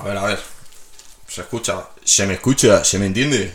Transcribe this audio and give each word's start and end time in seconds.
A 0.00 0.02
ver, 0.02 0.16
a 0.16 0.24
ver. 0.24 0.42
Se 1.28 1.42
escucha. 1.42 1.88
Se 2.04 2.26
me 2.26 2.34
escucha, 2.34 2.82
se 2.84 2.98
me 2.98 3.06
entiende. 3.06 3.54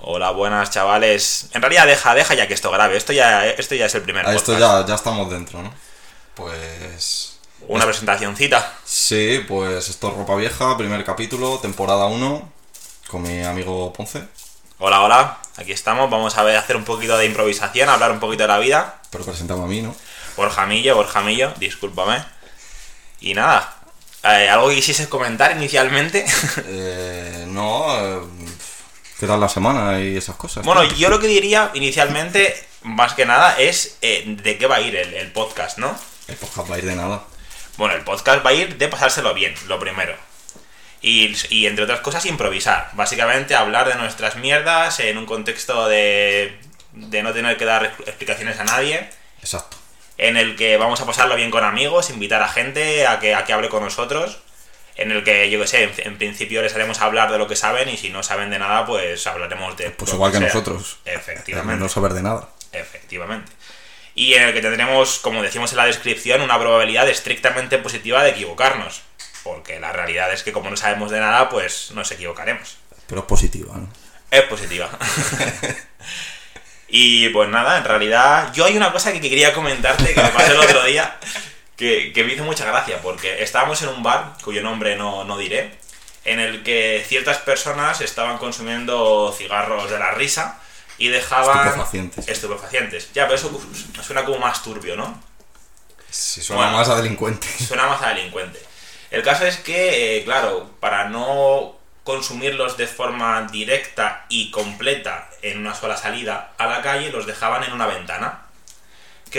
Hola, 0.00 0.30
buenas 0.30 0.70
chavales. 0.70 1.48
En 1.54 1.62
realidad 1.62 1.86
deja, 1.86 2.14
deja 2.14 2.34
ya 2.34 2.46
que 2.46 2.52
esto 2.52 2.70
grabe. 2.70 2.96
Esto 2.96 3.14
ya, 3.14 3.46
esto 3.46 3.74
ya 3.74 3.86
es 3.86 3.94
el 3.94 4.02
primer 4.02 4.26
A 4.26 4.34
esto 4.34 4.52
podcast. 4.52 4.82
ya, 4.82 4.86
ya 4.86 4.94
estamos 4.94 5.30
dentro, 5.30 5.62
¿no? 5.62 5.72
Pues. 6.34 7.38
Una 7.68 7.86
presentacioncita. 7.86 8.74
Sí, 8.84 9.42
pues 9.48 9.88
esto 9.88 10.08
es 10.08 10.14
Ropa 10.14 10.36
Vieja, 10.36 10.76
primer 10.76 11.02
capítulo, 11.04 11.58
temporada 11.58 12.04
1, 12.04 12.52
con 13.08 13.22
mi 13.22 13.42
amigo 13.42 13.94
Ponce. 13.94 14.28
Hola, 14.78 15.00
hola. 15.00 15.38
Aquí 15.56 15.72
estamos. 15.72 16.10
Vamos 16.10 16.36
a 16.36 16.42
ver, 16.42 16.56
hacer 16.58 16.76
un 16.76 16.84
poquito 16.84 17.16
de 17.16 17.24
improvisación, 17.24 17.88
hablar 17.88 18.12
un 18.12 18.20
poquito 18.20 18.42
de 18.42 18.48
la 18.48 18.58
vida. 18.58 19.00
Pero 19.10 19.24
presentamos 19.24 19.64
a 19.64 19.68
mí, 19.68 19.80
¿no? 19.80 19.96
Borja 20.36 20.66
Millo, 20.66 20.94
Borja 20.94 21.22
Millo, 21.22 21.54
discúlpame. 21.56 22.22
Y 23.20 23.32
nada. 23.32 23.75
Eh, 24.28 24.48
¿Algo 24.48 24.68
que 24.68 24.76
quisieses 24.76 25.08
comentar 25.08 25.52
inicialmente? 25.52 26.24
Eh, 26.68 27.44
no. 27.48 27.96
eh, 27.98 28.20
¿Qué 29.18 29.26
tal 29.26 29.40
la 29.40 29.48
semana 29.48 29.98
y 30.00 30.16
esas 30.16 30.36
cosas? 30.36 30.64
bueno, 30.64 30.84
yo 30.84 31.08
lo 31.08 31.18
que 31.18 31.26
diría 31.26 31.70
inicialmente, 31.74 32.54
más 32.82 33.14
que 33.14 33.24
nada, 33.24 33.56
es 33.58 33.96
eh, 34.02 34.24
de 34.26 34.58
qué 34.58 34.66
va 34.66 34.76
a 34.76 34.80
ir 34.80 34.94
el, 34.94 35.14
el 35.14 35.32
podcast, 35.32 35.78
¿no? 35.78 35.98
El 36.28 36.36
podcast 36.36 36.70
va 36.70 36.74
a 36.74 36.78
ir 36.78 36.84
de 36.84 36.96
nada. 36.96 37.24
Bueno, 37.78 37.94
el 37.94 38.02
podcast 38.02 38.44
va 38.44 38.50
a 38.50 38.52
ir 38.52 38.76
de 38.76 38.88
pasárselo 38.88 39.32
bien, 39.32 39.54
lo 39.68 39.78
primero. 39.78 40.14
Y, 41.02 41.34
y, 41.50 41.66
entre 41.66 41.84
otras 41.84 42.00
cosas, 42.00 42.26
improvisar. 42.26 42.90
Básicamente 42.94 43.54
hablar 43.54 43.88
de 43.88 43.94
nuestras 43.94 44.36
mierdas 44.36 44.98
en 45.00 45.18
un 45.18 45.26
contexto 45.26 45.86
de, 45.88 46.58
de 46.92 47.22
no 47.22 47.32
tener 47.32 47.56
que 47.56 47.64
dar 47.64 47.94
explicaciones 48.06 48.58
a 48.58 48.64
nadie. 48.64 49.08
Exacto. 49.40 49.76
En 50.18 50.36
el 50.36 50.56
que 50.56 50.76
vamos 50.76 51.00
a 51.00 51.06
pasarlo 51.06 51.36
bien 51.36 51.50
con 51.50 51.64
amigos, 51.64 52.10
invitar 52.10 52.42
a 52.42 52.48
gente 52.48 53.06
a 53.06 53.18
que, 53.18 53.34
a 53.34 53.44
que 53.44 53.52
hable 53.52 53.68
con 53.68 53.82
nosotros. 53.82 54.38
En 54.96 55.10
el 55.10 55.24
que, 55.24 55.50
yo 55.50 55.60
que 55.60 55.66
sé, 55.66 55.84
en, 55.84 55.92
en 55.98 56.16
principio 56.16 56.62
les 56.62 56.74
haremos 56.74 57.00
hablar 57.02 57.30
de 57.30 57.36
lo 57.36 57.46
que 57.46 57.56
saben 57.56 57.88
y 57.90 57.98
si 57.98 58.08
no 58.08 58.22
saben 58.22 58.48
de 58.48 58.58
nada, 58.58 58.86
pues 58.86 59.26
hablaremos 59.26 59.76
de... 59.76 59.90
Pues 59.90 60.12
igual 60.14 60.32
que 60.32 60.38
sea. 60.38 60.46
nosotros. 60.46 60.98
Efectivamente. 61.04 61.78
No 61.78 61.88
saber 61.90 62.14
de 62.14 62.22
nada. 62.22 62.48
Efectivamente. 62.72 63.52
Y 64.14 64.32
en 64.32 64.44
el 64.44 64.54
que 64.54 64.62
tendremos, 64.62 65.18
como 65.18 65.42
decimos 65.42 65.72
en 65.72 65.76
la 65.76 65.84
descripción, 65.84 66.40
una 66.40 66.58
probabilidad 66.58 67.06
estrictamente 67.08 67.76
positiva 67.76 68.22
de 68.22 68.30
equivocarnos. 68.30 69.02
Porque 69.44 69.78
la 69.78 69.92
realidad 69.92 70.32
es 70.32 70.42
que 70.42 70.52
como 70.52 70.70
no 70.70 70.76
sabemos 70.78 71.10
de 71.10 71.20
nada, 71.20 71.50
pues 71.50 71.90
nos 71.92 72.10
equivocaremos. 72.10 72.78
Pero 73.06 73.20
es 73.20 73.26
positiva, 73.26 73.76
¿no? 73.76 73.88
Es 74.30 74.42
positiva. 74.44 74.88
y 76.88 77.28
pues 77.30 77.48
nada, 77.48 77.78
en 77.78 77.84
realidad 77.84 78.52
yo 78.54 78.64
hay 78.64 78.76
una 78.76 78.92
cosa 78.92 79.12
que 79.12 79.20
quería 79.20 79.52
comentarte 79.52 80.14
que 80.14 80.22
me 80.22 80.28
pasó 80.30 80.52
el 80.52 80.60
otro 80.60 80.84
día 80.84 81.18
que, 81.76 82.12
que 82.12 82.24
me 82.24 82.32
hizo 82.34 82.44
mucha 82.44 82.64
gracia 82.64 83.00
porque 83.02 83.42
estábamos 83.42 83.82
en 83.82 83.88
un 83.88 84.02
bar, 84.02 84.34
cuyo 84.42 84.62
nombre 84.62 84.96
no, 84.96 85.24
no 85.24 85.36
diré, 85.36 85.76
en 86.24 86.40
el 86.40 86.62
que 86.62 87.04
ciertas 87.06 87.38
personas 87.38 88.00
estaban 88.00 88.38
consumiendo 88.38 89.34
cigarros 89.36 89.90
de 89.90 89.98
la 89.98 90.12
risa 90.12 90.60
y 90.98 91.08
dejaban... 91.08 91.66
Estupefacientes. 91.68 92.28
Estupefacientes. 92.28 93.12
Ya, 93.12 93.24
pero 93.24 93.34
eso 93.36 93.60
suena 94.02 94.24
como 94.24 94.38
más 94.38 94.62
turbio, 94.62 94.96
¿no? 94.96 95.22
Si 96.10 96.42
suena 96.42 96.62
Bueno. 96.62 96.78
más 96.78 96.88
a 96.88 96.96
delincuente. 96.96 97.46
Suena 97.46 97.86
más 97.86 98.02
a 98.02 98.08
delincuente. 98.08 98.60
El 99.10 99.22
caso 99.22 99.46
es 99.46 99.58
que, 99.58 100.16
eh, 100.18 100.24
claro, 100.24 100.70
para 100.80 101.08
no 101.08 101.75
consumirlos 102.06 102.78
de 102.78 102.86
forma 102.86 103.46
directa 103.52 104.24
y 104.30 104.50
completa 104.50 105.28
en 105.42 105.58
una 105.58 105.74
sola 105.74 105.96
salida 105.98 106.52
a 106.56 106.66
la 106.66 106.80
calle, 106.80 107.10
los 107.10 107.26
dejaban 107.26 107.64
en 107.64 107.72
una 107.72 107.86
ventana. 107.86 108.42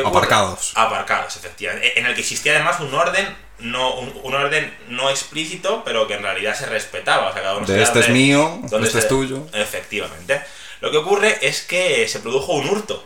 Aparcados. 0.09 0.73
Aparcados, 0.75 1.37
efectivamente. 1.37 1.97
En 1.97 2.05
el 2.05 2.13
que 2.13 2.21
existía 2.21 2.51
además 2.53 2.79
un 2.81 2.93
orden, 2.93 3.25
no, 3.59 3.95
un, 3.95 4.19
un 4.21 4.35
orden 4.35 4.77
no 4.89 5.09
explícito, 5.09 5.83
pero 5.85 6.07
que 6.07 6.15
en 6.15 6.21
realidad 6.23 6.55
se 6.55 6.65
respetaba. 6.65 7.29
O 7.29 7.33
sea, 7.33 7.41
cada 7.41 7.55
uno 7.55 7.65
De 7.65 7.81
este 7.81 8.01
es 8.01 8.09
mío, 8.09 8.59
este 8.85 8.91
se- 8.91 8.99
es 8.99 9.07
tuyo. 9.07 9.47
Efectivamente. 9.53 10.41
Lo 10.81 10.91
que 10.91 10.97
ocurre 10.97 11.39
es 11.41 11.61
que 11.61 12.05
se 12.07 12.19
produjo 12.19 12.51
un 12.51 12.67
hurto. 12.69 13.03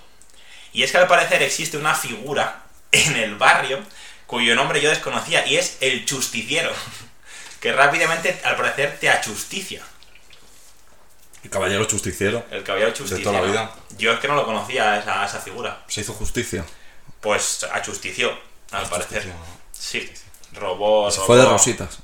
Y 0.74 0.82
es 0.84 0.92
que 0.92 0.98
al 0.98 1.08
parecer 1.08 1.44
existe 1.44 1.78
una 1.78 1.94
figura 1.94 2.64
en 2.92 3.16
el 3.16 3.36
barrio 3.36 3.80
cuyo 4.26 4.56
nombre 4.56 4.82
yo 4.82 4.90
desconocía 4.90 5.46
y 5.46 5.58
es 5.58 5.78
el 5.82 6.06
justiciero. 6.10 6.72
Que 7.62 7.72
rápidamente, 7.72 8.42
al 8.44 8.58
parecer, 8.58 8.98
te 9.00 9.10
achusticia. 9.10 9.82
El 11.44 11.50
caballero 11.50 11.88
justiciero. 11.90 12.44
El 12.52 12.64
caballero 12.64 12.90
justiciero. 12.92 13.24
toda 13.24 13.42
la 13.42 13.48
vida. 13.48 13.72
Yo 13.98 14.12
es 14.12 14.20
que 14.20 14.28
no 14.28 14.36
lo 14.36 14.46
conocía 14.46 14.98
esa, 15.00 15.26
esa 15.26 15.40
figura. 15.40 15.80
Se 15.88 16.02
hizo 16.02 16.14
justicia. 16.14 16.66
Pues 17.22 17.64
achustició, 17.72 18.38
al 18.72 18.88
parecer. 18.90 19.32
Sí. 19.72 20.12
Robó. 20.54 21.10
Se 21.10 21.18
robó. 21.18 21.28
fue 21.28 21.38
de 21.38 21.46
rositas. 21.46 22.00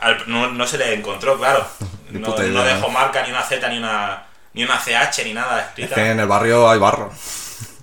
Al- 0.00 0.24
no, 0.30 0.48
no 0.48 0.66
se 0.66 0.78
le 0.78 0.94
encontró, 0.94 1.38
claro. 1.38 1.66
No, 2.10 2.28
puta 2.30 2.42
no 2.44 2.62
idea. 2.64 2.74
dejó 2.76 2.88
marca, 2.88 3.22
ni 3.22 3.30
una 3.30 3.42
Z, 3.42 3.68
ni 3.68 3.76
una, 3.78 4.26
ni 4.54 4.64
una 4.64 4.78
CH, 4.82 5.24
ni 5.24 5.34
nada 5.34 5.60
Es 5.60 5.66
escrita. 5.68 5.94
que 5.94 6.10
en 6.10 6.18
el 6.20 6.26
barrio 6.26 6.68
hay 6.70 6.78
barro. 6.78 7.12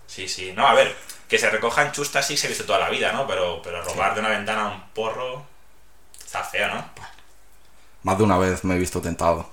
Sí, 0.07 0.27
sí. 0.29 0.53
No, 0.53 0.65
a 0.65 0.73
ver, 0.73 0.95
que 1.27 1.37
se 1.37 1.49
recojan 1.49 1.91
chustas 1.91 2.25
sí 2.25 2.37
se 2.37 2.47
ha 2.47 2.49
visto 2.49 2.63
toda 2.63 2.79
la 2.79 2.89
vida, 2.89 3.11
¿no? 3.11 3.27
Pero, 3.27 3.61
pero 3.61 3.81
robar 3.83 4.13
de 4.13 4.21
una 4.21 4.29
ventana 4.29 4.69
un 4.69 4.81
porro 4.93 5.45
está 6.35 6.43
feo, 6.43 6.67
¿no? 6.67 6.85
Más 8.03 8.17
de 8.17 8.23
una 8.23 8.37
vez 8.37 8.63
me 8.63 8.75
he 8.75 8.79
visto 8.79 9.01
tentado. 9.01 9.49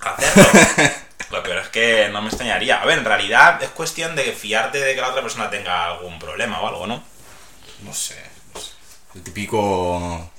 Hacerlo. 0.00 0.44
Lo 1.30 1.42
peor 1.42 1.58
es 1.58 1.68
que 1.68 2.08
no 2.10 2.20
me 2.20 2.28
extrañaría. 2.28 2.82
A 2.82 2.84
ver, 2.84 2.98
en 2.98 3.04
realidad 3.04 3.62
es 3.62 3.70
cuestión 3.70 4.14
de 4.16 4.32
fiarte 4.32 4.78
de 4.78 4.94
que 4.94 5.00
la 5.00 5.08
otra 5.08 5.22
persona 5.22 5.48
tenga 5.48 5.86
algún 5.86 6.18
problema 6.18 6.60
o 6.60 6.68
algo, 6.68 6.86
¿no? 6.86 7.02
No 7.82 7.94
sé, 7.94 8.22
no 8.52 8.60
sé. 8.60 8.72
El 9.14 9.22
típico. 9.22 10.30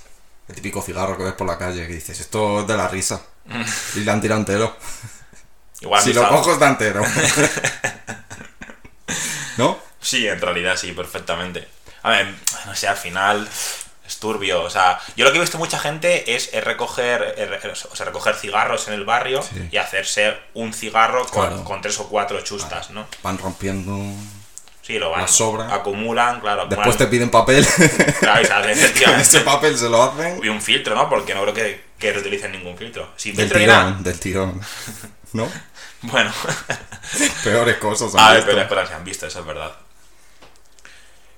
El 0.46 0.54
típico 0.54 0.82
cigarro 0.82 1.16
que 1.16 1.24
ves 1.24 1.32
por 1.32 1.46
la 1.46 1.58
calle 1.58 1.86
que 1.86 1.94
dices, 1.94 2.20
esto 2.20 2.60
es 2.60 2.66
de 2.66 2.76
la 2.76 2.86
risa. 2.86 3.22
y 3.94 4.00
le 4.00 4.10
han 4.10 4.20
tirado 4.20 4.40
entero. 4.40 4.76
Igual 5.80 5.98
has 5.98 6.04
si 6.04 6.12
lo 6.12 6.28
cojo 6.28 6.52
está 6.52 6.68
entero. 6.68 7.02
¿No? 9.56 9.78
Sí, 10.00 10.28
en 10.28 10.40
realidad 10.40 10.76
sí, 10.76 10.92
perfectamente. 10.92 11.66
A 12.02 12.10
ver, 12.10 12.34
no 12.66 12.76
sé, 12.76 12.86
al 12.86 12.96
final 12.96 13.48
es 14.06 14.18
turbio. 14.18 14.62
O 14.62 14.70
sea, 14.70 15.00
yo 15.16 15.24
lo 15.24 15.32
que 15.32 15.38
he 15.38 15.40
visto 15.40 15.58
mucha 15.58 15.78
gente 15.78 16.34
es, 16.34 16.50
es 16.52 16.62
recoger 16.64 17.34
es 17.38 17.48
re- 17.48 17.70
o 17.72 17.96
sea, 17.96 18.06
recoger 18.06 18.34
cigarros 18.34 18.86
en 18.88 18.94
el 18.94 19.04
barrio 19.04 19.42
Sí. 19.42 19.68
y 19.72 19.76
hacerse 19.78 20.36
un 20.54 20.72
cigarro 20.72 21.26
con, 21.26 21.46
Claro. 21.48 21.64
con 21.64 21.80
tres 21.80 21.98
o 22.00 22.08
cuatro 22.08 22.40
chustas, 22.42 22.90
¿no? 22.90 23.06
Van 23.22 23.38
rompiendo. 23.38 23.98
Sí, 24.82 24.98
lo 24.98 25.10
van. 25.10 25.22
La 25.22 25.28
sobra. 25.28 25.74
Acumulan, 25.74 26.40
claro. 26.40 26.66
Después 26.66 26.98
te 26.98 27.06
piden 27.06 27.30
papel. 27.30 27.66
Claro, 28.20 28.42
y 28.42 28.44
sale, 28.44 28.74
Con 29.02 29.14
ese 29.20 29.40
papel 29.40 29.78
se 29.78 29.88
lo 29.88 30.02
hacen. 30.02 30.40
Y 30.44 30.48
un 30.48 30.60
filtro, 30.60 30.94
¿no? 30.94 31.08
Porque 31.08 31.34
no 31.34 31.40
creo 31.42 31.54
que, 31.54 31.84
que 31.98 32.12
reutilicen 32.12 32.52
ningún 32.52 32.76
filtro. 32.76 33.10
Sin 33.16 33.34
Del 33.34 33.46
filtro 33.46 33.60
ni 33.60 33.66
nada. 33.66 33.84
tirón, 33.86 34.02
del 34.04 34.20
tirón. 34.20 34.60
¿No? 35.32 35.50
Bueno, 36.02 36.30
Peores 37.42 37.76
cosas. 37.78 38.14
han 38.14 38.20
a 38.20 38.28
ver, 38.32 38.36
visto. 38.38 38.50
pero 38.50 38.68
cosas 38.68 38.86
se 38.86 38.94
han 38.94 39.04
visto, 39.04 39.26
eso 39.26 39.40
es 39.40 39.46
verdad. 39.46 39.72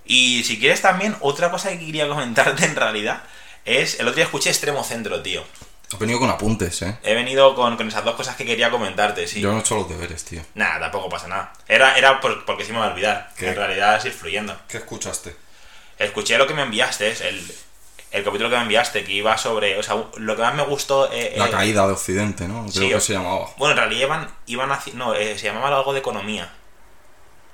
Y 0.06 0.44
si 0.44 0.58
quieres 0.58 0.80
también, 0.82 1.16
otra 1.20 1.50
cosa 1.50 1.70
que 1.70 1.78
quería 1.78 2.08
comentarte 2.08 2.64
en 2.64 2.76
realidad 2.76 3.22
es. 3.64 3.98
El 4.00 4.06
otro 4.06 4.16
día 4.16 4.24
escuché 4.24 4.50
Extremo 4.50 4.82
Centro, 4.84 5.20
tío. 5.22 5.42
He 5.92 5.96
venido 5.98 6.18
con 6.18 6.28
apuntes, 6.30 6.82
¿eh? 6.82 6.98
He 7.04 7.14
venido 7.14 7.54
con, 7.54 7.76
con 7.76 7.86
esas 7.86 8.04
dos 8.04 8.16
cosas 8.16 8.34
que 8.36 8.44
quería 8.44 8.70
comentarte, 8.70 9.26
sí. 9.28 9.40
Yo 9.40 9.52
no 9.52 9.58
he 9.58 9.60
hecho 9.60 9.76
los 9.76 9.88
deberes, 9.88 10.24
tío. 10.24 10.42
Nada, 10.54 10.80
tampoco 10.80 11.08
pasa 11.08 11.28
nada. 11.28 11.52
Era, 11.68 11.96
era 11.96 12.20
por- 12.20 12.44
porque 12.44 12.64
sí 12.64 12.72
me 12.72 12.78
iba 12.78 12.86
a 12.88 12.90
olvidar. 12.90 13.30
¿Qué? 13.36 13.48
En 13.50 13.54
realidad 13.56 13.96
es 13.96 14.04
ir 14.04 14.12
fluyendo. 14.12 14.56
¿Qué 14.68 14.78
escuchaste? 14.78 15.36
Escuché 15.98 16.38
lo 16.38 16.46
que 16.48 16.54
me 16.54 16.62
enviaste, 16.62 17.08
es 17.10 17.20
el, 17.20 17.40
el 18.10 18.24
capítulo 18.24 18.50
que 18.50 18.56
me 18.56 18.62
enviaste, 18.62 19.04
que 19.04 19.12
iba 19.12 19.38
sobre. 19.38 19.78
O 19.78 19.82
sea, 19.84 19.96
lo 20.16 20.34
que 20.36 20.42
más 20.42 20.54
me 20.56 20.64
gustó. 20.64 21.08
eh, 21.12 21.34
La 21.36 21.46
eh, 21.46 21.50
caída 21.50 21.86
de 21.86 21.92
Occidente, 21.92 22.48
¿no? 22.48 22.62
Creo 22.72 22.72
sí, 22.72 22.88
que 22.90 23.00
se 23.00 23.12
llamaba. 23.12 23.48
Bueno, 23.56 23.72
en 23.72 23.78
realidad 23.78 24.02
iban, 24.06 24.30
iban 24.46 24.70
haci- 24.70 24.92
No, 24.94 25.14
eh, 25.14 25.38
se 25.38 25.46
llamaba 25.46 25.76
algo 25.78 25.92
de 25.92 26.00
economía. 26.00 26.52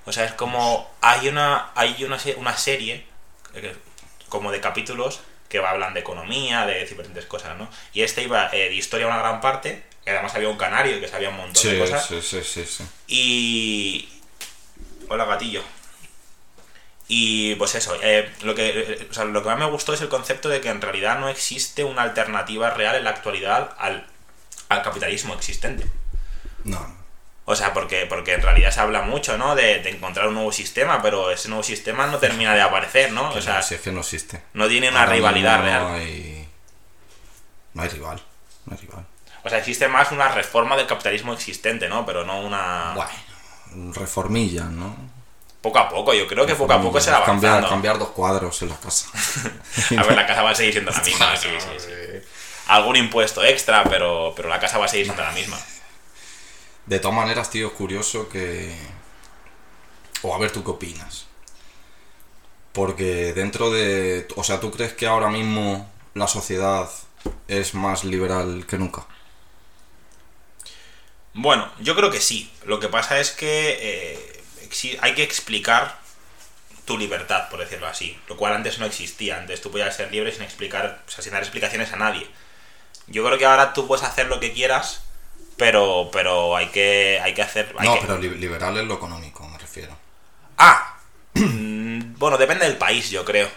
O 0.04 0.12
sea, 0.12 0.24
es 0.24 0.32
como. 0.32 0.90
Hay 1.00 1.28
una. 1.28 1.70
Hay 1.74 2.02
una, 2.04 2.18
una 2.36 2.56
serie. 2.56 3.06
eh, 3.54 3.76
como 4.28 4.50
de 4.52 4.60
capítulos. 4.60 5.20
Que 5.48 5.58
hablan 5.58 5.92
de 5.92 6.00
economía, 6.00 6.64
de 6.64 6.84
diferentes 6.86 7.26
cosas, 7.26 7.58
¿no? 7.58 7.68
Y 7.92 8.02
este 8.02 8.22
iba 8.22 8.48
eh, 8.52 8.70
de 8.70 8.74
historia 8.74 9.06
una 9.06 9.18
gran 9.18 9.40
parte. 9.40 9.82
Que 10.04 10.10
además 10.10 10.34
había 10.34 10.48
un 10.48 10.56
canario 10.56 10.98
que 11.00 11.06
sabía 11.08 11.28
un 11.28 11.36
montón 11.36 11.62
de 11.62 11.78
cosas. 11.78 12.06
sí, 12.06 12.20
sí, 12.22 12.42
sí, 12.42 12.64
sí. 12.66 12.84
Y. 13.06 14.08
Hola, 15.08 15.26
gatillo. 15.26 15.62
Y 17.08 17.54
pues 17.56 17.74
eso, 17.74 17.94
eh, 18.02 18.32
lo, 18.42 18.54
que, 18.54 18.70
eh, 18.70 19.08
o 19.10 19.12
sea, 19.12 19.24
lo 19.24 19.42
que 19.42 19.48
más 19.50 19.58
me 19.58 19.66
gustó 19.66 19.92
es 19.92 20.00
el 20.00 20.08
concepto 20.08 20.48
de 20.48 20.60
que 20.62 20.70
en 20.70 20.80
realidad 20.80 21.18
no 21.18 21.28
existe 21.28 21.84
una 21.84 22.02
alternativa 22.02 22.70
real 22.70 22.96
en 22.96 23.04
la 23.04 23.10
actualidad 23.10 23.74
al, 23.78 24.06
al 24.70 24.82
capitalismo 24.82 25.34
existente. 25.34 25.84
No. 26.64 26.96
O 27.44 27.56
sea, 27.56 27.72
porque, 27.72 28.06
porque 28.06 28.34
en 28.34 28.42
realidad 28.42 28.70
se 28.70 28.80
habla 28.80 29.02
mucho, 29.02 29.36
¿no? 29.36 29.54
De, 29.56 29.80
de 29.80 29.90
encontrar 29.90 30.28
un 30.28 30.34
nuevo 30.34 30.52
sistema, 30.52 31.02
pero 31.02 31.30
ese 31.32 31.48
nuevo 31.48 31.64
sistema 31.64 32.06
no 32.06 32.18
termina 32.18 32.54
de 32.54 32.62
aparecer, 32.62 33.10
¿no? 33.12 33.30
O 33.30 33.40
sea, 33.40 33.56
no, 33.56 33.62
si 33.62 33.74
es 33.74 33.80
que 33.80 33.90
no 33.90 34.00
existe. 34.00 34.42
no 34.54 34.68
tiene 34.68 34.88
una 34.90 35.00
Ahora 35.00 35.12
rivalidad 35.12 35.56
mismo 35.56 35.66
real. 35.66 35.82
No 35.82 35.94
hay... 35.94 36.48
No 37.74 37.82
hay 37.82 37.88
rival. 37.88 38.22
No 38.66 38.72
hay 38.76 38.86
rival. 38.86 39.06
O 39.44 39.48
sea, 39.48 39.58
existe 39.58 39.88
más 39.88 40.12
una 40.12 40.28
reforma 40.28 40.76
del 40.76 40.86
capitalismo 40.86 41.32
existente, 41.32 41.88
¿no? 41.88 42.06
Pero 42.06 42.24
no 42.24 42.40
una... 42.40 42.92
Bueno, 42.94 43.92
reformilla, 43.92 44.64
¿no? 44.64 44.94
Poco 45.60 45.78
a 45.78 45.88
poco, 45.88 46.12
yo 46.14 46.26
creo 46.26 46.44
que 46.46 46.54
poco 46.54 46.72
a 46.72 46.80
poco 46.82 47.00
se 47.00 47.10
va 47.10 47.24
cambiar, 47.24 47.52
avanzando. 47.52 47.70
cambiar 47.70 47.98
dos 47.98 48.08
cuadros 48.10 48.60
en 48.62 48.68
la 48.68 48.76
casa. 48.76 49.06
A 49.96 50.02
ver, 50.02 50.16
la 50.16 50.26
casa 50.26 50.42
va 50.42 50.50
a 50.50 50.54
seguir 50.54 50.72
siendo 50.72 50.90
la 50.90 50.98
misma, 51.04 51.36
sí, 51.36 51.48
sí, 51.58 51.68
sí. 51.78 51.90
algún 52.66 52.96
impuesto 52.96 53.44
extra, 53.44 53.84
pero, 53.84 54.32
pero 54.36 54.48
la 54.48 54.58
casa 54.58 54.78
va 54.78 54.86
a 54.86 54.88
seguir 54.88 55.06
siendo 55.06 55.22
la 55.22 55.30
misma. 55.30 55.56
De 56.86 56.98
todas 56.98 57.16
maneras, 57.16 57.50
tío, 57.50 57.68
es 57.68 57.72
curioso 57.72 58.28
que... 58.28 58.74
O 60.22 60.34
a 60.34 60.38
ver, 60.38 60.50
¿tú 60.50 60.62
qué 60.64 60.70
opinas? 60.70 61.26
Porque 62.72 63.32
dentro 63.32 63.70
de... 63.70 64.26
O 64.36 64.44
sea, 64.44 64.60
¿tú 64.60 64.70
crees 64.70 64.92
que 64.92 65.06
ahora 65.06 65.28
mismo 65.28 65.90
la 66.14 66.26
sociedad 66.26 66.90
es 67.48 67.74
más 67.74 68.04
liberal 68.04 68.66
que 68.66 68.78
nunca? 68.78 69.06
Bueno, 71.34 71.70
yo 71.80 71.94
creo 71.94 72.10
que 72.10 72.20
sí. 72.20 72.52
Lo 72.64 72.80
que 72.80 72.88
pasa 72.88 73.18
es 73.18 73.30
que 73.30 73.78
eh, 73.80 74.98
hay 75.00 75.14
que 75.14 75.22
explicar 75.22 75.98
tu 76.84 76.98
libertad, 76.98 77.48
por 77.48 77.60
decirlo 77.60 77.86
así. 77.86 78.18
Lo 78.28 78.36
cual 78.36 78.54
antes 78.54 78.78
no 78.78 78.86
existía. 78.86 79.38
Antes 79.38 79.60
tú 79.60 79.70
podías 79.70 79.96
ser 79.96 80.10
libre 80.10 80.32
sin 80.32 80.42
explicar, 80.42 81.02
o 81.06 81.10
sea, 81.10 81.22
sin 81.22 81.32
dar 81.32 81.42
explicaciones 81.42 81.92
a 81.92 81.96
nadie. 81.96 82.28
Yo 83.06 83.24
creo 83.24 83.38
que 83.38 83.46
ahora 83.46 83.72
tú 83.72 83.86
puedes 83.86 84.04
hacer 84.04 84.26
lo 84.26 84.40
que 84.40 84.52
quieras, 84.52 85.02
pero, 85.56 86.10
pero 86.12 86.56
hay 86.56 86.66
que, 86.68 87.20
hay 87.22 87.34
que 87.34 87.42
hacer. 87.42 87.74
hay 87.78 87.88
no, 87.88 87.94
que- 87.94 88.00
pero 88.02 88.18
li- 88.18 88.30
liberal 88.38 88.76
es 88.78 88.84
lo 88.84 88.94
económico, 88.94 89.46
me 89.48 89.58
refiero. 89.58 89.96
Ah, 90.58 90.96
bueno, 91.34 92.38
depende 92.38 92.66
del 92.66 92.76
país, 92.78 93.10
yo 93.10 93.24
creo. 93.24 93.48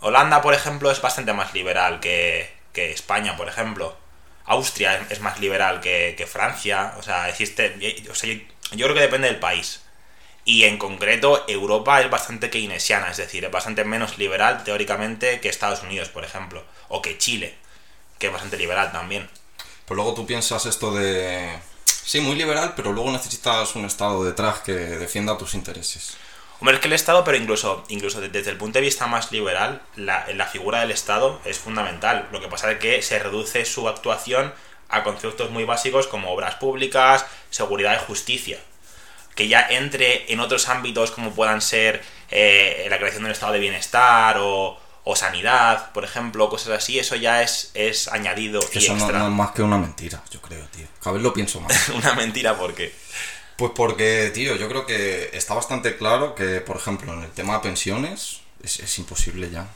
Holanda, 0.00 0.42
por 0.42 0.54
ejemplo, 0.54 0.90
es 0.90 1.00
bastante 1.00 1.32
más 1.32 1.54
liberal 1.54 2.00
que, 2.00 2.52
que 2.72 2.92
España, 2.92 3.36
por 3.36 3.48
ejemplo. 3.48 3.96
Austria 4.44 4.96
es- 4.98 5.12
es 5.12 5.20
más 5.20 5.38
liberal 5.40 5.80
que, 5.80 6.14
que 6.16 6.26
Francia. 6.26 6.94
O 6.98 7.02
sea, 7.02 7.28
existe. 7.28 7.76
O 8.10 8.14
sea, 8.14 8.32
yo, 8.32 8.40
yo 8.72 8.86
creo 8.86 8.94
que 8.96 9.02
depende 9.02 9.28
del 9.28 9.38
país. 9.40 9.82
Y 10.44 10.64
en 10.64 10.76
concreto, 10.78 11.44
Europa 11.46 12.00
es 12.00 12.10
bastante 12.10 12.50
keynesiana, 12.50 13.10
es 13.12 13.16
decir, 13.16 13.44
es 13.44 13.50
bastante 13.52 13.84
menos 13.84 14.18
liberal 14.18 14.64
teóricamente 14.64 15.38
que 15.40 15.48
Estados 15.48 15.82
Unidos, 15.84 16.08
por 16.08 16.24
ejemplo. 16.24 16.64
O 16.88 17.00
que 17.00 17.16
Chile, 17.16 17.54
que 18.18 18.26
es 18.26 18.32
bastante 18.32 18.56
liberal 18.56 18.90
también. 18.90 19.28
Pero 19.92 20.04
luego 20.04 20.14
tú 20.14 20.24
piensas 20.24 20.64
esto 20.64 20.90
de... 20.94 21.52
Sí, 21.84 22.22
muy 22.22 22.34
liberal, 22.34 22.72
pero 22.74 22.94
luego 22.94 23.12
necesitas 23.12 23.76
un 23.76 23.84
Estado 23.84 24.24
detrás 24.24 24.60
que 24.60 24.72
defienda 24.72 25.36
tus 25.36 25.52
intereses. 25.52 26.16
Hombre, 26.60 26.76
es 26.76 26.80
que 26.80 26.86
el 26.86 26.94
Estado, 26.94 27.22
pero 27.24 27.36
incluso, 27.36 27.84
incluso 27.88 28.22
de- 28.22 28.30
desde 28.30 28.50
el 28.52 28.56
punto 28.56 28.78
de 28.78 28.86
vista 28.86 29.06
más 29.06 29.30
liberal, 29.32 29.82
la, 29.96 30.26
la 30.34 30.46
figura 30.46 30.80
del 30.80 30.92
Estado 30.92 31.38
es 31.44 31.58
fundamental. 31.58 32.26
Lo 32.32 32.40
que 32.40 32.48
pasa 32.48 32.72
es 32.72 32.78
que 32.78 33.02
se 33.02 33.18
reduce 33.18 33.66
su 33.66 33.86
actuación 33.86 34.54
a 34.88 35.02
conceptos 35.04 35.50
muy 35.50 35.64
básicos 35.64 36.06
como 36.06 36.30
obras 36.32 36.54
públicas, 36.54 37.26
seguridad 37.50 37.94
y 37.94 38.06
justicia. 38.06 38.58
Que 39.34 39.48
ya 39.48 39.60
entre 39.68 40.32
en 40.32 40.40
otros 40.40 40.70
ámbitos 40.70 41.10
como 41.10 41.32
puedan 41.32 41.60
ser 41.60 42.02
eh, 42.30 42.86
la 42.88 42.96
creación 42.96 43.24
de 43.24 43.26
un 43.26 43.32
estado 43.32 43.52
de 43.52 43.58
bienestar 43.58 44.38
o, 44.40 44.80
o 45.04 45.16
sanidad, 45.16 45.90
por 45.92 46.04
ejemplo, 46.04 46.48
cosas 46.48 46.74
así, 46.78 46.98
eso 46.98 47.16
ya 47.16 47.42
es, 47.42 47.70
es 47.74 48.08
añadido 48.08 48.60
Que 48.70 48.78
y 48.78 48.84
eso 48.84 48.92
no, 48.94 48.98
extra. 49.00 49.18
no 49.18 49.26
es 49.26 49.32
más 49.32 49.50
que 49.52 49.62
una 49.62 49.78
mentira, 49.78 50.22
yo 50.30 50.40
creo, 50.40 50.64
tío. 50.66 50.86
Cada 51.02 51.14
vez 51.14 51.22
lo 51.22 51.32
pienso 51.32 51.60
más. 51.60 51.88
Una 51.94 52.14
mentira 52.14 52.56
porque... 52.56 52.94
Pues 53.56 53.72
porque, 53.74 54.30
tío, 54.32 54.56
yo 54.56 54.68
creo 54.68 54.86
que 54.86 55.30
está 55.34 55.54
bastante 55.54 55.96
claro 55.96 56.34
que, 56.34 56.60
por 56.60 56.76
ejemplo, 56.76 57.12
en 57.12 57.22
el 57.22 57.30
tema 57.32 57.54
de 57.54 57.60
pensiones 57.60 58.40
es, 58.62 58.80
es 58.80 58.98
imposible 58.98 59.50
ya. 59.50 59.66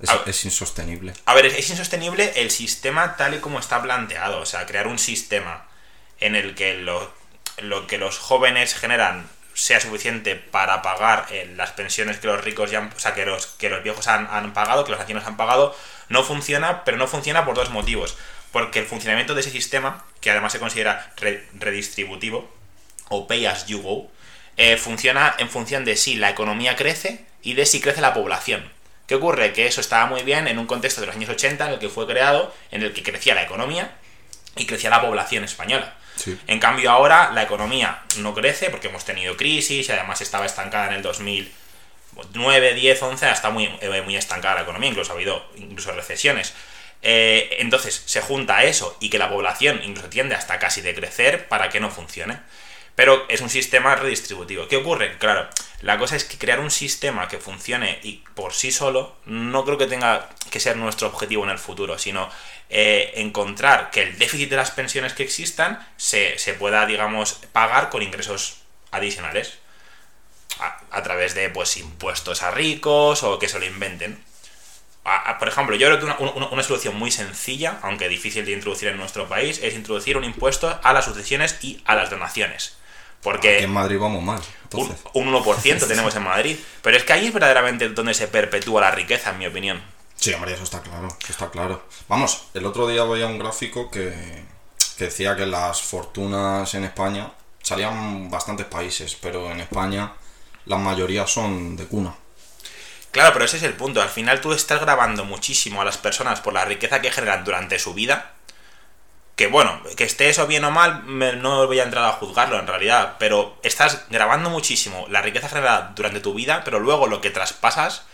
Es, 0.00 0.10
A- 0.10 0.22
es 0.26 0.44
insostenible. 0.44 1.12
A 1.24 1.34
ver, 1.34 1.46
es 1.46 1.70
insostenible 1.70 2.32
el 2.36 2.50
sistema 2.50 3.16
tal 3.16 3.34
y 3.34 3.38
como 3.38 3.58
está 3.60 3.80
planteado. 3.82 4.40
O 4.40 4.46
sea, 4.46 4.66
crear 4.66 4.86
un 4.88 4.98
sistema 4.98 5.64
en 6.20 6.34
el 6.36 6.54
que 6.54 6.74
lo, 6.74 7.12
lo 7.58 7.86
que 7.86 7.98
los 7.98 8.18
jóvenes 8.18 8.74
generan 8.74 9.28
sea 9.54 9.80
suficiente 9.80 10.34
para 10.36 10.82
pagar 10.82 11.26
eh, 11.30 11.52
las 11.56 11.72
pensiones 11.72 12.18
que 12.18 12.26
los 12.26 12.42
ricos 12.42 12.70
ya 12.70 12.78
han, 12.78 12.92
o 12.96 12.98
sea, 12.98 13.14
que 13.14 13.26
los, 13.26 13.46
que 13.46 13.68
los 13.68 13.82
viejos 13.82 14.08
han, 14.08 14.26
han 14.30 14.52
pagado, 14.52 14.84
que 14.84 14.92
los 14.92 15.00
ancianos 15.00 15.26
han 15.26 15.36
pagado, 15.36 15.76
no 16.08 16.24
funciona, 16.24 16.84
pero 16.84 16.96
no 16.96 17.06
funciona 17.06 17.44
por 17.44 17.54
dos 17.54 17.70
motivos. 17.70 18.16
Porque 18.50 18.78
el 18.80 18.86
funcionamiento 18.86 19.34
de 19.34 19.40
ese 19.40 19.50
sistema, 19.50 20.04
que 20.20 20.30
además 20.30 20.52
se 20.52 20.58
considera 20.58 21.12
re- 21.16 21.44
redistributivo, 21.54 22.52
o 23.08 23.26
pay 23.26 23.46
as 23.46 23.66
you 23.66 23.80
go, 23.82 24.10
eh, 24.56 24.76
funciona 24.76 25.34
en 25.38 25.48
función 25.48 25.84
de 25.84 25.96
si 25.96 26.16
la 26.16 26.30
economía 26.30 26.76
crece 26.76 27.24
y 27.42 27.54
de 27.54 27.66
si 27.66 27.80
crece 27.80 28.00
la 28.00 28.14
población. 28.14 28.70
¿Qué 29.06 29.14
ocurre? 29.16 29.52
Que 29.52 29.66
eso 29.66 29.80
estaba 29.80 30.06
muy 30.06 30.22
bien 30.22 30.46
en 30.48 30.58
un 30.58 30.66
contexto 30.66 31.00
de 31.00 31.06
los 31.08 31.16
años 31.16 31.30
80 31.30 31.66
en 31.66 31.72
el 31.72 31.78
que 31.78 31.88
fue 31.88 32.06
creado, 32.06 32.54
en 32.70 32.82
el 32.82 32.92
que 32.92 33.02
crecía 33.02 33.34
la 33.34 33.42
economía 33.42 33.92
y 34.56 34.66
crecía 34.66 34.90
la 34.90 35.00
población 35.00 35.44
española. 35.44 35.94
Sí. 36.16 36.38
En 36.46 36.60
cambio 36.60 36.90
ahora 36.90 37.30
la 37.32 37.42
economía 37.42 38.02
no 38.18 38.34
crece 38.34 38.70
porque 38.70 38.88
hemos 38.88 39.04
tenido 39.04 39.36
crisis 39.36 39.88
y 39.88 39.92
además 39.92 40.20
estaba 40.20 40.44
estancada 40.44 40.88
en 40.88 40.94
el 40.94 41.02
2009, 41.02 42.74
10, 42.74 43.02
11, 43.02 43.30
está 43.30 43.50
muy, 43.50 43.64
eh, 43.80 44.02
muy 44.04 44.16
estancada 44.16 44.56
la 44.56 44.62
economía, 44.62 44.90
incluso 44.90 45.12
ha 45.12 45.14
habido 45.14 45.44
incluso 45.56 45.92
recesiones. 45.92 46.52
Eh, 47.04 47.56
entonces 47.58 48.02
se 48.06 48.20
junta 48.20 48.62
eso 48.62 48.96
y 49.00 49.10
que 49.10 49.18
la 49.18 49.28
población 49.28 49.80
incluso 49.84 50.08
tiende 50.08 50.36
hasta 50.36 50.58
casi 50.58 50.82
de 50.82 50.94
crecer 50.94 51.48
para 51.48 51.68
que 51.68 51.80
no 51.80 51.90
funcione. 51.90 52.38
Pero 52.94 53.24
es 53.28 53.40
un 53.40 53.48
sistema 53.48 53.96
redistributivo. 53.96 54.68
¿Qué 54.68 54.76
ocurre? 54.76 55.16
Claro, 55.16 55.48
la 55.80 55.98
cosa 55.98 56.14
es 56.14 56.24
que 56.24 56.36
crear 56.36 56.60
un 56.60 56.70
sistema 56.70 57.26
que 57.26 57.38
funcione 57.38 57.98
y 58.02 58.22
por 58.34 58.52
sí 58.52 58.70
solo 58.70 59.16
no 59.24 59.64
creo 59.64 59.78
que 59.78 59.86
tenga 59.86 60.28
que 60.50 60.60
ser 60.60 60.76
nuestro 60.76 61.08
objetivo 61.08 61.42
en 61.44 61.50
el 61.50 61.58
futuro, 61.58 61.98
sino 61.98 62.28
eh, 62.72 63.12
encontrar 63.16 63.90
que 63.90 64.02
el 64.02 64.18
déficit 64.18 64.48
de 64.50 64.56
las 64.56 64.70
pensiones 64.72 65.12
que 65.12 65.22
existan 65.22 65.86
se, 65.96 66.38
se 66.38 66.54
pueda, 66.54 66.86
digamos, 66.86 67.34
pagar 67.52 67.90
con 67.90 68.02
ingresos 68.02 68.56
adicionales. 68.90 69.58
A, 70.60 70.80
a 70.90 71.02
través 71.02 71.34
de 71.34 71.48
pues 71.48 71.76
impuestos 71.78 72.42
a 72.42 72.50
ricos 72.50 73.22
o 73.22 73.38
que 73.38 73.48
se 73.48 73.58
lo 73.58 73.64
inventen. 73.64 74.22
A- 75.04 75.30
a- 75.30 75.38
por 75.38 75.48
ejemplo, 75.48 75.74
yo 75.76 75.86
creo 75.88 75.98
que 75.98 76.04
una, 76.04 76.16
una- 76.18 76.46
una 76.48 76.62
solución 76.62 76.94
muy 76.96 77.10
sencilla, 77.10 77.78
aunque 77.82 78.08
difícil 78.08 78.44
de 78.44 78.52
introducir 78.52 78.88
en 78.88 78.98
nuestro 78.98 79.26
país, 79.28 79.60
es 79.62 79.74
introducir 79.74 80.16
un 80.16 80.24
impuesto 80.24 80.78
a 80.82 80.92
las 80.92 81.06
sucesiones 81.06 81.56
y 81.62 81.82
a 81.86 81.94
las 81.96 82.10
donaciones. 82.10 82.76
Porque 83.22 83.54
Aquí 83.56 83.64
en 83.64 83.70
Madrid 83.72 83.98
vamos 83.98 84.22
mal. 84.22 84.40
un, 84.74 84.94
un 85.14 85.32
1% 85.32 85.86
tenemos 85.88 86.14
en 86.16 86.22
Madrid. 86.22 86.56
Pero 86.82 86.96
es 86.98 87.04
que 87.04 87.12
ahí 87.14 87.26
es 87.28 87.32
verdaderamente 87.32 87.88
donde 87.88 88.14
se 88.14 88.28
perpetúa 88.28 88.82
la 88.82 88.90
riqueza, 88.90 89.30
en 89.30 89.38
mi 89.38 89.46
opinión. 89.46 89.82
Sí, 90.22 90.32
hombre, 90.32 90.54
eso 90.54 90.62
está 90.62 90.80
claro. 90.80 91.08
Eso 91.20 91.32
está 91.32 91.50
claro. 91.50 91.82
Vamos, 92.08 92.44
el 92.54 92.64
otro 92.64 92.86
día 92.86 93.04
veía 93.04 93.26
un 93.26 93.38
gráfico 93.38 93.90
que, 93.90 94.44
que 94.96 95.04
decía 95.04 95.34
que 95.34 95.46
las 95.46 95.82
fortunas 95.82 96.72
en 96.74 96.84
España 96.84 97.32
salían 97.62 98.30
bastantes 98.30 98.66
países, 98.66 99.16
pero 99.20 99.50
en 99.50 99.60
España 99.60 100.12
la 100.66 100.76
mayoría 100.76 101.26
son 101.26 101.76
de 101.76 101.86
cuna. 101.86 102.14
Claro, 103.10 103.32
pero 103.32 103.44
ese 103.44 103.56
es 103.56 103.62
el 103.64 103.74
punto. 103.74 104.00
Al 104.00 104.08
final 104.08 104.40
tú 104.40 104.52
estás 104.52 104.80
grabando 104.80 105.24
muchísimo 105.24 105.82
a 105.82 105.84
las 105.84 105.98
personas 105.98 106.40
por 106.40 106.54
la 106.54 106.64
riqueza 106.64 107.02
que 107.02 107.10
generan 107.10 107.44
durante 107.44 107.78
su 107.78 107.92
vida. 107.92 108.32
Que 109.36 109.48
bueno, 109.48 109.82
que 109.96 110.04
esté 110.04 110.28
eso 110.28 110.46
bien 110.46 110.64
o 110.64 110.70
mal, 110.70 111.02
no 111.42 111.66
voy 111.66 111.80
a 111.80 111.84
entrar 111.84 112.04
a 112.04 112.12
juzgarlo 112.12 112.58
en 112.58 112.66
realidad. 112.66 113.16
Pero 113.18 113.58
estás 113.62 114.04
grabando 114.08 114.50
muchísimo 114.50 115.06
la 115.10 115.20
riqueza 115.20 115.48
generada 115.48 115.92
durante 115.96 116.20
tu 116.20 116.32
vida, 116.32 116.62
pero 116.64 116.78
luego 116.78 117.06
lo 117.06 117.20
que 117.20 117.30
traspasas 117.30 118.04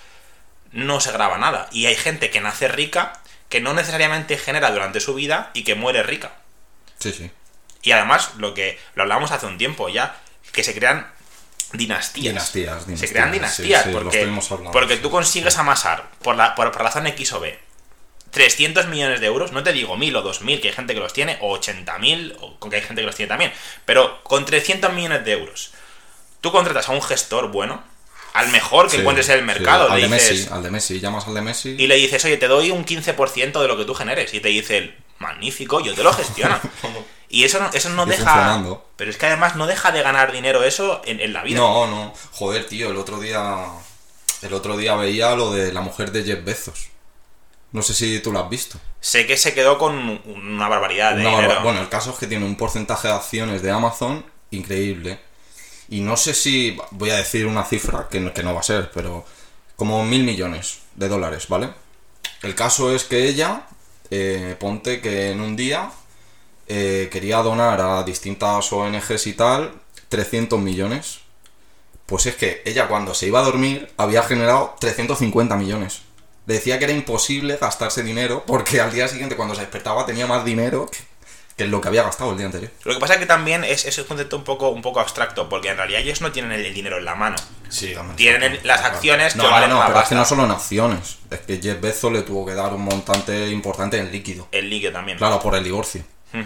no 0.73 1.01
se 1.01 1.13
graba 1.13 1.39
nada. 1.39 1.69
Y 1.73 1.87
hay 1.87 1.97
gente 1.97 2.31
que 2.31 2.41
nace 2.41 2.69
rica, 2.69 3.13
que 3.49 3.61
no 3.61 3.75
necesariamente 3.75 4.37
genera 4.39 4.71
durante 4.71 5.01
su 5.01 5.15
vida 5.15 5.51
y 5.55 5.65
que 5.65 5.75
muere 5.75 6.03
rica. 6.03 6.33
Sí, 6.99 7.13
sí. 7.13 7.31
Y 7.83 7.93
además, 7.93 8.33
lo 8.37 8.55
que 8.55 8.79
lo 8.95 9.03
hablamos 9.03 9.31
hace 9.31 9.47
un 9.47 9.59
tiempo 9.59 9.89
ya, 9.89 10.17
que 10.53 10.65
se 10.65 10.75
crean 10.75 11.11
dinastías. 11.73 12.33
Dinastías, 12.33 12.83
Se 12.83 12.87
dinastías, 12.87 13.11
crean 13.11 13.29
sí, 13.29 13.35
dinastías 13.35 13.85
sí, 13.85 13.91
porque, 13.93 14.23
hablando, 14.23 14.71
porque 14.73 14.97
sí, 14.97 15.03
tú 15.03 15.11
consigues 15.11 15.59
amasar 15.59 16.09
por 16.23 16.37
la, 16.37 16.55
por, 16.55 16.73
por 16.73 16.83
razón 16.83 17.07
X 17.07 17.33
o 17.33 17.41
B 17.41 17.69
300 18.31 18.87
millones 18.89 19.21
de 19.21 19.27
euros, 19.27 19.53
no 19.53 19.63
te 19.63 19.73
digo 19.73 19.97
1000 19.97 20.17
o 20.17 20.23
2000, 20.23 20.61
que 20.61 20.69
hay 20.69 20.75
gente 20.75 20.95
que 20.95 21.01
los 21.01 21.13
tiene, 21.13 21.39
o 21.41 21.57
80.000, 21.59 22.37
o 22.41 22.59
con 22.59 22.71
que 22.71 22.77
hay 22.77 22.83
gente 22.83 23.03
que 23.03 23.07
los 23.07 23.17
tiene 23.17 23.29
también, 23.29 23.53
pero 23.85 24.23
con 24.23 24.45
300 24.45 24.93
millones 24.93 25.25
de 25.25 25.33
euros, 25.33 25.73
tú 26.41 26.53
contratas 26.53 26.89
a 26.89 26.93
un 26.93 27.03
gestor 27.03 27.51
bueno, 27.51 27.83
al 28.38 28.49
mejor 28.52 28.87
que 28.87 28.92
Sí, 28.97 28.97
encuentres 28.99 29.28
en 29.28 29.35
el 29.35 29.40
sí, 29.40 29.47
mercado, 29.47 29.90
al 29.90 30.00
le 30.00 30.09
de 30.09 30.14
dices, 30.14 30.30
Messi, 30.38 30.49
al 30.52 30.62
de 30.62 30.71
Messi, 30.71 31.00
llamas 31.00 31.26
al 31.26 31.35
de 31.35 31.42
Messi. 31.42 31.76
y 31.78 31.87
le 31.87 31.97
dices, 31.97 32.25
oye, 32.25 32.37
te 32.37 32.49
doy 32.49 32.71
un 32.71 32.85
15% 32.85 33.61
de 33.61 33.68
lo 33.68 33.76
que 33.76 33.85
tú 33.85 33.95
generes. 33.95 34.33
Y 34.35 34.40
te 34.40 34.49
dice 34.49 34.78
él, 34.78 34.97
magnífico, 35.18 35.80
yo 35.80 35.95
te 35.95 36.02
lo 36.02 36.12
gestiono. 36.12 36.59
y 37.28 37.45
eso 37.45 37.59
no, 37.61 37.71
eso 37.73 37.88
no 37.90 38.07
Y 38.07 38.11
deja. 38.11 38.62
Pero 38.97 39.11
es 39.11 39.16
que 39.16 39.26
además 39.26 39.57
no 39.57 39.66
deja 39.66 39.90
de 39.92 40.02
ganar 40.02 40.33
dinero 40.33 40.62
eso 40.64 41.02
en, 41.04 41.21
en 41.21 41.33
la 41.33 41.42
vida. 41.42 41.59
No, 41.59 41.87
no. 41.87 42.14
Joder, 42.33 42.64
tío, 42.66 42.90
el 42.90 42.97
otro 42.97 43.18
día. 43.21 43.64
El 44.42 44.54
otro 44.54 44.76
día 44.76 44.95
veía 44.95 45.35
lo 45.35 45.50
de 45.52 45.73
la 45.73 45.80
mujer 45.80 46.12
de 46.12 46.23
Jeff 46.23 46.45
Bezos. 46.45 46.88
No 47.73 47.83
sé 47.83 47.92
si 47.92 48.21
tú 48.21 48.33
lo 48.33 48.38
has 48.40 48.49
visto. 48.49 48.78
Sé 49.00 49.26
que 49.26 49.37
se 49.37 49.52
quedó 49.52 49.76
con 49.78 50.21
una 50.25 50.68
barbaridad 50.68 51.14
de 51.16 51.21
Una 51.23 51.30
dinero. 51.30 51.49
barba- 51.49 51.62
Bueno, 51.64 51.80
el 51.80 51.88
caso 51.88 52.11
es 52.12 52.16
que 52.18 52.26
tiene 52.28 52.45
un 52.47 52.57
porcentaje 52.57 53.09
de 53.09 53.14
acciones 53.14 53.62
de 53.62 53.71
Amazon 53.73 54.25
increíble. 54.50 55.18
Y 55.88 56.00
no 56.00 56.16
sé 56.16 56.35
si. 56.35 56.76
Voy 56.92 57.11
a 57.11 57.16
decir 57.16 57.47
una 57.47 57.64
cifra 57.64 58.09
que 58.11 58.21
no, 58.21 58.33
que 58.35 58.42
no 58.42 58.54
va 58.54 58.61
a 58.61 58.62
ser, 58.62 58.90
pero. 58.92 59.25
Como 59.76 60.04
mil 60.04 60.25
millones 60.25 60.80
de 60.97 61.09
dólares, 61.09 61.47
¿vale? 61.49 61.71
El 62.42 62.54
caso 62.54 62.95
es 62.95 63.04
que 63.04 63.28
ella. 63.28 63.66
eh, 64.11 64.57
ponte 64.59 65.00
que 65.00 65.30
en 65.33 65.40
un 65.40 65.57
día. 65.57 65.90
eh, 66.68 67.09
quería 67.12 67.38
donar 67.38 67.80
a 67.80 68.02
distintas 68.04 68.73
ONGs 68.73 69.26
y 69.26 69.33
tal. 69.35 69.73
300 70.09 70.61
millones. 70.61 71.21
Pues 72.07 72.26
es 72.26 72.37
que 72.37 72.62
ella 72.64 72.88
cuando 72.88 73.14
se 73.14 73.26
iba 73.26 73.40
a 73.40 73.42
dormir 73.45 73.92
había 73.99 74.23
generado 74.23 74.75
350 74.80 75.57
millones 75.57 76.02
decía 76.47 76.78
que 76.78 76.85
era 76.87 76.95
imposible 76.95 77.59
gastarse 77.61 78.02
dinero 78.02 78.45
porque 78.47 78.80
al 78.80 78.92
día 78.92 79.07
siguiente 79.09 79.37
cuando 79.37 79.54
se 79.54 79.61
despertaba 79.61 80.07
tenía 80.07 80.26
más 80.26 80.45
dinero 80.45 80.88
que, 81.59 81.65
que 81.65 81.69
lo 81.71 81.81
que 81.81 81.88
había 81.88 82.03
gastado 82.05 82.31
el 82.31 82.37
día 82.38 82.47
anterior. 82.47 82.71
Lo 82.85 82.95
que 82.95 83.00
pasa 83.00 83.15
es 83.15 83.19
que 83.21 83.27
también 83.27 83.65
es, 83.65 83.85
es 83.85 83.99
un 83.99 84.05
concepto 84.05 84.37
un 84.37 84.45
poco, 84.45 84.69
un 84.71 84.81
poco 84.83 85.00
abstracto, 85.00 85.49
porque 85.49 85.69
en 85.69 85.77
realidad 85.77 86.00
ellos 86.00 86.21
no 86.21 86.31
tienen 86.33 86.53
el 86.53 86.73
dinero 86.73 86.99
en 86.99 87.05
la 87.05 87.15
mano. 87.15 87.37
Sí, 87.69 87.95
Tienen 88.17 88.43
el- 88.43 88.61
las 88.62 88.83
acciones 88.85 89.33
que 89.35 89.38
no, 89.43 89.50
valen 89.50 89.71
no, 89.71 89.77
pero 89.77 89.88
es 89.88 89.95
que 89.95 90.00
pasta. 90.00 90.15
no 90.15 90.25
solo 90.25 90.45
en 90.45 90.50
acciones. 90.53 91.19
Es 91.31 91.41
que 91.41 91.61
Jeff 91.61 91.81
Bezos 91.81 92.12
le 92.12 92.23
tuvo 92.23 92.47
que 92.47 92.55
dar 92.55 92.73
un 92.73 92.83
montante 92.83 93.49
importante 93.49 93.99
en 93.99 94.11
líquido. 94.11 94.49
El 94.53 94.71
líquido 94.71 94.93
también. 94.93 95.19
Claro, 95.19 95.41
por 95.41 95.55
el 95.55 95.65
divorcio. 95.65 96.03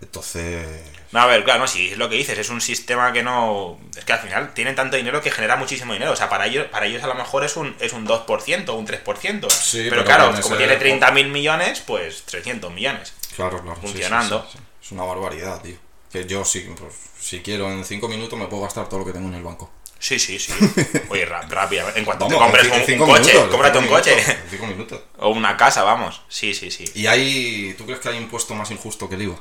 Entonces... 0.00 0.66
No, 1.12 1.20
a 1.20 1.26
ver, 1.26 1.44
claro, 1.44 1.60
no, 1.60 1.68
si 1.68 1.90
es 1.92 1.96
lo 1.98 2.08
que 2.08 2.16
dices, 2.16 2.36
es 2.36 2.50
un 2.50 2.60
sistema 2.60 3.12
que 3.12 3.22
no. 3.22 3.78
Es 3.96 4.04
que 4.04 4.12
al 4.12 4.18
final 4.18 4.52
tienen 4.52 4.74
tanto 4.74 4.96
dinero 4.96 5.20
que 5.22 5.30
genera 5.30 5.54
muchísimo 5.54 5.92
dinero. 5.92 6.10
O 6.10 6.16
sea, 6.16 6.28
para 6.28 6.46
ellos, 6.46 6.66
para 6.66 6.86
ellos 6.86 7.04
a 7.04 7.06
lo 7.06 7.14
mejor 7.14 7.44
es 7.44 7.56
un, 7.56 7.76
es 7.78 7.92
un 7.92 8.04
2%, 8.04 8.74
un 8.76 8.84
3%. 8.86 9.48
Sí, 9.50 9.78
pero, 9.88 9.90
pero 9.90 10.04
claro, 10.04 10.34
como 10.42 10.56
tiene 10.56 10.76
30.000 10.76 11.28
millones, 11.28 11.80
pues 11.86 12.24
300 12.24 12.72
millones. 12.72 13.14
Claro, 13.34 13.62
claro. 13.62 13.80
Funcionando. 13.80 14.42
sí, 14.50 14.58
sí. 14.58 14.64
Es 14.82 14.92
una 14.92 15.04
barbaridad, 15.04 15.60
tío. 15.62 15.76
Que 16.12 16.26
yo 16.26 16.44
sí, 16.44 16.60
pues, 16.78 16.94
si 17.18 17.40
quiero 17.40 17.70
en 17.70 17.84
5 17.84 18.08
minutos 18.08 18.38
me 18.38 18.46
puedo 18.46 18.62
gastar 18.62 18.88
todo 18.88 19.00
lo 19.00 19.06
que 19.06 19.12
tengo 19.12 19.28
en 19.28 19.34
el 19.34 19.42
banco. 19.42 19.70
Sí, 19.98 20.18
sí, 20.18 20.38
sí. 20.38 20.52
Oye, 21.08 21.24
rápido. 21.24 21.86
En 21.94 22.04
cuanto 22.04 22.26
Vamos, 22.26 22.38
te 22.38 22.44
compres 22.44 22.80
un, 22.80 22.86
cinco 22.86 23.06
coche, 23.06 23.32
minutos, 23.32 23.50
cómprate 23.50 23.78
un 23.78 23.84
cinco 23.84 23.96
coche. 23.96 24.10
minutos, 24.14 24.34
en 24.44 24.50
5 24.50 24.66
minutos. 24.66 25.00
o 25.18 25.28
una 25.30 25.56
casa, 25.56 25.82
vamos. 25.82 26.20
Sí, 26.28 26.52
sí, 26.54 26.70
sí. 26.70 26.84
¿Y 26.94 27.06
hay... 27.06 27.74
¿Tú 27.78 27.86
crees 27.86 28.00
que 28.00 28.10
hay 28.10 28.18
impuesto 28.18 28.54
más 28.54 28.70
injusto 28.70 29.08
que 29.08 29.14
el 29.14 29.22
IVA? 29.22 29.40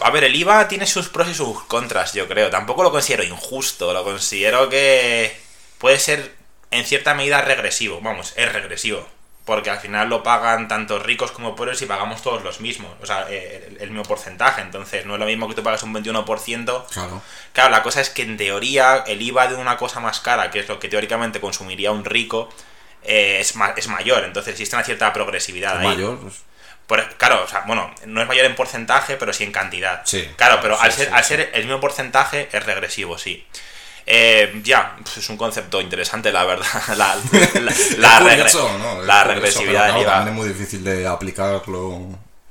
A 0.00 0.10
ver, 0.10 0.24
el 0.24 0.36
IVA 0.36 0.68
tiene 0.68 0.86
sus 0.86 1.08
pros 1.08 1.28
y 1.28 1.34
sus 1.34 1.62
contras, 1.64 2.12
yo 2.12 2.28
creo. 2.28 2.50
Tampoco 2.50 2.82
lo 2.82 2.90
considero 2.92 3.24
injusto, 3.24 3.92
lo 3.92 4.04
considero 4.04 4.68
que 4.68 5.36
puede 5.78 5.98
ser 5.98 6.34
en 6.70 6.84
cierta 6.84 7.14
medida 7.14 7.40
regresivo. 7.40 8.00
Vamos, 8.02 8.34
es 8.36 8.52
regresivo. 8.52 9.08
Porque 9.44 9.68
al 9.68 9.78
final 9.78 10.08
lo 10.08 10.22
pagan 10.22 10.68
tanto 10.68 10.98
ricos 10.98 11.30
como 11.30 11.54
pobres 11.54 11.82
y 11.82 11.86
pagamos 11.86 12.22
todos 12.22 12.42
los 12.42 12.60
mismos. 12.60 12.90
O 13.02 13.06
sea, 13.06 13.26
eh, 13.28 13.66
el, 13.72 13.82
el 13.82 13.88
mismo 13.90 14.04
porcentaje. 14.04 14.62
Entonces, 14.62 15.04
no 15.04 15.14
es 15.14 15.20
lo 15.20 15.26
mismo 15.26 15.46
que 15.48 15.54
tú 15.54 15.62
pagas 15.62 15.82
un 15.82 15.92
21%. 15.92 16.86
Claro. 16.90 17.20
Claro, 17.52 17.70
la 17.70 17.82
cosa 17.82 18.00
es 18.00 18.08
que 18.08 18.22
en 18.22 18.38
teoría 18.38 19.04
el 19.06 19.20
IVA 19.20 19.48
de 19.48 19.56
una 19.56 19.76
cosa 19.76 20.00
más 20.00 20.20
cara, 20.20 20.50
que 20.50 20.60
es 20.60 20.68
lo 20.68 20.78
que 20.78 20.88
teóricamente 20.88 21.40
consumiría 21.40 21.90
un 21.92 22.06
rico, 22.06 22.48
eh, 23.02 23.36
es, 23.40 23.54
ma- 23.54 23.74
es 23.76 23.86
mayor. 23.88 24.24
Entonces 24.24 24.52
existe 24.52 24.76
una 24.76 24.84
cierta 24.84 25.12
progresividad 25.12 25.78
ahí. 25.78 25.88
Mayor, 25.88 26.18
pues, 26.20 26.42
Por- 26.86 27.14
claro, 27.16 27.42
o 27.44 27.46
sea, 27.46 27.64
bueno, 27.66 27.94
no 28.06 28.22
es 28.22 28.28
mayor 28.28 28.46
en 28.46 28.54
porcentaje, 28.54 29.16
pero 29.18 29.34
sí 29.34 29.44
en 29.44 29.52
cantidad. 29.52 30.00
Sí, 30.06 30.26
Claro, 30.36 30.58
pero 30.62 30.76
sí, 30.76 30.82
al, 30.84 30.92
ser, 30.92 31.08
sí. 31.08 31.12
al 31.14 31.24
ser 31.24 31.50
el 31.52 31.64
mismo 31.64 31.80
porcentaje 31.80 32.48
es 32.50 32.64
regresivo, 32.64 33.18
sí. 33.18 33.46
Eh, 34.06 34.60
ya, 34.62 34.96
pues 35.02 35.16
es 35.18 35.28
un 35.30 35.36
concepto 35.38 35.80
interesante, 35.80 36.30
la 36.32 36.44
verdad. 36.44 36.66
La, 36.96 37.16
la, 37.54 37.60
la 37.60 37.70
es 37.70 37.98
regre- 37.98 38.36
curioso, 38.36 38.78
¿no? 38.78 39.00
Es 39.00 39.06
la 39.06 39.22
curioso, 39.22 39.24
regresividad 39.28 39.88
claro. 39.94 40.04
También 40.04 40.28
es 40.28 40.34
muy 40.34 40.48
difícil 40.48 40.84
de 40.84 41.06
aplicarlo 41.06 42.00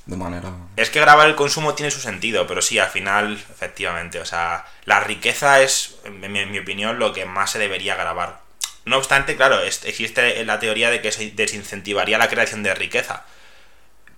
de 0.05 0.17
manera... 0.17 0.51
Es 0.75 0.89
que 0.89 0.99
grabar 0.99 1.27
el 1.27 1.35
consumo 1.35 1.75
tiene 1.75 1.91
su 1.91 2.01
sentido, 2.01 2.45
pero 2.47 2.61
sí, 2.61 2.79
al 2.79 2.89
final, 2.89 3.33
efectivamente, 3.51 4.19
o 4.19 4.25
sea, 4.25 4.65
la 4.85 4.99
riqueza 4.99 5.61
es, 5.61 5.95
en 6.03 6.19
mi, 6.31 6.39
en 6.39 6.51
mi 6.51 6.59
opinión, 6.59 6.99
lo 6.99 7.13
que 7.13 7.25
más 7.25 7.51
se 7.51 7.59
debería 7.59 7.95
grabar. 7.95 8.39
No 8.85 8.97
obstante, 8.97 9.35
claro, 9.37 9.61
es- 9.61 9.85
existe 9.85 10.43
la 10.45 10.59
teoría 10.59 10.89
de 10.89 11.01
que 11.01 11.11
se 11.11 11.29
desincentivaría 11.31 12.17
la 12.17 12.27
creación 12.29 12.63
de 12.63 12.73
riqueza. 12.73 13.23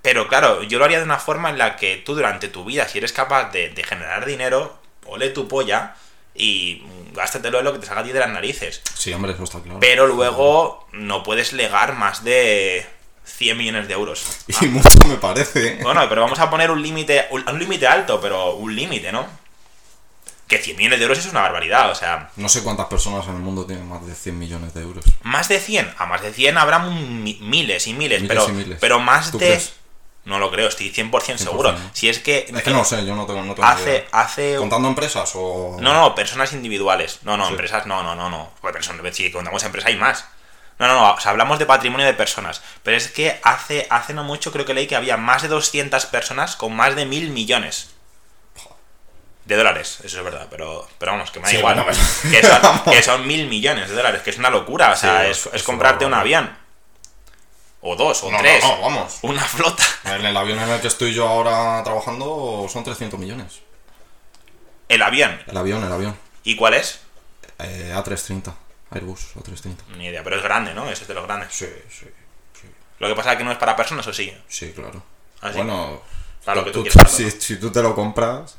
Pero 0.02 0.28
claro, 0.28 0.64
yo 0.64 0.80
lo 0.80 0.86
haría 0.86 1.00
de 1.00 1.04
una 1.04 1.18
forma 1.20 1.50
en 1.50 1.58
la 1.58 1.76
que 1.76 1.98
tú 1.98 2.16
durante 2.16 2.48
tu 2.48 2.64
vida, 2.64 2.88
si 2.88 3.00
eres 3.00 3.12
capaz 3.12 3.52
de, 3.52 3.70
de 3.70 3.84
generar 3.84 4.26
dinero, 4.26 4.80
ole 5.06 5.30
tu 5.30 5.48
polla 5.48 5.96
y 6.36 6.84
gástatelo 7.14 7.60
en 7.60 7.66
lo 7.66 7.74
que 7.74 7.80
te 7.80 7.86
salga 7.86 8.02
a 8.02 8.04
ti 8.04 8.12
de 8.12 8.20
las 8.20 8.30
narices. 8.30 8.82
Sí, 8.94 9.14
hombre, 9.14 9.32
eso 9.34 9.44
está 9.44 9.62
claro. 9.62 9.80
Pero 9.80 10.06
luego 10.08 10.88
no 10.92 11.24
puedes 11.24 11.54
legar 11.54 11.96
más 11.96 12.24
de 12.24 12.86
100 13.26 13.58
millones 13.58 13.88
de 13.88 13.94
euros. 13.94 14.24
Y 14.62 14.66
mucho 14.68 14.90
me 15.08 15.16
parece. 15.16 15.68
¿eh? 15.68 15.80
Bueno, 15.82 16.08
pero 16.10 16.22
vamos 16.22 16.40
a 16.40 16.50
poner 16.50 16.70
un 16.72 16.82
límite, 16.82 17.28
un, 17.32 17.48
un 17.48 17.60
límite 17.60 17.88
alto, 17.88 18.20
pero 18.22 18.56
un 18.56 18.76
límite, 18.76 19.12
¿no? 19.12 19.26
Que 20.48 20.60
100 20.60 20.78
millones 20.78 21.00
de 21.00 21.06
euros 21.06 21.18
es 21.18 21.26
una 21.26 21.42
barbaridad, 21.42 21.90
o 21.90 21.96
sea, 21.96 22.30
No 22.36 22.48
sé 22.50 22.62
cuántas 22.62 22.86
personas 22.86 23.26
en 23.28 23.36
el 23.36 23.42
mundo 23.42 23.66
tienen 23.66 23.88
más 23.90 24.06
de 24.06 24.14
100 24.14 24.38
millones 24.38 24.74
de 24.76 24.82
euros. 24.82 25.04
más 25.24 25.48
de 25.50 25.60
100, 25.60 25.92
a 25.98 26.06
más 26.06 26.22
de 26.22 26.32
100 26.34 26.58
habrá 26.60 26.78
mi- 26.80 27.40
miles 27.42 27.88
y 27.88 27.94
miles, 27.94 28.22
Miles 28.22 28.38
pero, 28.38 28.50
y 28.50 28.54
miles. 28.54 28.78
pero 28.80 29.00
más 29.00 29.32
¿Tú 29.32 29.40
de... 29.40 29.48
crees? 29.48 29.74
No 30.26 30.40
lo 30.40 30.50
creo, 30.52 30.68
estoy 30.68 30.92
100%, 30.92 31.38
seguro. 31.38 31.76
Si 31.94 32.10
es 32.10 32.18
que... 32.20 32.48
Es 32.54 32.64
que 32.64 32.72
no 32.72 32.84
sé, 32.84 33.06
yo 33.06 33.16
no 33.16 33.26
tengo, 33.28 33.44
no 33.44 33.54
tengo 33.54 33.68
Hace, 33.68 33.90
idea. 33.92 34.06
hace... 34.12 34.56
¿Contando 34.56 34.88
empresas 34.88 35.32
o...? 35.36 35.78
No, 35.80 35.94
no, 35.94 36.16
personas 36.16 36.52
individuales. 36.54 37.20
No, 37.24 37.38
no, 37.38 37.46
Sí. 37.46 37.52
empresas, 37.52 37.86
no, 37.86 38.02
no, 38.02 38.16
no, 38.16 38.30
no. 38.30 38.50
Personas, 38.74 39.16
si 39.16 39.32
contamos 39.32 39.64
empresas 39.64 39.90
hay 39.90 39.98
más. 39.98 40.26
No, 40.80 40.88
no, 40.88 40.96
no, 40.96 41.14
o 41.14 41.20
sea, 41.20 41.30
hablamos 41.32 41.60
de 41.60 41.68
patrimonio 41.68 42.06
de 42.08 42.16
personas. 42.16 42.62
Pero 42.82 42.98
es 42.98 43.08
que 43.10 43.40
hace, 43.44 43.86
hace 43.92 44.14
no 44.16 44.24
mucho 44.24 44.52
creo 44.52 44.66
que 44.66 44.74
leí 44.74 44.88
que 44.88 44.96
había 44.96 45.16
más 45.16 45.44
de 45.44 45.48
200 45.48 46.06
personas 46.08 46.56
con 46.56 46.76
más 46.76 46.96
de 46.96 47.06
mil 47.06 47.30
millones. 47.30 47.92
De 49.46 49.56
dólares, 49.56 50.00
eso 50.04 50.18
es 50.18 50.24
verdad, 50.24 50.48
pero, 50.50 50.88
pero 50.98 51.12
vamos, 51.12 51.30
que 51.30 51.40
me 51.40 51.44
da 51.46 51.52
Sí, 51.52 51.58
igual. 51.58 51.86
que, 52.32 52.42
son, 52.42 52.84
que 52.92 53.04
son 53.04 53.28
mil 53.28 53.48
millones 53.48 53.90
de 53.90 53.96
dólares, 53.96 54.24
que 54.24 54.32
es 54.32 54.40
una 54.40 54.50
locura. 54.50 54.92
O 54.92 54.96
sea, 54.96 55.24
Sí, 55.26 55.30
es, 55.30 55.46
es 55.46 55.54
es 55.54 55.64
comprarte 55.64 56.04
un 56.04 56.16
avión. 56.16 56.58
O 57.88 57.96
dos, 57.96 58.24
o 58.24 58.32
No, 58.32 58.38
no, 58.38 58.44
tres. 58.44 58.64
no, 58.64 58.82
vamos. 58.82 59.20
Una 59.22 59.44
flota. 59.44 59.84
En 60.06 60.26
el 60.26 60.36
avión 60.36 60.58
en 60.60 60.70
el 60.70 60.82
que 60.82 60.88
estoy 60.88 61.14
yo 61.14 61.28
ahora 61.28 61.84
trabajando 61.84 62.68
son 62.72 62.84
300 62.84 63.20
millones. 63.20 63.60
El 64.90 65.02
avión. 65.04 65.40
El 65.46 65.56
avión, 65.56 65.84
el 65.84 65.92
avión. 65.92 66.18
¿Y 66.44 66.56
cuál 66.56 66.74
es? 66.74 67.00
Eh, 67.60 67.94
A330. 67.96 68.54
Airbus 68.92 69.36
A330. 69.36 69.76
Ni 69.98 70.08
idea, 70.08 70.24
pero 70.24 70.38
es 70.38 70.44
grande, 70.44 70.74
¿no? 70.74 70.90
Ese 70.90 71.04
es 71.04 71.08
de 71.08 71.14
los 71.14 71.26
grandes. 71.26 71.50
Sí, 71.54 71.68
sí, 71.90 72.08
sí. 72.60 72.68
Lo 73.00 73.08
que 73.08 73.14
pasa 73.16 73.34
es 73.34 73.38
que 73.38 73.44
no 73.44 73.52
es 73.52 73.58
para 73.60 73.76
personas, 73.76 74.06
¿o 74.08 74.14
sí? 74.14 74.36
Sí, 74.48 74.72
claro. 74.74 75.04
¿Ah, 75.42 75.50
sí? 75.52 75.58
Bueno, 75.58 76.02
Para 76.44 76.58
lo 76.62 76.66
que 76.66 76.72
tú 76.72 76.84
tú- 76.84 76.90
quieras, 76.90 77.12
si, 77.12 77.30
si 77.32 77.58
tú 77.58 77.72
te 77.72 77.82
lo 77.84 77.94
compras... 77.94 78.58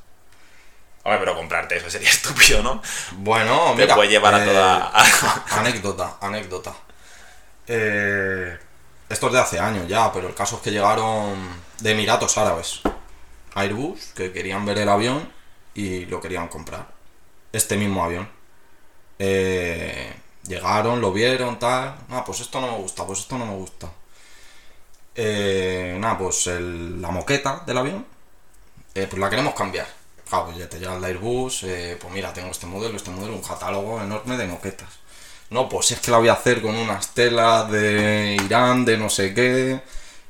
Hombre, 1.02 1.18
pero 1.20 1.34
comprarte 1.36 1.76
eso 1.78 1.88
sería 1.90 2.10
estúpido, 2.10 2.62
¿no? 2.62 2.80
Bueno, 3.12 3.72
Te 3.76 3.82
mira, 3.82 3.94
puede 3.96 4.08
llevar 4.10 4.34
a 4.34 4.42
eh, 4.44 4.46
toda- 4.46 4.90
a- 4.92 5.58
anécdota, 5.58 6.16
anécdota. 6.20 6.74
Eh, 7.68 8.58
esto 9.08 9.26
es 9.26 9.32
de 9.32 9.38
hace 9.40 9.58
años 9.58 9.86
ya, 9.88 10.12
pero 10.12 10.28
el 10.28 10.34
caso 10.34 10.56
es 10.56 10.62
que 10.62 10.70
llegaron 10.70 11.36
de 11.80 11.92
Emiratos 11.92 12.36
Árabes. 12.38 12.80
Airbus, 13.54 14.12
que 14.14 14.32
querían 14.32 14.66
ver 14.66 14.78
el 14.78 14.88
avión 14.88 15.32
y 15.74 16.04
lo 16.06 16.20
querían 16.20 16.48
comprar. 16.48 16.88
Este 17.52 17.76
mismo 17.76 18.04
avión. 18.04 18.28
Eh, 19.18 20.14
llegaron, 20.46 21.00
lo 21.00 21.12
vieron, 21.12 21.58
tal. 21.58 21.96
Ah, 22.10 22.22
pues 22.24 22.40
esto 22.40 22.60
no 22.60 22.72
me 22.72 22.78
gusta, 22.78 23.06
pues 23.06 23.20
esto 23.20 23.38
no 23.38 23.46
me 23.46 23.54
gusta. 23.54 23.90
Eh, 25.14 25.96
nada, 25.98 26.18
pues 26.18 26.46
la 26.46 27.10
moqueta 27.10 27.62
del 27.66 27.78
avión, 27.78 28.06
eh, 28.94 29.06
pues 29.08 29.18
la 29.18 29.30
queremos 29.30 29.54
cambiar. 29.54 29.86
Claro, 30.28 30.52
ya 30.52 30.68
te 30.68 30.78
llega 30.78 30.96
el 30.96 31.04
Airbus, 31.04 31.62
eh, 31.62 31.96
pues 32.00 32.12
mira, 32.12 32.32
tengo 32.32 32.50
este 32.50 32.66
modelo, 32.66 32.96
este 32.96 33.10
modelo, 33.10 33.34
un 33.34 33.42
catálogo 33.42 34.02
enorme 34.02 34.36
de 34.36 34.46
moquetas. 34.46 34.88
No, 35.50 35.68
pues 35.68 35.92
es 35.92 36.00
que 36.00 36.10
la 36.10 36.18
voy 36.18 36.28
a 36.28 36.32
hacer 36.34 36.60
con 36.60 36.74
unas 36.74 37.14
telas 37.14 37.70
de 37.70 38.36
Irán, 38.44 38.84
de 38.84 38.98
no 38.98 39.08
sé 39.08 39.32
qué. 39.34 39.80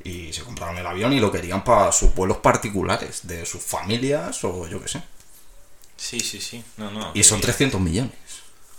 Y 0.04 0.32
se 0.32 0.42
compraron 0.42 0.76
el 0.78 0.87
avión 0.87 1.12
y 1.12 1.20
lo 1.20 1.32
querían 1.32 1.64
para 1.64 1.90
sus 1.90 2.14
vuelos 2.14 2.37
particulares, 2.38 3.26
de 3.26 3.44
sus 3.44 3.62
familias 3.62 4.44
o 4.44 4.68
yo 4.68 4.80
qué 4.80 4.88
sé. 4.88 5.02
Sí, 5.96 6.20
sí, 6.20 6.40
sí. 6.40 6.62
No, 6.76 6.90
no. 6.90 7.11
Y 7.14 7.25
son 7.25 7.40
300 7.40 7.80
millones. 7.80 8.12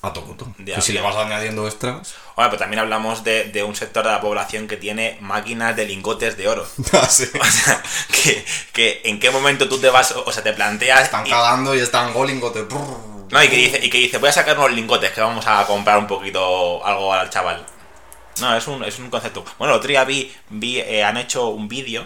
A 0.04 0.14
tocoto. 0.14 0.54
De 0.60 0.74
Que 0.74 0.82
si 0.82 0.94
le 0.94 1.02
vas 1.02 1.16
añadiendo 1.16 1.66
extras. 1.68 2.14
Bueno, 2.36 2.52
pero 2.52 2.60
también 2.60 2.80
hablamos 2.80 3.24
de, 3.24 3.46
de 3.46 3.64
un 3.64 3.76
sector 3.76 4.06
de 4.06 4.12
la 4.12 4.22
población 4.22 4.68
que 4.68 4.78
tiene 4.78 5.18
máquinas 5.22 5.76
de 5.76 5.86
lingotes 5.88 6.38
de 6.38 6.48
oro. 6.48 6.66
Ah, 6.94 7.10
sí. 7.10 7.26
O 7.42 7.44
sea, 7.46 7.82
que, 8.24 8.46
que 8.74 9.02
en 9.06 9.20
qué 9.20 9.32
momento 9.32 9.68
tú 9.68 9.80
te 9.80 9.90
vas, 9.90 10.12
o 10.12 10.32
sea, 10.32 10.44
te 10.44 10.54
planteas... 10.54 11.02
Están 11.06 11.26
y- 11.26 11.32
cagando 11.32 11.76
y 11.76 11.80
están 11.80 12.14
golingote. 12.14 12.64
No, 13.32 13.44
y 13.44 13.48
que, 13.50 13.56
dice, 13.56 13.80
y 13.86 13.90
que 13.90 13.98
dice, 13.98 14.18
voy 14.18 14.30
a 14.30 14.34
sacar 14.34 14.58
unos 14.58 14.72
lingotes 14.72 15.12
que 15.12 15.22
vamos 15.22 15.46
a 15.48 15.66
comprar 15.66 15.98
un 15.98 16.08
poquito 16.08 16.86
algo 16.86 17.14
al 17.14 17.30
chaval. 17.30 17.66
No, 18.40 18.56
es 18.56 18.68
un, 18.68 18.84
es 18.84 19.00
un 19.00 19.10
concepto. 19.10 19.44
Bueno, 19.58 19.74
el 19.74 19.80
otro 19.80 19.90
día 19.90 20.04
vi, 20.04 20.34
vi 20.50 20.80
eh, 20.80 21.04
han 21.04 21.18
hecho 21.18 21.48
un 21.48 21.68
vídeo, 21.68 22.06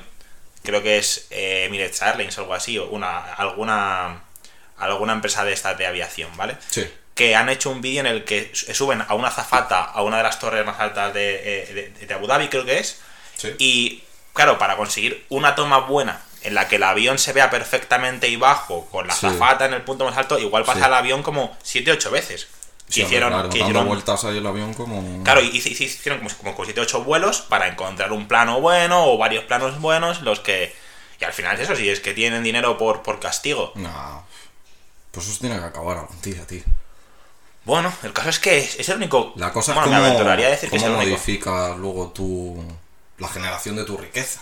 creo 0.63 0.81
que 0.81 0.97
es 0.97 1.27
eh, 1.29 1.65
Emirates 1.65 2.01
Airlines 2.01 2.37
o 2.37 2.41
algo 2.41 2.53
así, 2.53 2.77
o 2.77 2.87
una, 2.89 3.33
alguna, 3.33 4.21
alguna 4.77 5.13
empresa 5.13 5.43
de 5.43 5.53
esta 5.53 5.73
de 5.73 5.85
aviación, 5.87 6.35
¿vale? 6.37 6.57
Sí. 6.69 6.89
que 7.13 7.35
han 7.35 7.49
hecho 7.49 7.69
un 7.69 7.81
vídeo 7.81 7.99
en 7.99 8.07
el 8.07 8.23
que 8.23 8.49
su- 8.53 8.73
suben 8.73 9.03
a 9.05 9.13
una 9.15 9.29
zafata 9.29 9.81
a 9.83 10.01
una 10.01 10.17
de 10.17 10.23
las 10.23 10.39
torres 10.39 10.65
más 10.65 10.79
altas 10.79 11.13
de, 11.13 11.35
eh, 11.43 11.93
de- 11.99 12.05
de 12.07 12.13
Abu 12.13 12.25
Dhabi, 12.25 12.47
creo 12.47 12.63
que 12.65 12.79
es, 12.79 12.99
Sí. 13.35 13.53
y 13.59 14.03
claro, 14.33 14.57
para 14.57 14.77
conseguir 14.77 15.25
una 15.29 15.53
toma 15.53 15.79
buena 15.79 16.21
en 16.43 16.53
la 16.55 16.67
que 16.67 16.77
el 16.77 16.83
avión 16.83 17.17
se 17.19 17.33
vea 17.33 17.49
perfectamente 17.49 18.27
y 18.27 18.35
bajo, 18.35 18.85
con 18.87 19.07
la 19.07 19.13
Sí. 19.13 19.21
zafata 19.21 19.65
en 19.65 19.73
el 19.73 19.83
punto 19.83 20.05
más 20.05 20.17
alto, 20.17 20.39
igual 20.39 20.63
pasa 20.65 20.79
Sí. 20.79 20.85
el 20.87 20.93
avión 20.93 21.23
como 21.23 21.55
7-8 21.63 22.09
veces. 22.11 22.47
Que 22.87 22.93
Sí, 22.95 23.01
hombre, 23.03 23.15
hicieron, 23.17 23.29
claro, 23.33 23.49
que 23.49 23.59
dando 23.59 23.71
hicieron- 23.71 23.87
vueltas 23.87 24.23
ahí 24.25 24.37
el 24.37 24.47
avión 24.47 24.73
como. 24.73 25.23
Claro, 25.23 25.41
y 25.41 25.47
y- 25.47 25.57
hicieron 25.57 26.19
como, 26.19 26.29
como 26.37 26.55
con 26.55 26.65
7-8 26.65 27.03
vuelos 27.03 27.41
para 27.41 27.67
encontrar 27.67 28.11
un 28.11 28.27
plano 28.27 28.59
bueno 28.59 29.05
o 29.05 29.17
varios 29.17 29.45
planos 29.45 29.79
buenos, 29.79 30.21
los 30.23 30.39
que... 30.41 30.75
Y 31.19 31.23
al 31.23 31.31
final 31.33 31.55
es 31.55 31.61
eso, 31.61 31.75
si 31.75 31.87
es 31.89 31.99
que 31.99 32.13
tienen 32.13 32.43
dinero 32.43 32.77
por, 32.77 33.01
por 33.03 33.19
castigo. 33.19 33.71
Nah. 33.75 34.21
Pues 35.11 35.27
eso 35.27 35.39
tiene 35.39 35.57
que 35.59 35.63
acabar 35.65 35.97
algún 35.99 36.19
día, 36.21 36.45
tío. 36.47 36.63
Bueno, 37.63 37.93
el 38.03 38.11
caso 38.11 38.29
es 38.29 38.39
que 38.39 38.57
es, 38.57 38.79
es 38.79 38.89
el 38.89 38.97
único. 38.97 39.33
La 39.35 39.53
cosa 39.53 39.73
bueno, 39.73 39.85
es 39.85 39.91
me 39.91 39.97
cómo, 39.97 40.05
aventuraría 40.07 40.47
a 40.47 40.49
decir 40.49 40.69
que 40.71 40.77
es 40.77 40.81
cómo 40.81 40.95
el 40.95 41.01
único. 41.01 41.11
modifica 41.17 41.75
luego 41.75 42.07
tu, 42.09 42.63
la 43.19 43.27
generación 43.27 43.75
de 43.75 43.85
tu 43.85 43.97
riqueza. 43.97 44.41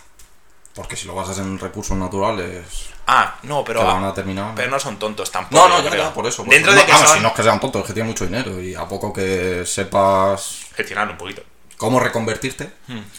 Porque 0.76 0.96
si 0.96 1.08
lo 1.08 1.16
basas 1.16 1.40
en 1.40 1.60
recursos 1.60 1.98
naturales, 1.98 2.64
Ah, 3.08 3.36
no, 3.44 3.64
pero. 3.64 3.80
te 3.80 3.86
van 3.88 4.04
a 4.04 4.14
terminar. 4.14 4.54
Pero 4.56 4.70
no 4.70 4.80
son 4.80 5.00
tontos 5.00 5.32
tampoco. 5.32 5.68
no, 5.68 5.78
no, 5.78 5.84
yo 5.84 5.90
creo. 5.90 6.04
ya, 6.04 6.14
por 6.14 6.28
eso. 6.28 6.44
por 6.46 6.54
Dentro 6.54 6.72
eso. 6.72 6.80
de 6.80 6.86
que 6.86 6.92
No, 6.94 7.00
son. 7.00 7.18
si 7.18 7.20
no 7.24 7.28
es 7.30 7.34
que 7.34 7.44
sean 7.44 7.60
tontos, 7.60 7.82
es 7.82 7.88
que 7.88 7.94
tienen 7.94 8.12
mucho 8.12 8.26
dinero. 8.26 8.62
Y 8.62 8.76
a 8.76 8.88
poco 8.88 9.12
que 9.12 9.66
sepas 9.66 10.68
Gestionar 10.76 11.10
un 11.10 11.18
poquito. 11.18 11.42
cómo 11.78 12.00
reconvertirte, 12.00 12.72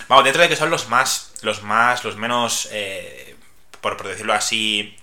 Vamos, 0.09 0.25
dentro 0.25 0.43
de 0.43 0.49
que 0.49 0.55
son 0.57 0.71
los 0.71 0.89
más, 0.89 1.33
los 1.43 1.63
más, 1.65 2.05
los 2.05 2.17
menos, 2.17 2.69
eh, 2.71 3.35
por, 3.81 3.97
por 3.97 4.07
decirlo 4.09 4.33
así, 4.33 4.97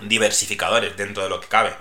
diversificadores 0.00 0.96
dentro 0.96 1.22
de 1.24 1.28
lo 1.28 1.40
que 1.40 1.48
cabe. 1.48 1.74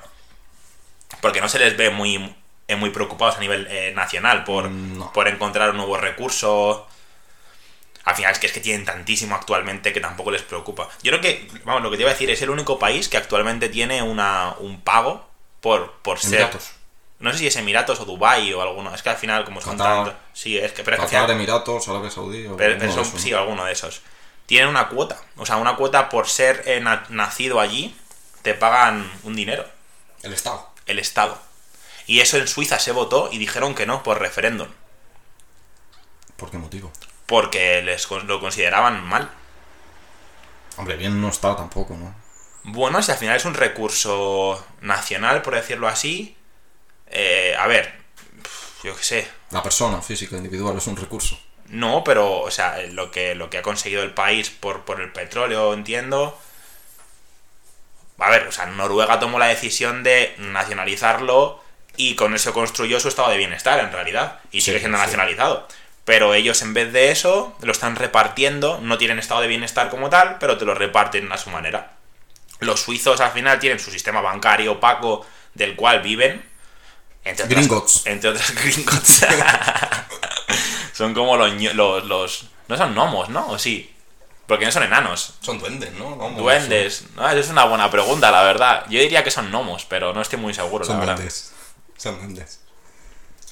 Porque 1.21 1.39
no 1.41 1.47
se 1.49 1.59
les 1.59 1.77
ve 1.77 1.89
muy, 1.91 2.35
eh, 2.67 2.75
muy 2.75 2.89
preocupados 2.89 3.35
a 3.37 3.39
nivel 3.39 3.67
eh, 3.69 3.93
nacional 3.95 4.43
por, 4.43 4.69
Mm, 4.69 4.97
no. 4.97 5.13
por 5.13 5.27
encontrar 5.27 5.69
un 5.69 5.77
nuevo 5.77 5.97
recurso. 5.97 6.87
Al 8.05 8.15
final 8.15 8.31
es 8.33 8.39
que 8.39 8.47
es 8.47 8.53
que 8.53 8.59
tienen 8.59 8.85
tantísimo 8.85 9.35
actualmente 9.35 9.93
que 9.93 10.01
tampoco 10.01 10.29
les 10.31 10.41
preocupa. 10.41 10.89
Yo 11.03 11.11
creo 11.11 11.21
que, 11.21 11.47
vamos, 11.63 11.81
lo 11.83 11.89
que 11.89 11.95
te 11.97 12.03
iba 12.03 12.09
a 12.11 12.13
decir, 12.13 12.29
es 12.29 12.41
el 12.41 12.49
único 12.49 12.77
país 12.77 13.07
que 13.07 13.15
actualmente 13.17 13.69
tiene 13.69 14.01
una, 14.01 14.55
un 14.59 14.81
pago 14.81 15.25
por, 15.61 15.93
por 16.01 16.19
ser... 16.19 16.41
Emiratos. 16.41 16.71
No 17.19 17.31
sé 17.31 17.37
si 17.37 17.47
es 17.47 17.55
Emiratos 17.55 18.01
o 18.01 18.05
Dubai 18.05 18.51
o 18.53 18.61
alguno. 18.61 18.93
Es 18.93 19.01
que 19.01 19.09
al 19.09 19.15
final, 19.15 19.45
como 19.45 19.61
son 19.61 19.77
Qatar. 19.77 20.19
Sí, 20.33 20.57
es 20.57 20.73
que... 20.73 20.83
Pero 20.83 20.97
es 20.97 20.99
que 20.99 21.05
al 21.05 21.09
Qatar, 21.11 21.21
final- 21.27 21.31
Emiratos, 21.37 21.87
Arabia 21.87 22.09
Saudí. 22.11 22.45
o 22.47 22.57
pero, 22.57 22.77
pero 22.77 22.91
son, 22.91 23.03
esos, 23.03 23.21
sí, 23.21 23.31
¿no? 23.31 23.37
alguno 23.37 23.63
de 23.63 23.71
esos. 23.71 24.01
Tienen 24.47 24.67
una 24.67 24.89
cuota. 24.89 25.21
O 25.37 25.45
sea, 25.45 25.55
una 25.55 25.77
cuota 25.77 26.09
por 26.09 26.27
ser 26.27 26.63
eh, 26.65 26.81
na- 26.81 27.05
nacido 27.07 27.61
allí, 27.61 27.95
te 28.41 28.53
pagan 28.53 29.09
un 29.23 29.35
dinero. 29.37 29.65
El 30.23 30.33
Estado. 30.33 30.67
El 30.85 30.99
Estado. 30.99 31.37
Y 32.07 32.19
eso 32.19 32.35
en 32.37 32.49
Suiza 32.49 32.77
se 32.79 32.91
votó 32.91 33.29
y 33.31 33.37
dijeron 33.37 33.73
que 33.75 33.85
no 33.85 34.03
por 34.03 34.19
referéndum. 34.19 34.67
¿Por 36.35 36.51
qué 36.51 36.57
motivo? 36.57 36.91
Porque 37.33 37.81
les 37.81 38.09
lo 38.29 38.39
consideraban 38.39 39.03
mal. 39.11 39.29
Hombre, 40.77 40.97
bien 40.97 41.19
no 41.19 41.29
está 41.29 41.55
tampoco, 41.55 41.95
¿no? 41.97 42.13
Bueno, 42.63 43.01
si 43.03 43.11
al 43.11 43.17
final 43.17 43.35
es 43.35 43.45
un 43.45 43.53
recurso 43.53 44.65
nacional, 44.81 45.41
por 45.41 45.55
decirlo 45.55 45.87
así. 45.87 46.37
eh, 47.07 47.55
a 47.59 47.67
ver, 47.67 47.93
yo 48.83 48.95
qué 48.95 49.03
sé. 49.03 49.31
La 49.51 49.63
persona 49.63 50.01
física 50.01 50.35
individual 50.35 50.75
es 50.77 50.87
un 50.87 50.97
recurso. 50.97 51.39
No, 51.67 52.03
pero, 52.05 52.39
o 52.41 52.51
sea, 52.51 52.77
lo 52.91 53.11
que, 53.11 53.35
lo 53.35 53.49
que 53.49 53.57
ha 53.57 53.61
conseguido 53.61 54.03
el 54.03 54.13
país 54.13 54.49
por, 54.49 54.85
por 54.85 55.01
el 55.01 55.11
petróleo, 55.11 55.73
entiendo. 55.73 56.37
A 58.19 58.29
ver, 58.29 58.47
o 58.47 58.51
sea, 58.51 58.65
Noruega 58.67 59.19
tomó 59.19 59.39
la 59.39 59.47
decisión 59.47 60.03
de 60.03 60.35
nacionalizarlo 60.37 61.61
y 61.97 62.15
con 62.15 62.33
eso 62.35 62.53
construyó 62.53 62.99
su 62.99 63.07
estado 63.09 63.29
de 63.29 63.37
bienestar, 63.37 63.79
en 63.79 63.91
realidad. 63.91 64.39
Y 64.51 64.61
Sí, 64.61 64.61
sigue 64.61 64.79
siendo 64.79 64.97
sí. 64.97 64.97
nacionalizado. 64.97 65.67
Pero 66.05 66.33
ellos, 66.33 66.61
en 66.61 66.73
vez 66.73 66.91
de 66.91 67.11
eso, 67.11 67.55
lo 67.61 67.71
están 67.71 67.95
repartiendo. 67.95 68.79
No 68.81 68.97
tienen 68.97 69.19
estado 69.19 69.41
de 69.41 69.47
bienestar 69.47 69.89
como 69.89 70.09
tal, 70.09 70.37
pero 70.39 70.57
te 70.57 70.65
lo 70.65 70.73
reparten 70.75 71.31
a 71.31 71.37
su 71.37 71.49
manera. 71.49 71.93
Los 72.59 72.81
suizos, 72.81 73.21
al 73.21 73.31
final, 73.31 73.59
tienen 73.59 73.79
su 73.79 73.89
sistema 73.91 74.21
bancario 74.21 74.73
opaco 74.73 75.25
del 75.53 75.75
cual 75.75 76.01
viven. 76.01 76.43
Entre 77.23 77.45
otras, 77.45 77.59
Gringotts. 77.67 78.01
Entre 78.05 78.29
otras 78.29 78.53
gringotts. 78.63 79.25
son 80.93 81.13
como 81.13 81.37
los, 81.37 81.53
los, 81.73 82.05
los- 82.05 82.45
No 82.67 82.77
son 82.77 82.93
gnomos, 82.93 83.29
¿no? 83.29 83.47
¿O 83.49 83.57
sí? 83.59 83.89
Porque 84.47 84.65
no 84.65 84.71
son 84.71 84.83
enanos. 84.83 85.35
Son 85.41 85.57
duendes, 85.57 85.93
¿no? 85.93 86.15
Duendes. 86.37 87.05
No, 87.15 87.27
esa 87.29 87.39
es 87.39 87.49
una 87.49 87.63
buena 87.65 87.89
pregunta, 87.89 88.29
la 88.29 88.43
verdad. 88.43 88.85
Yo 88.89 88.99
diría 88.99 89.23
que 89.23 89.31
son 89.31 89.49
gnomos, 89.49 89.85
pero 89.85 90.13
no 90.13 90.21
estoy 90.21 90.37
muy 90.37 90.53
seguro, 90.53 90.83
Son 90.83 90.95
la 90.95 90.99
verdad. 90.99 91.15
duendes. 91.15 91.53
Son 91.97 92.17
duendes. 92.17 92.59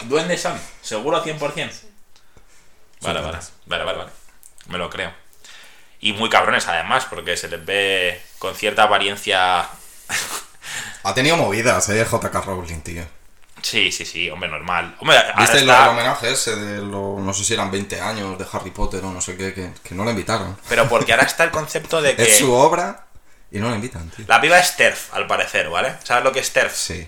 ¿Duendes 0.04 0.42
son? 0.42 0.60
¿Seguro 0.82 1.24
100%? 1.24 1.72
Vale, 3.02 3.22
vale. 3.22 3.38
Vale, 3.66 3.84
vale, 3.84 3.98
vale. 3.98 4.12
Me 4.68 4.78
lo 4.78 4.90
creo. 4.90 5.14
Y 6.00 6.14
muy 6.14 6.30
cabrones, 6.30 6.68
además, 6.68 7.06
porque 7.10 7.38
se 7.38 7.48
les 7.48 7.64
ve 7.66 8.22
con 8.40 8.56
cierta 8.56 8.84
apariencia... 8.84 9.68
Ha 11.04 11.14
tenido 11.16 11.36
movidas, 11.36 11.90
eh, 11.90 12.06
JK 12.06 12.46
Rowling, 12.46 12.82
tío. 12.82 13.04
Sí, 13.64 13.92
sí, 13.92 14.06
sí, 14.06 14.30
hombre, 14.30 14.50
normal. 14.50 14.96
Hombre, 15.00 15.18
¿Viste 15.38 15.62
lo 15.66 15.72
está- 15.74 15.90
homenaje 15.90 16.32
ese 16.32 16.56
de 16.56 16.78
los, 16.78 17.20
no 17.20 17.34
sé 17.34 17.44
si 17.44 17.54
eran 17.56 17.72
20 17.72 18.00
años 18.00 18.38
de 18.38 18.46
Harry 18.52 18.70
Potter 18.70 19.04
o 19.04 19.12
no 19.12 19.20
sé 19.20 19.36
qué, 19.36 19.52
que, 19.54 19.72
que 19.84 19.96
no 19.96 20.06
la 20.06 20.12
invitaron? 20.12 20.56
Pero 20.70 20.88
porque 20.88 21.12
ahora 21.14 21.26
está 21.26 21.44
el 21.44 21.50
concepto 21.52 22.02
de 22.04 22.16
que... 22.16 22.22
Es 22.24 22.38
su 22.38 22.54
obra 22.54 23.06
y 23.52 23.58
no 23.58 23.70
la 23.70 23.76
invitan, 23.76 24.10
tío. 24.12 24.26
La 24.28 24.40
piba 24.40 24.60
es 24.60 24.76
TERF, 24.78 25.14
al 25.16 25.26
parecer, 25.26 25.70
¿vale? 25.70 25.96
¿Sabes 26.04 26.24
lo 26.24 26.32
que 26.32 26.40
es 26.40 26.54
TERF? 26.54 26.76
Sí. 26.76 27.08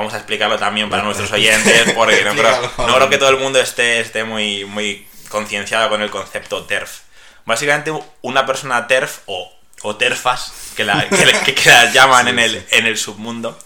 Vamos 0.00 0.14
a 0.14 0.16
explicarlo 0.16 0.58
también 0.58 0.88
para 0.88 1.02
nuestros 1.02 1.30
oyentes, 1.30 1.92
porque 1.92 2.24
no 2.24 2.32
creo, 2.34 2.72
no 2.78 2.94
creo 2.94 3.10
que 3.10 3.18
todo 3.18 3.28
el 3.28 3.36
mundo 3.36 3.60
esté, 3.60 4.00
esté 4.00 4.24
muy, 4.24 4.64
muy 4.64 5.06
concienciado 5.28 5.90
con 5.90 6.00
el 6.00 6.08
concepto 6.10 6.64
TERF. 6.64 7.00
Básicamente, 7.44 7.92
una 8.22 8.46
persona 8.46 8.86
TERF 8.86 9.18
o, 9.26 9.52
o 9.82 9.96
TERFas, 9.96 10.52
que, 10.74 10.84
la, 10.84 11.06
que, 11.06 11.54
las 11.66 11.92
llaman 11.92 12.24
Sí, 12.24 12.30
en, 12.30 12.38
el, 12.38 12.50
sí. 12.60 12.66
en 12.70 12.86
el 12.86 12.96
submundo, 12.96 13.58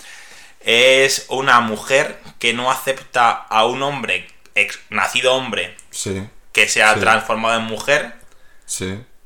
es 0.61 1.27
una 1.29 1.61
mujer 1.61 2.21
que 2.41 2.53
no 2.53 2.69
acepta 2.73 3.31
a 3.31 3.65
un 3.67 3.83
hombre, 3.85 4.27
ex- 4.57 4.81
nacido 4.91 5.35
hombre, 5.35 5.77
Sí. 5.91 6.21
que 6.53 6.69
se 6.69 6.83
ha 6.83 6.97
transformado 6.97 7.61
en 7.61 7.65
mujer 7.67 8.13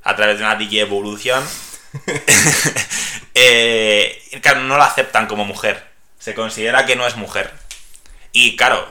a 0.04 0.14
través 0.14 0.38
de 0.38 0.44
una 0.44 0.56
DJ 0.56 0.80
evolución. 0.82 1.42
eh, 3.34 4.22
claro, 4.42 4.60
no 4.60 4.76
la 4.76 4.84
aceptan 4.86 5.26
como 5.26 5.46
mujer. 5.46 5.87
Se 6.18 6.34
considera 6.34 6.86
que 6.86 6.96
no 6.96 7.06
es 7.06 7.16
mujer. 7.16 7.52
Y 8.32 8.56
claro, 8.56 8.90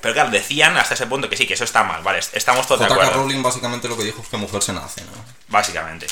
pero 0.00 0.14
claro, 0.14 0.30
decían 0.30 0.76
hasta 0.76 0.94
ese 0.94 1.06
punto 1.06 1.28
que 1.28 1.36
sí, 1.36 1.46
que 1.46 1.54
eso 1.54 1.64
está 1.64 1.82
mal, 1.82 2.02
vale, 2.02 2.20
estamos 2.32 2.66
todos 2.66 2.80
de 2.80 2.86
JK 2.86 2.92
acuerdo. 2.92 3.12
Rowling 3.14 3.42
básicamente 3.42 3.88
lo 3.88 3.96
que 3.96 4.04
dijo 4.04 4.22
es 4.22 4.28
que 4.28 4.36
mujer 4.36 4.62
se 4.62 4.72
nace, 4.72 5.00
¿no? 5.02 5.10
Básicamente. 5.48 6.06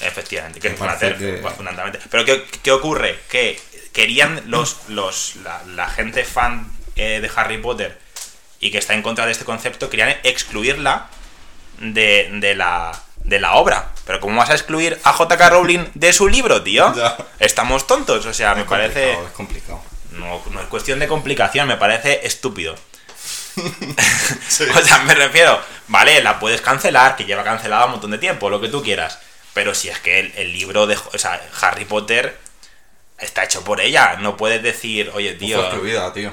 Efectivamente, 0.00 0.60
que 0.60 0.68
es 0.68 0.74
parece 0.74 1.16
que- 1.16 1.42
fundamentalmente. 1.56 2.00
Pero 2.10 2.24
¿qué, 2.24 2.44
qué 2.62 2.72
ocurre? 2.72 3.18
Que 3.30 3.60
querían 3.92 4.42
los, 4.46 4.76
los 4.88 5.36
la, 5.36 5.62
la 5.68 5.88
gente 5.88 6.24
fan 6.24 6.70
eh, 6.96 7.20
de 7.22 7.30
Harry 7.34 7.58
Potter 7.58 7.98
y 8.60 8.70
que 8.70 8.78
está 8.78 8.92
en 8.94 9.02
contra 9.02 9.24
de 9.26 9.32
este 9.32 9.44
concepto, 9.46 9.88
querían 9.88 10.14
excluirla 10.22 11.06
de, 11.78 12.28
de 12.40 12.54
la, 12.54 12.92
de 13.24 13.40
la 13.40 13.54
obra. 13.54 13.90
Pero 14.04 14.20
¿cómo 14.20 14.36
vas 14.38 14.50
a 14.50 14.54
excluir 14.54 15.00
a 15.04 15.12
JK 15.16 15.40
Rowling 15.50 15.84
de 15.94 16.12
su 16.12 16.28
libro, 16.28 16.62
tío? 16.62 16.92
Ya. 16.96 17.16
Estamos 17.38 17.86
tontos, 17.86 18.26
o 18.26 18.34
sea, 18.34 18.54
me 18.54 18.62
Es 18.62 18.66
parece... 18.66 19.16
No, 20.18 20.42
no 20.50 20.60
es 20.60 20.66
cuestión 20.66 20.98
de 20.98 21.08
complicación, 21.08 21.68
me 21.68 21.76
parece 21.76 22.26
estúpido. 22.26 22.74
O 24.76 24.82
sea, 24.82 24.98
me 25.04 25.14
refiero, 25.14 25.60
vale, 25.88 26.22
la 26.22 26.38
puedes 26.38 26.60
cancelar, 26.60 27.16
que 27.16 27.24
lleva 27.24 27.42
cancelada 27.44 27.86
un 27.86 27.92
montón 27.92 28.10
de 28.10 28.18
tiempo, 28.18 28.50
lo 28.50 28.60
que 28.60 28.68
tú 28.68 28.82
quieras. 28.82 29.18
Pero 29.54 29.74
si 29.74 29.88
es 29.88 29.98
que 30.00 30.20
el, 30.20 30.32
el 30.36 30.52
libro 30.52 30.86
de 30.86 30.96
o 30.96 31.18
sea, 31.18 31.40
Harry 31.62 31.84
Potter 31.86 32.38
está 33.18 33.44
hecho 33.44 33.64
por 33.64 33.80
ella, 33.80 34.16
no 34.20 34.36
puedes 34.36 34.62
decir, 34.62 35.10
oye, 35.14 35.34
tío. 35.34 35.56
Fue 35.58 35.66
excluida, 35.68 36.12
tío. 36.12 36.32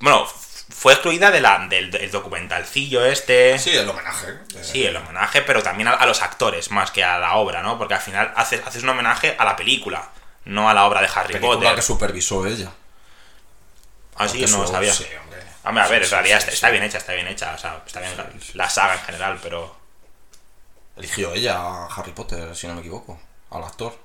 Bueno, 0.00 0.26
fue 0.68 0.92
excluida 0.92 1.30
de 1.30 1.40
la, 1.40 1.66
del, 1.68 1.90
del 1.90 2.10
documentalcillo 2.10 3.04
este. 3.06 3.58
Sí, 3.58 3.70
el 3.70 3.88
homenaje. 3.88 4.34
Sí, 4.62 4.84
el 4.84 4.96
homenaje, 4.96 5.42
pero 5.42 5.62
también 5.62 5.88
a, 5.88 5.92
a 5.92 6.06
los 6.06 6.22
actores 6.22 6.70
más 6.70 6.90
que 6.90 7.02
a 7.02 7.18
la 7.18 7.36
obra, 7.36 7.62
¿no? 7.62 7.78
Porque 7.78 7.94
al 7.94 8.00
final 8.00 8.32
haces, 8.36 8.60
haces 8.66 8.82
un 8.82 8.90
homenaje 8.90 9.34
a 9.38 9.44
la 9.44 9.56
película, 9.56 10.10
no 10.44 10.68
a 10.68 10.74
la 10.74 10.84
obra 10.84 11.00
de 11.00 11.08
Harry 11.14 11.32
película 11.32 11.56
Potter. 11.58 11.74
que 11.76 11.82
supervisó 11.82 12.46
ella. 12.46 12.70
Ah, 14.18 14.28
sí, 14.28 14.38
Porque 14.40 14.52
no 14.52 14.66
sabía. 14.66 14.92
Sí, 14.92 15.04
hombre. 15.22 15.38
Hombre, 15.64 15.82
a 15.84 15.88
ver, 15.88 16.02
en 16.04 16.10
realidad 16.10 16.48
está, 16.48 16.70
bien 16.70 16.82
hecha, 16.82 16.98
está 16.98 17.12
bien 17.12 17.26
hecha. 17.28 17.54
O 17.54 17.58
sea, 17.58 17.82
está 17.86 18.00
bien 18.00 18.16
la, 18.16 18.28
la 18.54 18.70
saga 18.70 18.94
en 18.94 19.00
general, 19.00 19.38
pero. 19.42 19.76
Eligió 20.96 21.32
ella 21.32 21.56
a 21.60 21.86
Harry 21.86 22.12
Potter, 22.12 22.54
si 22.56 22.66
no 22.66 22.74
me 22.74 22.80
equivoco. 22.80 23.20
Al 23.50 23.62
actor. 23.64 23.96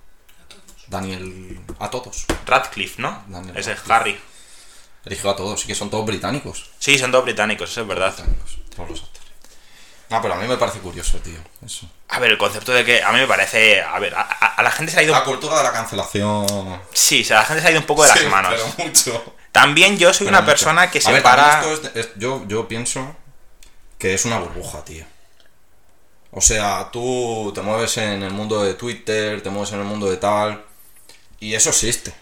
Daniel. 0.88 1.60
A 1.80 1.89
todos. 1.89 2.26
Radcliffe, 2.45 3.02
¿no? 3.02 3.23
Daniel 3.28 3.58
Ese 3.58 3.71
es 3.71 3.88
Radcliffe. 3.88 3.93
Harry. 4.19 4.21
Eligió 5.06 5.30
a 5.32 5.36
todos, 5.36 5.60
sí 5.62 5.67
que 5.67 5.76
son 5.76 5.89
todos 5.89 6.06
británicos. 6.06 6.69
Sí, 6.80 6.97
son 6.97 7.12
todos 7.12 7.26
británicos, 7.26 7.69
eso 7.71 7.82
es 7.82 7.88
verdad. 7.88 8.13
Británicos, 8.13 8.58
todos 8.76 8.89
los 8.89 9.02
actores. 9.04 9.23
No, 10.10 10.21
pero 10.21 10.34
a 10.36 10.38
mí 10.38 10.47
me 10.47 10.58
parece 10.58 10.80
curioso, 10.80 11.17
tío. 11.19 11.39
Eso. 11.65 11.89
A 12.10 12.19
ver, 12.19 12.32
el 12.32 12.38
concepto 12.38 12.71
de 12.71 12.86
que 12.86 13.02
a 13.04 13.12
mí 13.12 13.19
me 13.19 13.28
parece. 13.28 13.82
A 13.82 13.97
ver, 13.99 14.13
a, 14.15 14.21
a- 14.21 14.56
a 14.56 14.63
la 14.63 14.71
gente 14.71 14.91
se 14.91 14.99
ha 14.99 15.04
ido. 15.04 15.13
La 15.13 15.23
cultura 15.23 15.58
de 15.58 15.63
la 15.63 15.71
cancelación. 15.73 16.82
Sí, 16.93 17.21
o 17.21 17.26
sea, 17.26 17.38
la 17.39 17.45
gente 17.45 17.62
se 17.62 17.67
ha 17.67 17.71
ido 17.71 17.80
un 17.80 17.86
poco 17.88 18.04
de 18.04 18.10
las 18.10 18.23
manos. 18.30 18.54
Pero 18.54 18.88
mucho. 18.89 19.36
También 19.54 19.98
yo 19.98 20.13
soy 20.13 20.26
Pero 20.28 20.38
una 20.39 20.46
persona 20.46 20.92
que 20.92 21.00
se 21.00 21.12
ver, 21.13 21.24
para. 21.24 21.62
esto 21.62 21.88
es- 21.96 21.96
es- 22.08 22.10
yo, 22.18 22.44
yo 22.48 22.68
pienso 22.68 23.16
que 23.98 24.13
es 24.13 24.26
una 24.26 24.39
burbuja, 24.39 24.84
tío. 24.84 25.06
O 26.32 26.42
sea, 26.42 26.89
tú 26.92 27.52
te 27.54 27.62
mueves 27.62 27.96
en 27.98 28.24
el 28.24 28.32
mundo 28.32 28.62
de 28.63 28.74
Twitter, 28.74 29.42
te 29.42 29.50
mueves 29.52 29.72
en 29.72 29.80
el 29.80 29.86
mundo 29.86 30.10
de 30.10 30.18
tal, 30.18 30.66
y 31.39 31.54
eso 31.54 31.70
existe. 31.70 32.13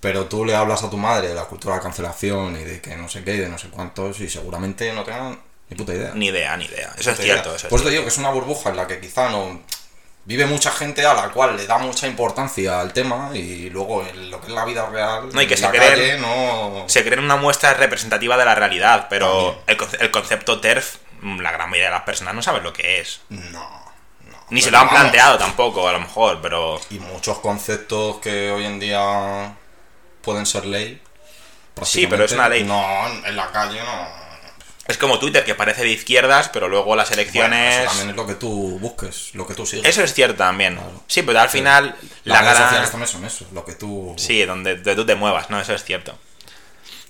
Pero 0.00 0.26
tú 0.26 0.44
le 0.44 0.54
hablas 0.54 0.82
a 0.84 0.90
tu 0.90 0.98
madre 0.98 1.28
de 1.28 1.34
la 1.34 1.46
cultura 1.46 1.74
de 1.74 1.78
la 1.80 1.82
cancelación 1.82 2.54
y 2.60 2.64
de 2.64 2.80
que 2.82 2.94
no 2.96 3.08
sé 3.08 3.24
qué 3.24 3.34
y 3.34 3.38
de 3.38 3.48
no 3.48 3.56
sé 3.58 3.68
cuántos, 3.70 4.20
y 4.20 4.28
seguramente 4.28 4.92
no 4.92 5.02
tengan 5.04 5.40
ni 5.70 5.76
puta 5.76 5.94
idea. 5.94 6.12
Ni 6.14 6.26
idea, 6.26 6.56
ni 6.58 6.66
idea. 6.66 6.94
Eso 6.98 7.10
es 7.12 7.18
idea. 7.18 7.32
cierto, 7.34 7.56
eso 7.56 7.66
es 7.66 7.70
Pues 7.70 7.82
digo 7.86 8.02
que 8.02 8.08
es 8.08 8.18
una 8.18 8.28
burbuja 8.30 8.68
en 8.70 8.76
la 8.76 8.86
que 8.86 9.00
quizá 9.00 9.30
no. 9.30 9.62
Vive 10.26 10.44
mucha 10.46 10.70
gente 10.70 11.06
a 11.06 11.14
la 11.14 11.28
cual 11.30 11.56
le 11.56 11.66
da 11.66 11.78
mucha 11.78 12.06
importancia 12.06 12.80
al 12.80 12.92
tema 12.92 13.30
y 13.32 13.70
luego 13.70 14.02
en 14.04 14.30
lo 14.30 14.40
que 14.40 14.48
es 14.48 14.52
la 14.52 14.64
vida 14.64 14.86
real, 14.90 15.28
No, 15.32 15.40
y 15.40 15.46
que 15.46 15.54
en 15.54 15.60
se 15.60 15.66
creen- 15.70 16.20
no... 16.20 16.84
Se 16.88 17.02
creen 17.04 17.20
una 17.24 17.36
muestra 17.36 17.72
representativa 17.74 18.36
de 18.36 18.44
la 18.44 18.54
realidad, 18.54 19.06
pero 19.08 19.62
el, 19.66 19.78
el 20.00 20.10
concepto 20.10 20.60
TERF, 20.60 20.96
la 21.22 21.52
gran 21.52 21.70
mayoría 21.70 21.86
de 21.90 21.94
las 21.94 22.02
personas 22.02 22.34
no 22.34 22.42
saben 22.42 22.62
lo 22.64 22.72
que 22.72 23.00
es. 23.00 23.20
No, 23.30 23.40
no. 23.60 24.46
Ni 24.50 24.60
se 24.60 24.70
lo 24.70 24.78
han 24.78 24.86
vamos, 24.86 25.00
planteado 25.00 25.38
tampoco, 25.38 25.88
a 25.88 25.92
lo 25.92 26.00
mejor, 26.00 26.40
pero... 26.42 26.80
Y 26.90 26.98
muchos 26.98 27.38
conceptos 27.38 28.18
que 28.18 28.50
hoy 28.50 28.64
en 28.66 28.78
día 28.80 29.54
pueden 30.22 30.44
ser 30.44 30.66
ley. 30.66 31.00
Sí, 31.82 32.06
pero 32.06 32.24
es 32.24 32.32
una 32.32 32.48
ley. 32.48 32.64
No, 32.64 32.82
en 33.24 33.36
la 33.36 33.50
calle 33.52 33.80
no. 33.80 34.25
Es 34.88 34.98
como 34.98 35.18
Twitter, 35.18 35.44
que 35.44 35.54
parece 35.54 35.82
de 35.82 35.88
izquierdas, 35.90 36.48
pero 36.48 36.68
luego 36.68 36.94
las 36.94 37.08
Bueno, 37.08 37.22
elecciones... 37.22 37.76
eso 37.78 37.86
también 37.88 38.10
es 38.10 38.16
lo 38.16 38.26
que 38.26 38.34
tú 38.34 38.78
busques, 38.78 39.30
lo 39.34 39.46
que 39.46 39.54
tú 39.54 39.66
sigues. 39.66 39.84
Eso 39.86 40.02
es 40.04 40.14
cierto 40.14 40.36
también. 40.36 40.76
Claro. 40.76 41.02
Sí, 41.08 41.22
pero 41.22 41.40
al 41.40 41.48
final 41.48 41.96
Las 42.24 42.36
la 42.36 42.40
redes 42.42 42.54
gran... 42.54 42.62
sociales 42.68 42.90
también 42.90 43.08
son 43.08 43.24
eso, 43.24 43.46
lo 43.52 43.64
que 43.64 43.74
tú... 43.74 44.14
Sí, 44.16 44.44
donde, 44.44 44.76
donde 44.76 44.94
tú 44.94 45.04
te 45.04 45.14
muevas, 45.16 45.50
¿no? 45.50 45.60
Eso 45.60 45.74
es 45.74 45.82
cierto. 45.82 46.16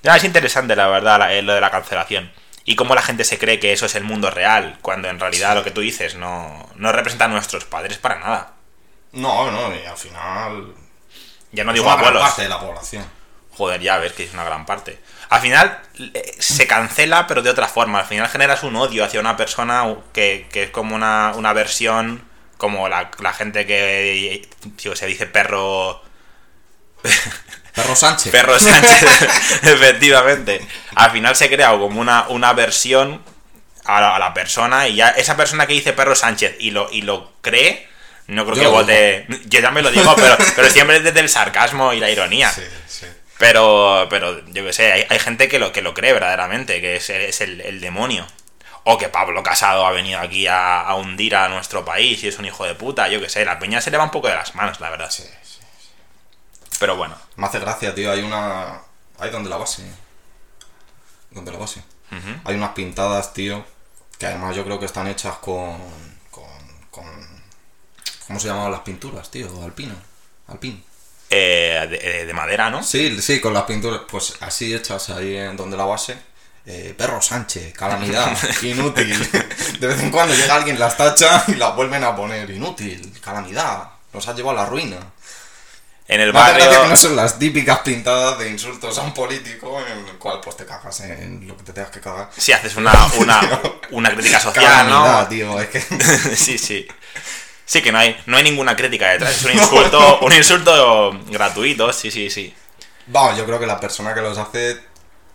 Ya, 0.03 0.17
es 0.17 0.25
interesante, 0.25 0.75
la 0.75 0.87
verdad, 0.89 1.19
la- 1.19 1.35
eh, 1.35 1.43
lo 1.43 1.53
de 1.55 1.61
la 1.61 1.71
cancelación. 1.71 2.33
Y 2.65 2.77
cómo 2.77 2.95
la 2.95 3.03
gente 3.03 3.25
se 3.25 3.39
cree 3.39 3.61
que 3.61 3.73
eso 3.73 3.87
es 3.87 3.95
el 3.95 4.05
mundo 4.05 4.31
real, 4.31 4.79
cuando 4.83 5.09
en 5.09 5.21
realidad 5.21 5.55
lo 5.55 5.62
que 5.62 5.71
tú 5.71 5.83
dices 5.83 6.15
no, 6.17 6.69
no 6.77 6.93
representa 6.93 7.27
a 7.27 7.29
nuestros 7.29 7.65
padres 7.65 7.99
para 7.99 8.19
nada. 8.19 8.53
No, 9.12 9.51
no, 9.51 9.75
y 9.75 9.85
al 9.87 9.97
final... 9.97 10.75
Ya 11.53 11.62
no 11.65 11.71
es 11.71 11.75
digo 11.75 11.87
una 11.87 11.97
gran 12.03 12.15
parte 12.19 12.43
de 12.43 12.49
la 12.49 12.59
población. 12.59 13.05
Joder, 13.53 13.81
ya 13.81 13.99
ves 13.99 14.12
que 14.12 14.25
es 14.25 14.33
una 14.35 14.45
gran 14.45 14.67
parte. 14.67 14.99
Al 15.29 15.41
final 15.41 15.81
eh, 15.99 16.37
se 16.39 16.67
cancela, 16.67 17.27
pero 17.27 17.43
de 17.43 17.51
otra 17.51 17.69
forma. 17.69 18.01
Al 18.01 18.07
final 18.07 18.29
generas 18.29 18.62
un 18.62 18.77
odio 18.77 19.05
hacia 19.05 19.21
una 19.21 19.37
persona 19.37 19.85
que, 20.12 20.47
que 20.53 20.65
es 20.65 20.71
como 20.71 20.95
una, 20.95 21.33
una 21.37 21.53
versión, 21.53 22.23
como 22.57 22.89
la, 22.89 23.11
la 23.21 23.33
gente 23.33 23.67
que 23.67 24.49
si 24.77 24.95
se 24.95 25.07
dice 25.07 25.27
perro 25.27 26.03
Perro 27.77 27.95
Sánchez. 27.95 28.33
Perro 28.33 28.59
Sánchez, 28.59 29.03
efectivamente. 29.62 30.67
Al 30.95 31.11
final 31.11 31.37
se 31.37 31.49
crea 31.49 31.71
como 31.71 32.01
una, 32.01 32.27
una 32.29 32.53
versión 32.55 33.23
a 33.85 34.01
la, 34.01 34.17
a 34.17 34.19
la 34.19 34.35
persona 34.35 34.89
y 34.89 34.97
ya 34.97 35.11
esa 35.11 35.37
persona 35.37 35.67
que 35.67 35.75
dice 35.75 35.93
Perro 35.93 36.17
Sánchez 36.17 36.57
y 36.59 36.71
lo, 36.71 36.91
y 36.91 37.03
lo 37.03 37.33
cree, 37.43 37.87
no 38.29 38.45
creo 38.45 38.57
Yo 38.57 38.62
que 38.62 38.69
vote. 38.69 39.27
Yo 39.45 39.61
también 39.62 39.85
lo 39.85 39.93
digo, 39.93 40.15
pero, 40.17 40.37
pero 40.57 40.71
siempre 40.71 41.01
desde 41.01 41.21
el 41.21 41.29
sarcasmo 41.29 41.93
y 41.93 42.01
la 42.01 42.11
ironía. 42.11 42.51
Sí. 42.51 42.62
Pero, 43.38 44.07
pero 44.09 44.44
yo 44.46 44.64
qué 44.64 44.72
sé, 44.72 44.92
hay, 44.92 45.07
hay 45.09 45.18
gente 45.18 45.49
que 45.49 45.59
lo, 45.59 45.72
que 45.72 45.83
lo 45.83 45.94
cree 45.94 46.12
verdaderamente, 46.12 46.81
que 46.81 46.96
es, 46.96 47.11
es 47.11 47.40
el, 47.40 47.61
el 47.61 47.81
demonio. 47.81 48.27
O 48.85 48.99
que 48.99 49.09
Pablo 49.09 49.42
Casado 49.42 49.85
ha 49.85 49.90
venido 49.90 50.20
aquí 50.20 50.46
a, 50.46 50.81
a 50.81 50.94
hundir 50.94 51.35
a 51.35 51.49
nuestro 51.49 51.85
país 51.85 52.22
y 52.22 52.29
es 52.29 52.38
un 52.38 52.46
hijo 52.46 52.64
de 52.64 52.75
puta, 52.75 53.09
yo 53.09 53.20
qué 53.20 53.29
sé, 53.29 53.44
la 53.44 53.59
peña 53.59 53.81
se 53.81 53.90
le 53.90 53.99
va 53.99 54.05
un 54.05 54.11
poco 54.11 54.29
de 54.29 54.35
las 54.35 54.55
manos, 54.55 54.81
la 54.81 54.90
verdad. 54.90 55.11
Sí, 55.11 55.25
sí. 55.42 55.59
Pero 56.79 56.96
bueno. 56.96 57.16
Me 57.37 57.46
hace 57.46 57.59
gracia, 57.59 57.94
tío. 57.94 58.11
Hay 58.11 58.22
una. 58.22 58.81
Ahí 59.18 59.31
donde 59.31 59.51
la 59.51 59.57
base. 59.57 59.83
Donde 61.31 61.53
la 61.53 61.59
base. 61.59 61.83
Hay 62.44 62.55
unas 62.55 62.70
pintadas, 62.70 63.33
tío. 63.33 63.64
Que 64.18 64.27
además 64.27 64.57
yo 64.57 64.64
creo 64.64 64.79
que 64.79 64.87
están 64.87 65.07
hechas 65.07 65.37
con. 65.37 65.79
con. 66.31 66.44
con 66.90 67.07
¿Cómo 68.27 68.40
se 68.40 68.49
llamaban 68.49 68.72
las 68.72 68.81
pinturas, 68.81 69.31
tío? 69.31 69.49
Alpino. 69.62 69.94
Alpin. 70.49 70.85
Eh, 71.31 71.87
de, 71.91 72.27
de 72.27 72.33
madera, 72.33 72.71
¿no? 72.71 72.83
Sí, 72.83 73.21
sí, 73.21 73.41
con 73.41 73.53
las 73.53 73.65
pinturas. 73.65 74.03
Pues 74.09 74.35
así 74.41 74.75
hechas 74.75 75.11
ahí 75.11 75.37
en 75.37 75.57
donde 75.57 75.77
la 75.77 75.85
base. 75.85 76.17
Eh, 76.69 76.95
perro 76.99 77.23
Sánchez, 77.23 77.73
calamidad, 77.75 78.37
inútil. 78.62 79.31
De 79.79 79.87
vez 79.87 80.03
en 80.03 80.11
cuando 80.11 80.35
llega 80.35 80.57
alguien, 80.57 80.79
las 80.81 80.97
tacha 80.97 81.45
y 81.47 81.55
las 81.55 81.77
vuelven 81.77 82.03
a 82.03 82.17
poner. 82.17 82.51
Inútil, 82.51 83.12
calamidad, 83.21 83.91
nos 84.12 84.27
ha 84.27 84.35
llevado 84.35 84.59
a 84.59 84.65
la 84.65 84.69
ruina. 84.69 84.97
En 86.09 86.21
el 86.21 86.33
barrio. 86.33 86.83
que 86.83 86.89
no 86.89 86.97
son 86.97 87.17
las 87.17 87.39
típicas 87.39 87.81
pintadas 87.81 88.39
de 88.39 88.51
insultos 88.51 88.97
a 88.99 89.03
un 89.03 89.15
político 89.15 89.81
en 89.81 90.07
el 90.07 90.15
cual 90.19 90.41
pues 90.43 90.57
te 90.57 90.65
cagas 90.65 91.01
en 91.01 91.47
lo 91.47 91.57
que 91.57 91.65
te 91.65 91.73
tengas 91.73 91.91
que 91.91 92.01
cagar. 92.01 92.31
Si 92.37 92.53
haces 92.53 92.77
una, 92.77 92.93
una, 93.19 93.41
una 93.91 94.11
crítica 94.12 94.39
social, 94.41 94.65
Calamidad, 94.65 95.23
¿no? 95.23 95.29
tío, 95.29 95.61
es 95.61 95.69
que... 95.69 95.81
sí, 96.37 96.59
sí. 96.59 96.87
Sí, 97.67 97.83
que 97.83 97.93
no 97.93 97.99
hay, 97.99 98.17
no 98.27 98.37
hay 98.39 98.45
ninguna 98.45 98.75
crítica 98.77 99.11
detrás. 99.11 99.33
Es 99.37 99.45
un 99.45 99.53
insulto, 99.61 100.21
un 100.21 100.33
insulto 100.33 101.21
gratuito, 101.29 101.93
sí, 101.93 102.11
sí, 102.11 102.31
sí. 102.31 102.55
Vamos, 103.09 103.37
yo 103.37 103.45
creo 103.45 103.59
que 103.59 103.67
la 103.67 103.79
persona 103.79 104.15
que 104.15 104.21
los 104.21 104.39
hace 104.39 104.79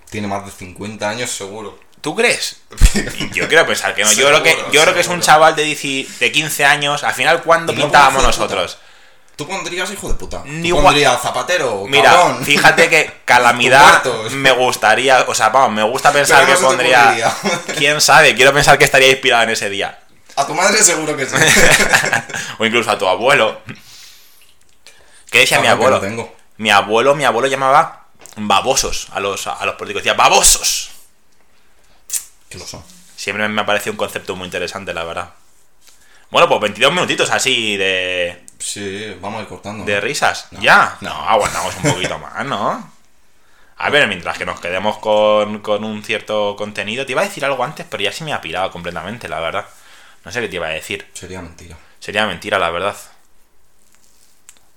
tiene 0.09 0.27
más 0.27 0.45
de 0.45 0.51
50 0.51 1.07
años 1.09 1.29
seguro. 1.29 1.79
¿Tú 2.01 2.15
crees? 2.15 2.61
Yo 3.33 3.47
quiero 3.47 3.65
pensar 3.67 3.93
que 3.93 4.03
no. 4.03 4.11
Yo 4.13 4.27
creo 4.27 4.41
que, 4.41 4.49
Seguro, 4.49 4.71
yo 4.71 4.81
creo 4.81 4.93
que 4.95 5.01
es 5.01 5.07
un 5.07 5.21
chaval 5.21 5.55
de, 5.55 5.63
10 5.65 6.19
de 6.19 6.31
15 6.31 6.65
años. 6.65 7.03
Al 7.03 7.13
final, 7.13 7.43
¿cuándo 7.43 7.73
no 7.73 7.79
pintábamos 7.79 8.23
nosotros? 8.23 8.79
¿Tú 9.35 9.47
pondrías 9.47 9.89
hijo 9.91 10.07
de 10.07 10.15
puta? 10.15 10.41
¿Tú 10.41 10.49
Igual- 10.49 10.83
pondrías 10.83 11.21
zapatero, 11.21 11.85
Mira, 11.87 12.11
cabrón? 12.11 12.43
fíjate 12.43 12.89
que 12.89 13.11
calamidad 13.25 14.03
me 14.31 14.51
gustaría, 14.51 15.21
o 15.27 15.35
sea, 15.35 15.49
vamos, 15.49 15.73
me 15.73 15.83
gusta 15.83 16.11
pensar 16.11 16.43
Pero 16.45 16.55
que 16.57 16.61
no 16.61 16.67
pondría. 16.69 17.33
¿Quién 17.77 18.01
sabe? 18.01 18.35
Quiero 18.35 18.51
pensar 18.51 18.79
que 18.79 18.85
estaría 18.85 19.09
inspirado 19.11 19.43
en 19.43 19.49
ese 19.51 19.69
día. 19.69 19.99
A 20.35 20.47
tu 20.47 20.53
madre 20.53 20.81
seguro 20.83 21.15
que 21.15 21.25
sí. 21.25 21.35
o 22.59 22.65
incluso 22.65 22.89
a 22.91 22.97
tu 22.97 23.07
abuelo. 23.07 23.61
¿Qué 25.29 25.39
decía 25.39 25.59
mi 25.59 25.67
abuelo? 25.67 25.97
lo 25.97 26.01
tengo. 26.01 26.35
Mi 26.57 26.71
abuelo, 26.71 27.15
mi 27.15 27.25
abuelo 27.25 27.47
llamaba 27.47 28.05
babosos 28.35 29.07
a 29.11 29.19
los, 29.19 29.47
a 29.47 29.65
los 29.65 29.75
políticos. 29.75 30.03
Decía, 30.03 30.13
babosos. 30.15 30.91
Que 32.49 32.57
lo 32.57 32.65
son. 32.67 32.83
Siempre 33.15 33.47
me 33.47 33.61
ha 33.61 33.65
parecido 33.65 33.91
un 33.93 33.97
concepto 33.97 34.35
muy 34.35 34.45
interesante, 34.45 34.93
la 34.93 35.03
verdad. 35.03 35.31
Bueno, 36.29 36.47
pues 36.47 36.61
22 36.61 36.93
minutitos 36.93 37.29
así 37.29 37.77
de, 37.77 38.45
Sí, 38.57 39.17
vamos 39.19 39.39
a 39.39 39.41
ir 39.43 39.47
cortando. 39.49 39.83
de 39.85 39.99
risas. 39.99 40.47
No. 40.51 40.61
¿Ya? 40.61 40.97
No. 41.01 41.09
No, 41.09 41.29
aguantamos 41.29 41.75
un 41.77 41.93
poquito 41.93 42.17
más, 42.19 42.45
¿no? 42.45 42.91
A 43.77 43.89
ver, 43.89 44.07
mientras 44.07 44.37
que 44.37 44.45
nos 44.45 44.59
quedemos 44.59 44.97
con, 44.99 45.59
con 45.59 45.83
un 45.83 46.03
cierto 46.03 46.55
contenido. 46.55 47.05
Te 47.05 47.13
iba 47.13 47.21
a 47.21 47.25
decir 47.25 47.43
algo 47.43 47.63
antes, 47.63 47.85
pero 47.89 48.03
ya 48.03 48.11
se 48.11 48.23
me 48.23 48.33
ha 48.33 48.39
pirado 48.41 48.69
completamente, 48.71 49.27
la 49.27 49.39
verdad. 49.39 49.65
No 50.25 50.31
sé 50.31 50.41
qué 50.41 50.47
te 50.49 50.55
iba 50.55 50.67
a 50.67 50.71
decir. 50.71 51.07
Sería 51.13 51.41
mentira. 51.41 51.77
Sería 51.99 52.25
mentira, 52.27 52.59
la 52.59 52.69
verdad. 52.69 52.95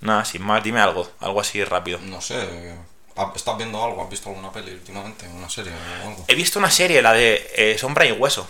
Nada, 0.00 0.24
sin 0.24 0.42
más, 0.42 0.62
dime 0.62 0.80
algo. 0.80 1.10
Algo 1.20 1.40
así 1.40 1.64
rápido. 1.64 1.98
No 2.00 2.20
sé. 2.20 2.74
¿ha- 3.16 3.32
¿Estás 3.34 3.56
viendo 3.56 3.82
algo? 3.82 4.02
¿Has 4.02 4.10
visto 4.10 4.28
alguna 4.28 4.52
peli 4.52 4.72
últimamente? 4.72 5.26
¿Una 5.28 5.48
serie 5.48 5.72
o 5.72 6.06
algo? 6.08 6.24
He 6.28 6.34
visto 6.34 6.58
una 6.58 6.70
serie, 6.70 7.00
la 7.02 7.12
de 7.12 7.50
eh, 7.56 7.78
Sombra 7.78 8.04
y 8.06 8.12
Hueso. 8.12 8.46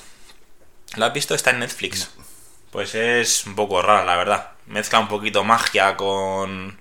¿La 0.96 1.06
has 1.06 1.12
visto? 1.12 1.34
Está 1.34 1.50
en 1.50 1.60
Netflix. 1.60 2.10
Pues 2.70 2.94
es 2.94 3.46
un 3.46 3.54
poco 3.54 3.82
rara, 3.82 4.04
la 4.04 4.16
verdad. 4.16 4.50
Mezcla 4.66 4.98
un 4.98 5.08
poquito 5.08 5.44
magia 5.44 5.96
con. 5.96 6.78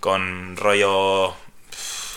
con 0.00 0.56
rollo. 0.56 1.34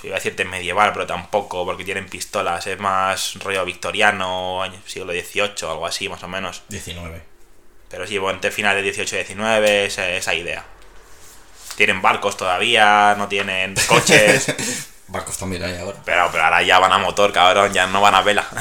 Iba 0.05 0.15
a 0.15 0.19
decirte 0.19 0.45
medieval, 0.45 0.93
pero 0.93 1.05
tampoco, 1.07 1.65
porque 1.65 1.83
tienen 1.83 2.07
pistolas. 2.07 2.65
Es 2.67 2.79
más 2.79 3.35
rollo 3.43 3.65
victoriano, 3.65 4.63
siglo 4.85 5.11
XVIII, 5.13 5.53
algo 5.69 5.85
así, 5.87 6.07
más 6.09 6.21
o 6.23 6.27
menos. 6.27 6.63
19. 6.69 7.21
Pero 7.89 8.05
sí, 8.07 8.17
bueno, 8.17 8.35
entre 8.35 8.51
final 8.51 8.75
de 8.81 8.93
18-19, 8.93 9.63
esa, 9.85 10.09
esa 10.09 10.33
idea. 10.33 10.65
Tienen 11.75 12.01
barcos 12.01 12.37
todavía, 12.37 13.15
no 13.17 13.27
tienen 13.27 13.75
coches. 13.87 14.53
Barcos 15.07 15.37
también 15.37 15.63
hay 15.63 15.77
ahora. 15.77 15.97
Pero, 16.05 16.29
pero 16.31 16.43
ahora 16.43 16.61
ya 16.61 16.79
van 16.79 16.91
a 16.93 16.97
motor, 16.97 17.31
cabrón, 17.33 17.73
ya 17.73 17.87
no 17.87 18.01
van 18.01 18.15
a 18.15 18.21
vela. 18.21 18.47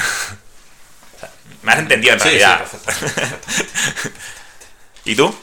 O 1.17 1.19
sea, 1.21 1.31
Me 1.63 1.73
has 1.73 1.79
entendido 1.79 2.15
en 2.15 2.21
Sí, 2.21 2.29
sí, 2.29 2.39
realidad. 2.39 2.59
perfecto, 2.59 3.07
perfecto. 3.07 4.11
¿Y 5.05 5.15
tú? 5.15 5.35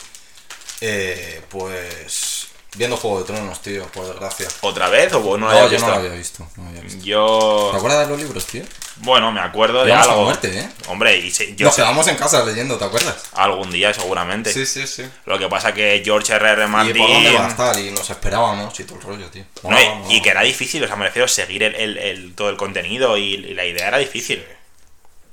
Eh, 0.82 1.42
pues. 1.50 2.31
Viendo 2.78 2.96
Juego 2.96 3.20
de 3.20 3.26
Tronos, 3.26 3.62
tío, 3.62 3.86
por 3.88 4.06
desgracia. 4.08 4.48
¿Otra 4.62 4.88
vez 4.88 5.12
o 5.12 5.20
no 5.20 5.32
lo 5.32 5.38
No, 5.40 5.50
habías 5.50 5.64
yo 5.66 5.72
visto? 5.72 5.88
no 5.88 5.92
lo 5.94 6.00
había 6.00 6.12
visto. 6.18 6.48
No 6.56 6.64
lo 6.64 6.70
había 6.70 6.82
visto. 6.82 7.00
¿Te 7.02 7.06
Yo. 7.06 7.74
acuerdas 7.76 8.00
de 8.08 8.14
los 8.14 8.22
libros, 8.22 8.46
tío? 8.46 8.64
Bueno, 8.98 9.30
me 9.34 9.42
acuerdo 9.42 9.84
de 9.84 9.92
a 9.92 10.04
algo. 10.04 10.24
muerte, 10.24 10.58
¿eh? 10.58 10.70
Hombre, 10.88 11.18
y 11.18 11.32
se- 11.32 11.54
yo 11.56 11.66
Nos 11.66 11.76
quedamos 11.76 12.08
en 12.08 12.16
casa 12.16 12.46
leyendo, 12.46 12.78
¿te 12.78 12.86
acuerdas? 12.86 13.24
algún 13.34 13.72
día 13.72 13.94
seguramente. 13.94 14.54
Sí, 14.54 14.66
sí, 14.66 14.88
sí. 14.88 15.04
Lo 15.26 15.38
que 15.38 15.50
pasa 15.50 15.74
que 15.74 16.02
George 16.06 16.32
R.R. 16.34 16.64
¿Y 16.64 16.68
Martin. 16.68 16.98
por 16.98 17.10
dónde 17.10 17.34
va 17.34 17.46
a 17.46 17.50
estar? 17.50 17.78
Y 17.80 17.92
nos 17.92 18.10
esperábamos 18.10 18.80
y 18.80 18.84
todo 18.86 19.00
el 19.00 19.04
rollo, 19.04 19.30
tío. 19.30 19.44
No, 19.64 19.78
y- 20.10 20.16
y 20.16 20.22
que 20.22 20.30
era 20.30 20.42
difícil, 20.44 20.82
o 20.82 20.88
sea, 20.88 20.96
me 20.96 21.08
refiero 21.08 21.26
a 21.26 21.28
seguir 21.28 21.64
el, 21.64 21.76
el- 21.76 21.98
el- 21.98 22.36
todo 22.36 22.50
el 22.50 22.56
contenido 22.56 23.18
y, 23.18 23.34
y 23.34 23.54
la 23.54 23.66
idea 23.66 23.90
era 23.90 23.98
difícil. 23.98 24.46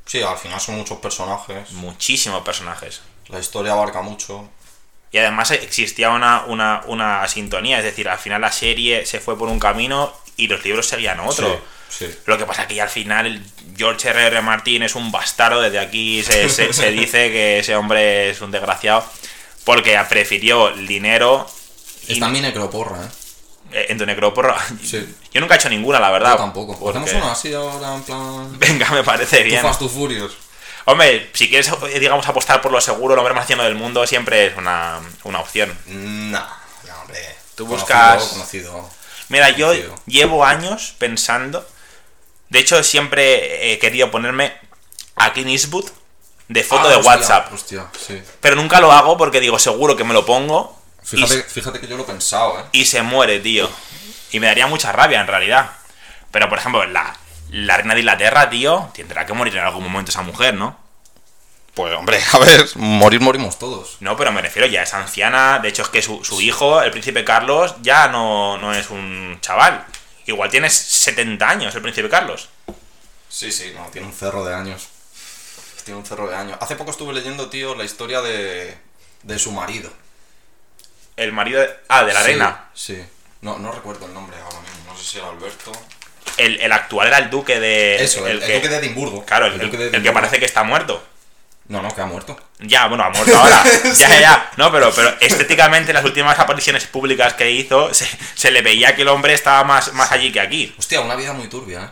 Sí, 0.06 0.22
al 0.22 0.38
final 0.38 0.60
son 0.60 0.76
muchos 0.76 0.98
personajes. 0.98 1.70
Muchísimos 1.70 2.42
personajes. 2.42 3.02
La 3.28 3.38
historia 3.38 3.72
abarca 3.74 4.02
mucho. 4.02 4.48
Y 5.10 5.18
además 5.18 5.50
existía 5.52 6.10
una, 6.10 6.44
una, 6.46 6.82
una 6.86 7.26
sintonía, 7.28 7.78
es 7.78 7.84
decir, 7.84 8.08
al 8.08 8.18
final 8.18 8.40
la 8.42 8.52
serie 8.52 9.06
se 9.06 9.20
fue 9.20 9.38
por 9.38 9.48
un 9.48 9.58
camino 9.58 10.12
y 10.36 10.48
los 10.48 10.62
libros 10.64 10.86
seguían 10.86 11.18
otro. 11.20 11.60
Sí, 11.88 12.04
sí. 12.06 12.14
Lo 12.26 12.36
que 12.36 12.44
pasa 12.44 12.66
que 12.68 12.80
al 12.82 12.90
final 12.90 13.42
George 13.76 14.08
R.R. 14.10 14.42
Martin 14.42 14.82
es 14.82 14.94
un 14.94 15.10
bastardo, 15.10 15.62
desde 15.62 15.78
aquí 15.78 16.22
se, 16.22 16.48
se- 16.50 16.72
se 16.74 16.90
dice 16.92 17.30
que 17.30 17.58
ese 17.60 17.74
hombre 17.74 18.30
es 18.30 18.40
un 18.42 18.50
desgraciado, 18.50 19.02
porque 19.64 19.98
prefirió 20.08 20.68
el 20.68 20.86
dinero 20.86 21.48
y 22.06 22.12
Está 22.14 22.28
mi 22.28 22.40
necroporra, 22.42 23.04
¿eh? 23.04 23.08
eh, 23.72 23.86
en 23.88 23.98
tu 23.98 24.04
necroporra. 24.06 24.56
Sí. 24.82 25.06
Yo 25.32 25.40
nunca 25.40 25.54
he 25.54 25.56
hecho 25.58 25.70
ninguna, 25.70 26.00
la 26.00 26.10
verdad. 26.10 26.32
Yo 26.32 26.36
tampoco. 26.38 26.78
porque- 26.78 26.98
Hacemos 26.98 27.22
una 27.22 27.32
así 27.32 27.52
ahora, 27.54 27.94
en 27.94 28.02
plan. 28.02 28.58
Venga, 28.58 28.90
me 28.90 29.02
parece 29.04 29.42
bien. 29.42 29.62
Fast, 29.62 29.78
Too 29.80 29.88
Furious. 29.88 30.32
Hombre, 30.90 31.30
si 31.34 31.48
quieres, 31.48 31.70
digamos, 32.00 32.26
apostar 32.26 32.62
por 32.62 32.72
lo 32.72 32.80
seguro, 32.80 33.14
lo 33.14 33.20
hombre 33.20 33.34
más 33.34 33.44
haciendo 33.44 33.64
del 33.64 33.74
mundo 33.74 34.06
siempre 34.06 34.46
es 34.46 34.56
una, 34.56 35.00
una 35.24 35.40
opción. 35.40 35.76
No, 35.86 36.38
no, 36.86 37.00
hombre. 37.02 37.36
Tú 37.54 37.66
Conocido, 37.66 37.86
buscas- 37.96 38.28
Conocido. 38.30 38.90
Mira, 39.28 39.50
yo 39.50 39.74
llevo 40.06 40.44
años 40.44 40.94
pensando. 40.98 41.68
De 42.48 42.60
hecho, 42.60 42.82
siempre 42.82 43.72
he 43.72 43.78
querido 43.78 44.10
ponerme 44.10 44.56
a 45.16 45.32
Clint 45.34 45.50
Eastwood 45.50 45.90
de 46.48 46.64
foto 46.64 46.86
Ah, 46.86 46.90
de 46.90 46.96
hostia, 46.96 47.10
WhatsApp. 47.12 47.52
Hostia, 47.52 47.86
sí. 48.06 48.22
Pero 48.40 48.56
nunca 48.56 48.80
lo 48.80 48.90
hago 48.90 49.18
porque 49.18 49.40
digo, 49.40 49.58
seguro 49.58 49.96
que 49.96 50.04
me 50.04 50.14
lo 50.14 50.24
pongo 50.24 50.80
y, 51.12 51.26
fíjate 51.26 51.80
que 51.80 51.86
yo 51.86 51.96
lo 51.98 52.04
he 52.04 52.06
pensado, 52.06 52.58
¿eh? 52.60 52.64
y 52.72 52.86
se 52.86 53.02
muere, 53.02 53.40
tío. 53.40 53.68
Y 54.30 54.40
me 54.40 54.46
daría 54.46 54.66
mucha 54.66 54.90
rabia, 54.92 55.20
en 55.20 55.26
realidad. 55.26 55.70
Pero, 56.30 56.48
por 56.48 56.58
ejemplo, 56.58 56.84
la, 56.86 57.14
la 57.50 57.76
reina 57.76 57.94
de 57.94 58.00
Inglaterra, 58.00 58.50
tío, 58.50 58.90
tendrá 58.94 59.24
que 59.26 59.32
morir 59.32 59.56
en 59.56 59.64
algún 59.64 59.84
momento 59.84 60.10
esa 60.10 60.22
mujer, 60.22 60.54
¿no? 60.54 60.78
Pues, 61.74 61.94
hombre, 61.94 62.20
a 62.32 62.38
ver, 62.38 62.68
morir 62.76 63.20
morimos 63.20 63.58
todos. 63.58 63.96
No, 64.00 64.16
pero 64.16 64.32
me 64.32 64.42
refiero, 64.42 64.66
ya 64.66 64.82
es 64.82 64.94
anciana. 64.94 65.58
De 65.60 65.68
hecho, 65.68 65.82
es 65.82 65.88
que 65.88 66.02
su, 66.02 66.24
su 66.24 66.40
hijo, 66.40 66.82
el 66.82 66.90
príncipe 66.90 67.24
Carlos, 67.24 67.76
ya 67.82 68.08
no, 68.08 68.58
no 68.58 68.74
es 68.74 68.90
un 68.90 69.38
chaval. 69.40 69.84
Igual 70.26 70.50
tienes 70.50 70.74
70 70.74 71.48
años 71.48 71.74
el 71.74 71.82
príncipe 71.82 72.08
Carlos. 72.08 72.48
Sí, 73.28 73.52
sí, 73.52 73.72
no, 73.76 73.86
tiene 73.86 74.06
un 74.08 74.12
cerro 74.12 74.44
de 74.44 74.54
años. 74.54 74.88
Tiene 75.84 76.00
un 76.00 76.06
cerro 76.06 76.28
de 76.28 76.36
años. 76.36 76.58
Hace 76.60 76.76
poco 76.76 76.90
estuve 76.90 77.14
leyendo, 77.14 77.48
tío, 77.48 77.74
la 77.74 77.84
historia 77.84 78.20
de, 78.20 78.76
de 79.22 79.38
su 79.38 79.52
marido. 79.52 79.90
El 81.16 81.32
marido 81.32 81.60
de... 81.60 81.70
Ah, 81.88 82.04
de 82.04 82.12
la 82.12 82.20
Sí, 82.20 82.26
reina. 82.26 82.68
Sí. 82.74 83.02
No, 83.40 83.58
no 83.58 83.72
recuerdo 83.72 84.06
el 84.06 84.14
nombre 84.14 84.36
ahora 84.36 84.60
mismo. 84.60 84.92
No 84.92 84.98
sé 84.98 85.04
si 85.04 85.18
era 85.18 85.28
Alberto. 85.28 85.72
El, 86.38 86.60
el 86.60 86.72
actual 86.72 87.08
era 87.08 87.18
el 87.18 87.30
duque 87.30 87.60
de... 87.60 88.02
Eso, 88.02 88.26
el, 88.26 88.42
el 88.42 88.46
que, 88.46 88.54
duque 88.54 88.68
de 88.68 88.76
Edimburgo. 88.76 89.24
Claro, 89.24 89.46
el, 89.46 89.58
duque 89.58 89.76
de 89.76 89.84
el 89.86 89.90
que 89.90 89.96
Edimburgo. 89.96 90.14
parece 90.14 90.38
que 90.38 90.44
está 90.46 90.62
muerto. 90.62 91.04
No, 91.68 91.82
no, 91.82 91.94
que 91.94 92.00
ha 92.00 92.06
muerto. 92.06 92.38
Ya, 92.60 92.86
bueno, 92.86 93.04
ha 93.04 93.10
muerto 93.10 93.36
ahora. 93.36 93.62
Ya, 93.94 94.08
ya, 94.08 94.20
ya. 94.20 94.50
No, 94.56 94.72
pero, 94.72 94.90
pero 94.94 95.14
estéticamente 95.20 95.90
en 95.90 95.96
las 95.96 96.04
últimas 96.04 96.38
apariciones 96.38 96.86
públicas 96.86 97.34
que 97.34 97.50
hizo, 97.50 97.92
se, 97.92 98.08
se 98.34 98.50
le 98.50 98.62
veía 98.62 98.96
que 98.96 99.02
el 99.02 99.08
hombre 99.08 99.34
estaba 99.34 99.64
más, 99.64 99.92
más 99.92 100.10
allí 100.12 100.32
que 100.32 100.40
aquí. 100.40 100.74
Hostia, 100.78 101.00
una 101.02 101.14
vida 101.14 101.34
muy 101.34 101.48
turbia, 101.48 101.82
¿eh? 101.82 101.88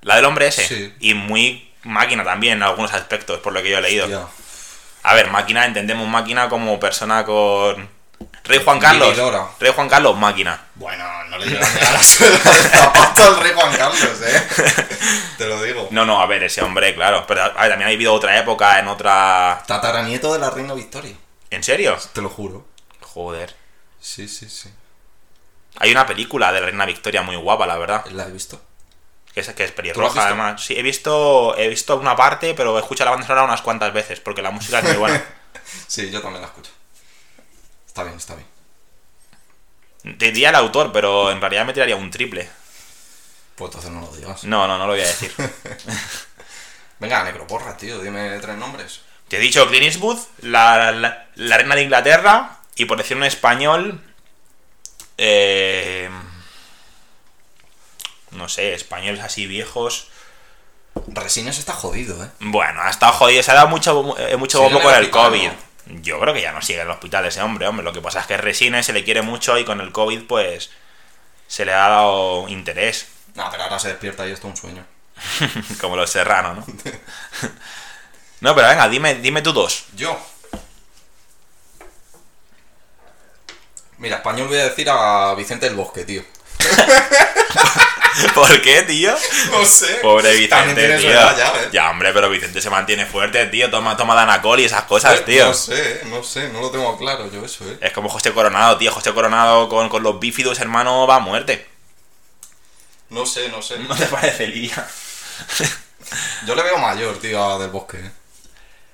La 0.00 0.16
del 0.16 0.24
hombre 0.24 0.46
ese. 0.46 0.66
Sí. 0.66 0.94
Y 1.00 1.14
muy 1.14 1.70
máquina 1.82 2.24
también 2.24 2.54
en 2.54 2.62
algunos 2.62 2.94
aspectos, 2.94 3.40
por 3.40 3.52
lo 3.52 3.62
que 3.62 3.70
yo 3.70 3.78
he 3.78 3.82
leído. 3.82 4.04
Hostia. 4.04 4.26
A 5.02 5.14
ver, 5.14 5.30
máquina, 5.30 5.66
entendemos 5.66 6.08
máquina 6.08 6.48
como 6.48 6.80
persona 6.80 7.24
con. 7.24 7.88
Rey 8.44 8.62
Juan 8.64 8.80
Carlos. 8.80 9.16
Rey 9.60 9.72
Juan 9.74 9.88
Carlos, 9.88 10.16
máquina. 10.16 10.58
Bueno, 10.74 11.04
no 11.28 11.38
le 11.38 11.46
llegan 11.46 11.64
a 11.64 11.92
la 11.92 11.98
zapato 11.98 13.22
al 13.26 13.40
rey 13.40 13.52
Juan 13.54 13.76
Carlos, 13.76 14.22
¿eh? 14.24 14.48
Te 15.38 15.46
lo 15.46 15.62
digo. 15.62 15.88
No, 15.90 16.06
no, 16.06 16.20
a 16.20 16.26
ver, 16.26 16.42
ese 16.42 16.62
hombre, 16.62 16.94
claro. 16.94 17.24
Pero 17.26 17.42
a 17.42 17.48
ver, 17.48 17.70
también 17.70 17.88
ha 17.88 17.90
vivido 17.90 18.14
otra 18.14 18.38
época, 18.38 18.78
en 18.78 18.88
otra. 18.88 19.62
Tataranieto 19.66 20.32
de 20.32 20.38
la 20.38 20.50
reina 20.50 20.72
Victoria. 20.72 21.14
¿En 21.50 21.62
serio? 21.62 21.96
Te 22.12 22.22
lo 22.22 22.30
juro. 22.30 22.66
Joder. 23.00 23.54
Sí, 24.00 24.28
sí, 24.28 24.48
sí. 24.48 24.72
Hay 25.80 25.90
una 25.90 26.06
película 26.06 26.50
de 26.50 26.60
la 26.60 26.66
reina 26.66 26.86
Victoria 26.86 27.22
muy 27.22 27.36
guapa, 27.36 27.66
la 27.66 27.76
verdad. 27.76 28.06
La 28.12 28.26
he 28.26 28.32
visto. 28.32 28.60
Que 29.34 29.40
es, 29.40 29.48
que 29.50 29.64
es 29.64 29.74
¿Tú 29.74 29.82
lo 29.82 29.88
has 29.88 29.92
pelirroja, 29.92 30.26
además. 30.26 30.64
Sí, 30.64 30.74
he 30.76 30.82
visto, 30.82 31.56
he 31.56 31.68
visto 31.68 31.96
una 31.96 32.16
parte, 32.16 32.54
pero 32.54 32.76
he 32.78 32.80
escuchado 32.80 33.06
la 33.06 33.10
banda 33.12 33.26
sonora 33.26 33.44
unas 33.44 33.62
cuantas 33.62 33.92
veces, 33.92 34.20
porque 34.20 34.40
la 34.40 34.50
música 34.50 34.78
es 34.78 34.84
muy 34.84 34.96
buena. 34.96 35.22
Sí, 35.86 36.10
yo 36.10 36.22
también 36.22 36.40
la 36.40 36.48
escucho. 36.48 36.70
Está 37.98 38.04
bien, 38.06 38.16
está 38.16 38.36
bien. 38.36 40.18
Te 40.18 40.26
diría 40.26 40.50
el 40.50 40.54
autor, 40.54 40.92
pero 40.92 41.32
en 41.32 41.40
realidad 41.40 41.66
me 41.66 41.72
tiraría 41.72 41.96
un 41.96 42.12
triple. 42.12 42.48
Pues 43.56 43.70
entonces 43.70 43.90
no 43.90 44.02
lo 44.02 44.16
digas. 44.16 44.44
No, 44.44 44.68
no, 44.68 44.78
no 44.78 44.86
lo 44.86 44.92
voy 44.92 45.00
a 45.02 45.06
decir. 45.06 45.32
Venga, 47.00 47.24
negro, 47.24 47.44
porra, 47.48 47.76
tío. 47.76 47.98
Dime 47.98 48.38
tres 48.38 48.56
nombres. 48.56 49.00
Te 49.26 49.38
he 49.38 49.40
dicho 49.40 49.66
Clint 49.66 49.86
Eastwood, 49.86 50.16
la, 50.42 50.92
la, 50.92 51.26
la 51.34 51.56
reina 51.56 51.74
de 51.74 51.82
Inglaterra, 51.82 52.58
y 52.76 52.84
por 52.84 52.98
decir 52.98 53.16
un 53.16 53.24
español. 53.24 54.00
eh, 55.16 56.08
no 58.30 58.48
sé, 58.48 58.74
españoles 58.74 59.24
así 59.24 59.46
viejos. 59.48 60.06
Resines 61.08 61.58
está 61.58 61.72
jodido, 61.72 62.24
¿eh? 62.24 62.30
Bueno, 62.38 62.80
ha 62.80 62.90
estado 62.90 63.12
jodido, 63.12 63.42
se 63.42 63.50
ha 63.50 63.54
dado 63.54 63.68
mucho, 63.68 64.16
eh, 64.18 64.36
mucho 64.36 64.62
bombo 64.62 64.80
con 64.80 64.94
el 64.94 65.10
COVID. 65.10 65.50
Yo 65.88 66.20
creo 66.20 66.34
que 66.34 66.42
ya 66.42 66.52
no 66.52 66.60
sigue 66.60 66.80
en 66.80 66.86
el 66.86 66.92
hospital 66.92 67.24
ese 67.24 67.40
hombre, 67.40 67.66
hombre. 67.66 67.84
Lo 67.84 67.92
que 67.92 68.00
pasa 68.00 68.20
es 68.20 68.26
que 68.26 68.36
Resines 68.36 68.86
se 68.86 68.92
le 68.92 69.04
quiere 69.04 69.22
mucho 69.22 69.58
y 69.58 69.64
con 69.64 69.80
el 69.80 69.92
COVID, 69.92 70.24
pues. 70.24 70.70
Se 71.46 71.64
le 71.64 71.72
ha 71.72 71.88
dado 71.88 72.46
interés. 72.48 73.08
No, 73.34 73.48
pero 73.50 73.62
ahora 73.62 73.78
se 73.78 73.88
despierta 73.88 74.26
y 74.26 74.32
esto 74.32 74.48
es 74.48 74.54
un 74.54 74.56
sueño. 74.56 74.84
Como 75.80 75.96
los 75.96 76.10
serranos, 76.10 76.58
¿no? 76.58 76.74
no, 78.40 78.54
pero 78.54 78.68
venga, 78.68 78.88
dime, 78.88 79.14
dime 79.16 79.42
tú 79.42 79.52
dos. 79.52 79.86
Yo. 79.94 80.18
Mira, 83.98 84.16
español 84.16 84.48
voy 84.48 84.58
a 84.58 84.64
decir 84.64 84.88
a 84.90 85.34
Vicente 85.34 85.66
del 85.66 85.74
Bosque, 85.74 86.04
tío. 86.04 86.22
¿Por 88.34 88.60
qué, 88.62 88.82
tío? 88.82 89.14
No 89.50 89.64
sé. 89.64 89.94
Pobre 90.02 90.36
Vicente, 90.36 90.98
tío. 90.98 91.10
ya, 91.10 91.30
¿eh? 91.32 91.68
Ya, 91.72 91.90
hombre, 91.90 92.12
pero 92.12 92.28
Vicente 92.30 92.60
se 92.60 92.70
mantiene 92.70 93.06
fuerte, 93.06 93.46
tío. 93.46 93.70
Toma, 93.70 93.96
toma 93.96 94.14
Danacol 94.14 94.60
y 94.60 94.64
esas 94.64 94.84
cosas, 94.84 95.24
tío. 95.24 95.46
No 95.46 95.54
sé, 95.54 96.02
no 96.06 96.22
sé, 96.22 96.48
no 96.48 96.60
lo 96.60 96.70
tengo 96.70 96.96
claro 96.98 97.30
yo 97.30 97.44
eso, 97.44 97.64
¿eh? 97.68 97.78
Es 97.80 97.92
como 97.92 98.08
José 98.08 98.32
Coronado, 98.32 98.76
tío. 98.78 98.90
José 98.92 99.12
Coronado 99.12 99.68
con, 99.68 99.88
con 99.88 100.02
los 100.02 100.18
bífidos, 100.18 100.58
hermano, 100.60 101.06
va 101.06 101.16
a 101.16 101.20
muerte. 101.20 101.66
No 103.10 103.24
sé, 103.24 103.48
no 103.48 103.62
sé. 103.62 103.78
¿No 103.78 103.94
te 103.96 104.06
parece, 104.06 104.46
Lidia? 104.46 104.86
Yo 106.46 106.54
le 106.54 106.62
veo 106.62 106.78
mayor, 106.78 107.18
tío, 107.18 107.42
a 107.42 107.58
del 107.58 107.70
Bosque, 107.70 107.98
¿eh? 107.98 108.10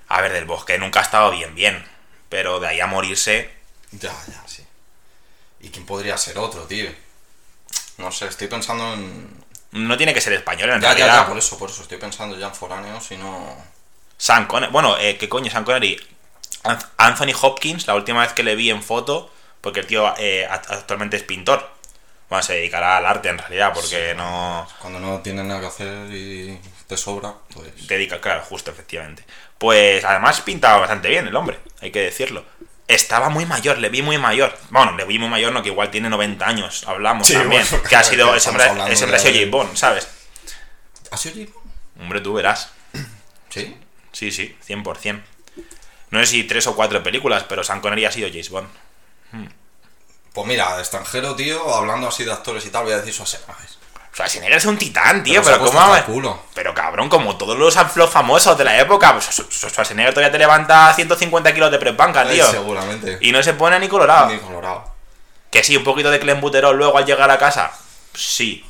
A 0.09 0.21
ver, 0.21 0.33
del 0.33 0.45
bosque 0.45 0.79
nunca 0.79 1.01
ha 1.01 1.03
estado 1.03 1.31
bien, 1.31 1.55
bien. 1.55 1.85
Pero 2.29 2.61
de 2.61 2.69
ahí 2.69 2.81
a 2.81 2.87
morirse. 2.87 3.51
Ya, 3.93 4.13
ya, 4.29 4.43
sí. 4.47 4.65
¿Y 5.61 5.71
quién 5.71 5.87
podría 5.87 6.17
ser 6.19 6.39
otro, 6.39 6.63
tío? 6.65 6.91
No 7.99 8.11
sé, 8.13 8.27
estoy 8.27 8.49
pensando 8.49 8.93
en... 8.95 9.45
No 9.73 9.97
tiene 9.97 10.15
que 10.15 10.21
ser 10.21 10.33
español, 10.33 10.71
en 10.71 10.81
Ya, 10.81 10.89
ya, 10.91 10.95
realidad. 10.95 11.23
ya, 11.23 11.29
por 11.29 11.39
eso, 11.39 11.59
por 11.59 11.71
eso. 11.71 11.83
Estoy 11.83 11.99
pensando 11.99 12.39
ya 12.39 12.47
en 12.49 12.55
foráneos 12.55 13.11
y 13.11 13.17
no... 13.17 13.57
Sean 14.17 14.47
Connery. 14.47 14.73
Bueno, 14.73 14.97
eh, 14.99 15.17
¿qué 15.19 15.29
coño? 15.29 15.51
Sean 15.51 15.65
Connery. 15.65 16.01
Anth- 16.63 16.89
Anthony 16.97 17.35
Hopkins, 17.41 17.87
la 17.87 17.95
última 17.95 18.21
vez 18.23 18.33
que 18.33 18.43
le 18.43 18.55
vi 18.57 18.71
en 18.71 18.83
foto, 18.83 19.31
porque 19.61 19.81
el 19.81 19.87
tío 19.87 20.15
eh, 20.17 20.47
act- 20.51 20.71
actualmente 20.71 21.17
es 21.17 21.23
pintor. 21.25 21.69
Bueno, 22.29 22.43
se 22.43 22.55
dedicará 22.55 22.97
al 22.97 23.07
arte 23.07 23.29
en 23.29 23.39
realidad, 23.39 23.73
porque 23.75 24.11
Sí. 24.11 24.17
no. 24.17 24.67
Cuando 24.81 24.99
no 25.01 25.21
tienes 25.21 25.45
nada 25.45 25.61
que 25.61 25.67
hacer 25.67 26.11
y 26.13 26.59
te 26.87 26.97
sobra, 26.97 27.35
pues... 27.53 27.87
Dedica, 27.89 28.21
claro, 28.21 28.43
justo, 28.49 28.71
efectivamente. 28.71 29.25
Pues 29.59 30.05
además 30.05 30.41
pintaba 30.41 30.79
bastante 30.79 31.09
bien 31.09 31.27
el 31.27 31.37
hombre, 31.37 31.59
hay 31.81 31.91
que 31.91 32.01
decirlo. 32.01 32.45
Estaba 32.87 33.31
muy 33.31 33.47
mayor, 33.47 33.79
le 33.79 33.89
vi 33.89 34.03
muy 34.03 34.19
mayor. 34.19 34.57
Bueno, 34.71 34.93
le 34.97 35.05
vi 35.07 35.19
muy 35.19 35.29
mayor, 35.29 35.53
no, 35.53 35.63
que 35.63 35.71
igual 35.71 35.91
tiene 35.91 36.11
90 36.11 36.47
años, 36.47 36.85
hablamos 36.87 37.27
Sí, 37.27 37.33
también. 37.35 37.65
bueno, 37.71 37.83
que 37.89 37.97
ha 37.97 38.05
sido, 38.05 38.35
ese 38.35 38.51
hombre, 38.51 38.65
ha 38.65 38.95
sido 38.95 39.09
James 39.19 39.51
Bond, 39.51 39.77
¿sabes? 39.77 40.07
¿Ha 41.11 41.17
sido 41.17 41.35
J. 41.47 41.53
Bond? 41.55 41.67
Hombre, 42.03 42.21
tú 42.21 42.35
verás. 42.35 42.71
Sí. 43.49 43.77
Sí, 44.13 44.31
sí, 44.31 44.57
100%. 44.67 45.23
No 46.11 46.21
sé 46.21 46.27
si 46.27 46.45
tres 46.45 46.67
o 46.67 46.77
cuatro 46.77 47.03
películas, 47.03 47.45
pero 47.49 47.65
Sean 47.65 47.81
Connery 47.81 48.05
ha 48.05 48.13
sido 48.13 48.29
James 48.29 48.51
Bond. 48.51 48.69
Pues 50.33 50.47
mira, 50.47 50.79
extranjero, 50.81 51.35
tío, 51.37 51.75
hablando 51.75 52.09
así 52.09 52.25
de 52.25 52.33
actores 52.33 52.67
y 52.67 52.71
tal, 52.71 52.85
voy 52.85 52.93
a 52.93 52.99
decir 52.99 53.13
Schwarzenegger. 53.15 53.69
Schwarzenegger 54.15 54.59
es 54.59 54.65
un 54.65 54.79
titán, 54.79 55.25
tío, 55.25 55.43
pero, 55.43 55.57
hasta 55.65 55.99
el 55.99 56.05
culo. 56.05 56.41
Pero 56.55 56.73
cabrón, 56.73 57.09
como 57.09 57.37
todos 57.37 57.59
los, 57.59 57.77
los 57.97 58.11
famosos 58.11 58.57
de 58.57 58.63
la 58.63 58.79
época, 58.79 59.13
pues 59.13 59.27
Schwarzenegger 59.51 60.15
todavía 60.15 60.31
te 60.31 60.39
levanta 60.39 60.95
150 60.95 61.53
kilos 61.53 61.73
de 61.73 61.79
press 61.79 61.97
banca, 61.97 62.25
tío. 62.25 62.47
Eh, 62.47 62.49
seguramente. 62.49 63.19
Y 63.21 63.33
no 63.33 63.43
se 63.43 63.55
pone 63.55 63.77
ni 63.81 63.89
colorado. 63.89 64.29
Ni 64.29 64.39
colorado. 64.39 64.85
Que 65.51 65.65
sí, 65.65 65.77
un 65.77 65.83
poquito 65.83 66.13
de 66.13 66.21
clenbuterol 66.21 66.77
luego 66.77 66.97
al 66.97 67.05
llegar 67.05 67.29
a 67.29 67.39
casa. 67.39 67.73
Sí. 68.15 68.65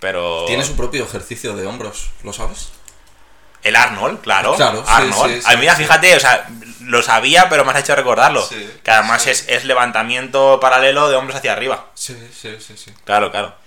Pero. 0.00 0.44
Tiene 0.46 0.64
su 0.64 0.74
propio 0.74 1.04
ejercicio 1.04 1.54
de 1.54 1.68
hombros, 1.68 2.10
¿lo 2.24 2.32
sabes? 2.32 2.70
El 3.62 3.76
Arnold, 3.76 4.20
claro. 4.22 4.56
Claro, 4.56 4.82
sí, 4.84 4.92
Arnold. 4.92 5.34
sí, 5.34 5.42
sí, 5.42 5.46
a 5.46 5.54
mí, 5.54 5.60
mira, 5.60 5.76
sí. 5.76 5.82
fíjate, 5.82 6.16
o 6.16 6.20
sea, 6.20 6.48
lo 6.80 7.02
sabía, 7.02 7.48
pero 7.48 7.64
me 7.64 7.70
has 7.70 7.78
hecho 7.78 7.94
recordarlo. 7.94 8.44
Sí, 8.44 8.68
que 8.82 8.90
además 8.90 9.28
es, 9.28 9.46
es 9.48 9.64
levantamiento 9.64 10.58
paralelo 10.58 11.08
de 11.08 11.14
hombros 11.14 11.36
hacia 11.36 11.52
arriba. 11.52 11.90
Sí, 11.94 12.16
sí, 12.34 12.56
sí, 12.58 12.76
sí. 12.76 12.92
Claro, 13.04 13.30
claro. 13.30 13.59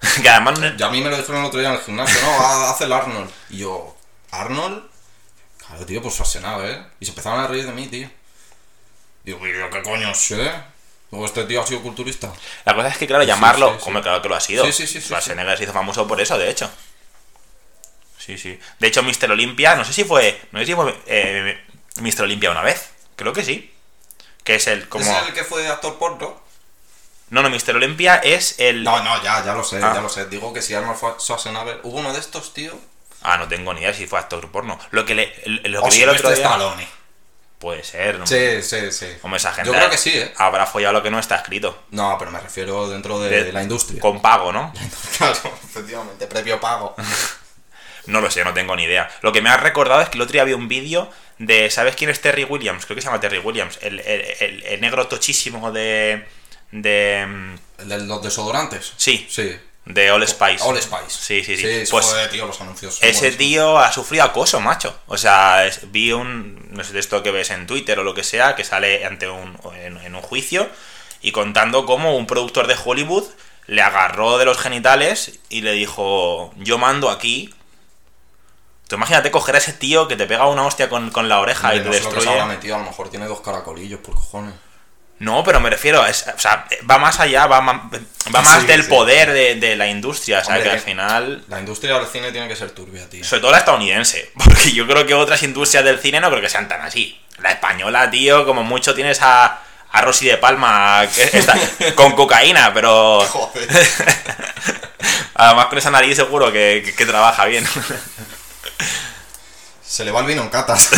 que 0.22 0.28
además. 0.28 0.58
no- 0.58 0.74
Y 0.78 0.82
a 0.82 0.88
mí 0.90 1.00
me 1.00 1.10
lo 1.10 1.16
dijeron 1.16 1.40
el 1.42 1.46
otro 1.46 1.60
día 1.60 1.68
en 1.70 1.76
el 1.76 1.80
gimnasio, 1.82 2.20
¿no? 2.22 2.30
Ha- 2.40 2.70
Hace 2.70 2.84
el 2.84 2.92
Arnold. 2.92 3.30
Y 3.50 3.58
yo, 3.58 3.96
¿Arnold? 4.30 4.84
Claro, 5.66 5.84
tío, 5.86 6.00
pues 6.02 6.14
Schwarzenegger, 6.14 6.70
¿eh? 6.70 6.86
Y 7.00 7.04
se 7.06 7.10
empezaron 7.12 7.40
a 7.40 7.46
reír 7.46 7.66
de 7.66 7.72
mí, 7.72 7.86
tío. 7.88 8.08
Digo, 9.24 9.44
¿y 9.46 9.52
yo 9.58 9.68
qué 9.70 9.82
coño 9.82 10.14
sé? 10.14 10.52
Digo, 11.10 11.24
este 11.26 11.44
tío 11.44 11.60
ha 11.62 11.66
sido 11.66 11.82
culturista. 11.82 12.32
La 12.64 12.74
cosa 12.74 12.88
es 12.88 12.98
que, 12.98 13.06
claro, 13.06 13.22
Sí, 13.24 13.28
llamarlo, 13.28 13.70
sí, 13.70 13.74
sí. 13.78 13.84
como 13.84 14.00
claro 14.02 14.22
que 14.22 14.28
lo 14.28 14.36
ha 14.36 14.40
sido. 14.40 14.64
Sí, 14.64 14.72
sí, 14.72 14.86
sí, 14.86 15.00
sí, 15.00 15.06
Schwarzenegger 15.08 15.58
se 15.58 15.64
hizo 15.64 15.72
famoso 15.72 16.06
por 16.06 16.20
eso, 16.20 16.38
de 16.38 16.50
hecho. 16.50 16.70
Sí, 18.18 18.38
sí. 18.38 18.58
De 18.80 18.88
hecho, 18.88 19.02
Mr. 19.02 19.30
Olympia, 19.30 19.76
no 19.76 19.84
sé 19.84 19.92
si 19.92 20.04
fue. 20.04 20.40
No 20.52 20.58
sé 20.60 20.66
si 20.66 20.74
fue 20.74 20.96
eh, 21.06 21.60
Mr. 22.00 22.22
Olympia 22.22 22.50
una 22.50 22.62
vez. 22.62 22.90
Creo 23.14 23.32
que 23.32 23.44
sí. 23.44 23.72
Que 24.44 24.56
es 24.56 24.66
el 24.66 24.88
como. 24.88 25.04
¿Es 25.04 25.26
el 25.28 25.32
que 25.34 25.44
fue 25.44 25.66
actor 25.68 25.98
porno? 25.98 26.40
No, 27.30 27.42
no, 27.42 27.50
Mr. 27.50 27.74
Olympia 27.76 28.16
es 28.16 28.58
el. 28.58 28.84
No, 28.84 29.02
no, 29.02 29.22
ya, 29.22 29.44
ya 29.44 29.52
lo 29.54 29.64
sé, 29.64 29.78
Ah. 29.82 29.92
ya 29.94 30.00
lo 30.00 30.08
sé. 30.08 30.26
Digo 30.26 30.52
que 30.52 30.62
si 30.62 30.74
Arnold 30.74 30.98
Schwarzenegger... 31.20 31.80
Hubo 31.82 31.98
uno 31.98 32.12
de 32.12 32.20
estos, 32.20 32.54
tío, 32.54 32.72
Ah, 33.22 33.36
no 33.38 33.48
tengo 33.48 33.74
ni 33.74 33.80
idea 33.80 33.92
si 33.92 34.06
fue 34.06 34.18
actor 34.20 34.48
porno. 34.52 34.78
Lo 34.92 35.04
que, 35.04 35.14
le, 35.16 35.32
lo 35.64 35.82
O 35.82 35.88
que 35.88 35.96
vi 35.96 36.02
el 36.02 36.10
otro 36.10 36.30
día... 36.30 36.44
Stallone. 36.44 36.86
Puede 37.58 37.82
ser. 37.82 38.18
¿no? 38.18 38.26
Sí, 38.26 38.62
sí, 38.62 38.92
sí. 38.92 39.06
Como 39.22 39.34
esa 39.34 39.50
gente 39.52 39.70
Yo 39.70 39.76
creo 39.76 39.90
que 39.90 39.96
sí, 39.96 40.10
¿eh? 40.16 40.32
habrá 40.36 40.66
follado 40.66 40.92
lo 40.92 41.02
que 41.02 41.10
no 41.10 41.18
está 41.18 41.36
escrito. 41.36 41.82
No, 41.90 42.16
pero 42.18 42.30
me 42.30 42.38
refiero 42.38 42.88
dentro 42.88 43.18
de, 43.18 43.44
De- 43.44 43.52
la 43.52 43.62
industria. 43.62 43.98
Con 44.00 44.20
pago, 44.22 44.52
¿no? 44.52 44.72
Claro, 45.18 45.34
efectivamente, 45.64 46.26
previo 46.26 46.60
pago. 46.60 46.94
No 48.06 48.20
lo 48.20 48.30
sé, 48.30 48.44
no 48.44 48.54
tengo 48.54 48.76
ni 48.76 48.84
idea. 48.84 49.10
Lo 49.22 49.32
que 49.32 49.42
me 49.42 49.50
ha 49.50 49.56
recordado 49.56 50.00
es 50.00 50.08
que 50.08 50.16
el 50.16 50.22
otro 50.22 50.32
día 50.34 50.42
había 50.42 50.54
un 50.54 50.68
vídeo 50.68 51.10
de. 51.38 51.68
¿Sabes 51.70 51.96
quién 51.96 52.08
es 52.08 52.20
Terry 52.20 52.44
Williams? 52.44 52.86
Creo 52.86 52.94
que 52.94 53.02
se 53.02 53.06
llama 53.06 53.18
Terry 53.18 53.38
Williams. 53.38 53.80
El, 53.82 53.98
el- 53.98 54.24
el- 54.38 54.62
el 54.62 54.80
negro 54.80 55.08
tochísimo 55.08 55.72
de. 55.72 56.24
De. 56.70 57.24
mm, 57.28 57.80
¿El 57.82 57.88
de 57.88 57.98
los 57.98 58.22
desodorantes? 58.22 58.92
Sí, 58.96 59.26
Sí. 59.30 59.56
de 59.84 60.10
All 60.10 60.26
Spice. 60.26 60.64
All 60.64 60.80
Spice. 60.80 61.10
Sí, 61.10 61.44
sí, 61.44 61.56
sí. 61.56 61.84
Sí, 61.84 61.90
Pues 61.90 62.06
joder, 62.06 62.28
tío, 62.30 62.46
los 62.46 62.60
anuncios. 62.60 62.96
son 62.96 63.08
ese 63.08 63.30
tío 63.32 63.78
ha 63.78 63.92
sufrido 63.92 64.24
acoso, 64.24 64.60
macho. 64.60 64.98
O 65.06 65.16
sea, 65.18 65.64
es- 65.66 65.90
vi 65.92 66.12
un. 66.12 66.68
No 66.72 66.82
sé 66.84 66.92
de 66.92 67.00
esto 67.00 67.22
que 67.22 67.30
ves 67.30 67.50
en 67.50 67.66
Twitter 67.66 67.98
o 67.98 68.02
lo 68.04 68.14
que 68.14 68.24
sea, 68.24 68.54
que 68.56 68.64
sale 68.64 69.04
ante 69.04 69.28
un. 69.28 69.58
en, 69.76 69.96
en 69.98 70.14
un 70.14 70.22
juicio 70.22 70.68
y 71.22 71.32
contando 71.32 71.86
cómo 71.86 72.16
un 72.16 72.26
productor 72.26 72.66
de 72.66 72.76
Hollywood 72.84 73.24
le 73.68 73.82
agarró 73.82 74.38
de 74.38 74.44
los 74.44 74.58
genitales 74.58 75.38
y 75.50 75.60
le 75.60 75.72
dijo: 75.72 76.52
Yo 76.56 76.78
mando 76.78 77.10
aquí. 77.10 77.52
Tú 78.88 78.94
imagínate 78.96 79.32
coger 79.32 79.56
a 79.56 79.58
ese 79.58 79.72
tío 79.72 80.06
que 80.06 80.14
te 80.16 80.26
pega 80.26 80.46
una 80.46 80.64
hostia 80.64 80.88
con, 80.88 81.10
con 81.10 81.28
la 81.28 81.40
oreja 81.40 81.74
y 81.74 81.80
te 81.80 81.86
no 81.86 81.92
sé 81.92 81.98
lo 82.00 82.04
que 82.04 82.10
se 82.10 82.14
destruye. 82.16 82.40
habrá 82.40 82.54
metido, 82.54 82.76
a 82.76 82.78
lo 82.78 82.84
mejor 82.84 83.08
tiene 83.08 83.26
dos 83.26 83.40
caracolillos, 83.40 83.98
por 84.00 84.14
cojones. 84.14 84.54
No, 85.18 85.42
pero 85.44 85.60
me 85.60 85.70
refiero, 85.70 86.04
es, 86.04 86.26
o 86.34 86.38
sea, 86.38 86.66
va 86.90 86.98
más 86.98 87.18
allá, 87.20 87.46
va, 87.46 87.62
ma- 87.62 87.88
va 88.34 88.42
más 88.42 88.60
Sí, 88.60 88.66
del 88.66 88.82
sí. 88.84 88.90
poder 88.90 89.32
de, 89.32 89.54
de 89.54 89.74
la 89.74 89.86
industria, 89.88 90.40
o 90.40 90.44
sea, 90.44 90.56
Hombre, 90.56 90.68
que 90.70 90.76
al 90.76 90.82
final, 90.82 91.42
La 91.48 91.58
industria 91.58 91.98
del 91.98 92.06
cine 92.06 92.32
tiene 92.32 92.48
que 92.48 92.56
ser 92.56 92.70
turbia, 92.72 93.08
tío. 93.08 93.24
sobre 93.24 93.40
todo 93.40 93.52
la 93.52 93.58
estadounidense, 93.58 94.30
porque 94.44 94.72
yo 94.72 94.86
creo 94.86 95.06
que 95.06 95.14
otras 95.14 95.42
industrias 95.42 95.84
del 95.84 95.98
cine 96.00 96.20
no 96.20 96.28
creo 96.28 96.42
que 96.42 96.50
sean 96.50 96.68
tan 96.68 96.82
así. 96.82 97.18
La 97.38 97.50
española, 97.50 98.10
tío, 98.10 98.44
como 98.44 98.62
mucho 98.62 98.94
tienes 98.94 99.20
a, 99.22 99.60
a 99.90 100.00
Rosy 100.02 100.26
de 100.26 100.36
Palma 100.36 101.06
con 101.94 102.12
cocaína, 102.12 102.74
pero 102.74 103.20
Joder. 103.22 103.68
además 105.34 105.66
con 105.66 105.78
esa 105.78 105.90
nariz 105.90 106.16
seguro 106.16 106.52
que, 106.52 106.82
que- 106.84 106.94
que 106.94 107.06
trabaja 107.06 107.46
bien. 107.46 107.66
Se 109.86 110.04
le 110.04 110.10
va 110.10 110.20
el 110.20 110.26
vino 110.26 110.42
en 110.42 110.48
catas. 110.50 110.90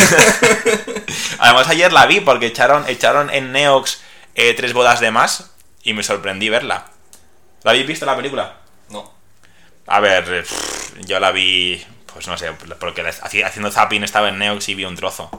Además 1.37 1.67
ayer 1.69 1.93
la 1.93 2.05
vi 2.05 2.19
porque 2.19 2.47
echaron, 2.47 2.83
echaron 2.89 3.29
en 3.29 3.51
Neox 3.51 3.99
eh, 4.39 4.53
tres 4.53 4.73
bodas 4.73 4.99
de 5.01 5.11
más 5.11 5.51
y 5.83 5.93
me 5.93 6.03
sorprendí 6.03 6.47
verla. 6.49 6.85
¿La 7.63 7.71
habéis 7.71 7.87
visto 7.87 8.05
la 8.05 8.15
película? 8.15 8.57
no. 8.89 9.13
A 9.87 9.99
ver, 9.99 10.23
eh, 10.31 10.41
pff, 10.43 10.99
yo 11.07 11.19
la 11.19 11.31
vi, 11.31 11.83
pues 12.13 12.27
no 12.27 12.37
sé, 12.37 12.51
porque 12.79 13.01
haciendo 13.01 13.71
zapping 13.71 14.03
estaba 14.03 14.29
en 14.29 14.37
Neox 14.37 14.69
y 14.69 14.75
vi 14.75 14.85
un 14.85 14.95
trozo. 14.95 15.29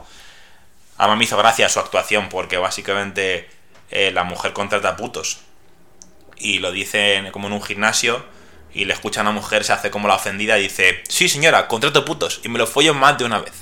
Además 0.97 1.17
me 1.17 1.23
hizo 1.23 1.37
gracia 1.37 1.69
su 1.69 1.79
actuación 1.79 2.27
porque 2.29 2.57
básicamente 2.57 3.49
eh, 3.89 4.11
la 4.11 4.23
mujer 4.25 4.51
contrata 4.53 4.97
putos. 4.97 5.39
Y 6.37 6.59
lo 6.59 6.71
dicen 6.71 7.31
como 7.31 7.47
en 7.47 7.53
un 7.53 7.63
gimnasio 7.63 8.25
y 8.73 8.85
le 8.85 8.93
escucha 8.93 9.21
a 9.21 9.23
una 9.23 9.31
mujer, 9.31 9.63
se 9.63 9.73
hace 9.73 9.89
como 9.89 10.07
la 10.07 10.15
ofendida 10.15 10.59
y 10.59 10.63
dice, 10.63 11.01
sí 11.07 11.29
señora, 11.29 11.67
contrato 11.67 12.03
putos 12.05 12.41
y 12.43 12.49
me 12.49 12.59
lo 12.59 12.67
follo 12.67 12.93
más 12.93 13.17
de 13.17 13.25
una 13.25 13.39
vez. 13.39 13.53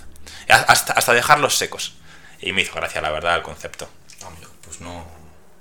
A- 0.49 0.56
Hasta, 0.71 0.93
hasta 0.93 1.13
dejarlos 1.13 1.56
secos. 1.56 1.93
Y 2.41 2.52
me 2.52 2.62
hizo 2.63 2.73
gracia, 2.73 2.99
la 3.02 3.12
verdad, 3.12 3.36
el 3.36 3.43
concepto. 3.43 3.88
Amigo, 4.25 4.49
pues 4.63 4.82
no. 4.82 5.06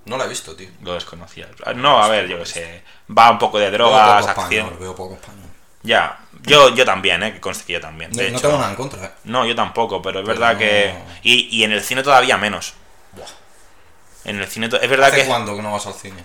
No 0.09 0.17
la 0.17 0.25
he 0.25 0.29
visto, 0.29 0.57
tío. 0.57 0.69
Lo 0.83 0.95
desconocía. 0.95 1.49
No, 1.77 2.03
a 2.03 2.09
ver, 2.09 2.27
yo 2.29 2.39
qué 2.39 2.47
sé. 2.47 2.83
Va 3.17 3.31
un 3.31 3.39
poco 3.39 3.59
de 3.59 3.71
Veo 3.71 3.79
drogas, 3.79 4.27
poco 4.27 4.41
acción. 4.41 4.61
español, 4.67 4.77
veo 4.81 4.95
poco 4.97 5.15
español. 5.15 5.45
Ya, 5.83 6.19
yo, 6.43 6.75
yo 6.75 6.85
también, 6.85 7.23
¿eh? 7.23 7.33
Que 7.33 7.41
conste 7.41 7.65
que 7.65 7.75
yo 7.75 7.81
también. 7.81 8.11
No, 8.11 8.17
De 8.23 8.31
no 8.31 8.39
hecho, 8.39 8.49
tengo 8.49 8.59
nada 8.59 8.71
en 8.71 8.77
contra, 8.77 9.05
eh. 9.05 9.11
no, 9.25 9.47
yo 9.47 9.55
tampoco, 9.55 10.03
pero 10.03 10.21
es 10.21 10.27
Pero 10.27 10.39
verdad 10.39 10.55
no- 10.55 10.59
que... 10.59 10.95
Y, 11.23 11.57
y 11.57 11.65
en 11.65 11.73
el 11.73 11.83
cine 11.83 12.03
todavía 12.03 12.37
menos. 12.37 12.75
En 14.25 14.39
el 14.41 14.47
cine... 14.49 14.69
to- 14.69 14.81
Es 14.81 14.91
verdad 14.91 15.09
¿Hace 15.09 15.23
que... 15.23 15.27
cuándo 15.27 15.55
que 15.57 15.63
no 15.63 15.73
vas 15.73 15.87
al 15.87 15.95
cine? 15.95 16.25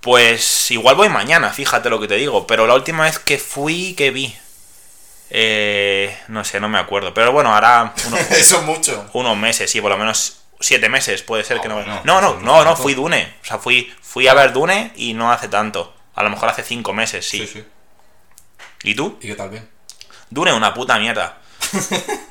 Pues 0.00 0.70
igual 0.72 0.96
voy 0.96 1.08
mañana, 1.08 1.50
fíjate 1.50 1.88
lo 1.90 2.00
que 2.00 2.08
te 2.08 2.16
digo. 2.16 2.46
Pero 2.46 2.66
la 2.66 2.74
última 2.74 3.04
vez 3.04 3.18
que 3.18 3.38
fui, 3.38 3.94
que 3.94 4.10
vi... 4.10 4.34
Eh, 5.30 6.14
no 6.28 6.44
sé, 6.44 6.60
no 6.60 6.68
me 6.68 6.78
acuerdo. 6.78 7.14
Pero 7.14 7.32
bueno, 7.32 7.54
hará 7.54 7.94
uno- 8.06 8.16
Eso 8.16 8.58
es 8.58 8.62
mucho. 8.64 9.08
unos 9.14 9.36
meses, 9.36 9.70
sí, 9.70 9.80
por 9.80 9.90
lo 9.90 9.96
menos 9.96 10.41
siete 10.62 10.88
meses 10.88 11.22
puede 11.22 11.44
ser 11.44 11.60
que 11.60 11.68
no... 11.68 11.82
no, 11.82 12.20
no, 12.20 12.40
no, 12.40 12.64
no, 12.64 12.76
fui 12.76 12.94
Dune. 12.94 13.34
O 13.42 13.44
sea, 13.44 13.58
fui, 13.58 13.92
fui 14.00 14.28
a 14.28 14.34
ver 14.34 14.52
Dune 14.52 14.92
y 14.96 15.14
no 15.14 15.30
hace 15.32 15.48
tanto. 15.48 15.94
A 16.14 16.22
lo 16.22 16.30
mejor 16.30 16.48
hace 16.48 16.62
cinco 16.62 16.92
meses, 16.92 17.28
sí. 17.28 17.38
Sí, 17.38 17.46
sí. 17.46 17.64
¿Y 18.84 18.94
tú? 18.94 19.18
¿Y 19.20 19.28
qué 19.28 19.34
tal 19.34 19.50
bien? 19.50 19.68
Dune, 20.30 20.52
una 20.52 20.72
puta 20.74 20.98
mierda. 20.98 21.38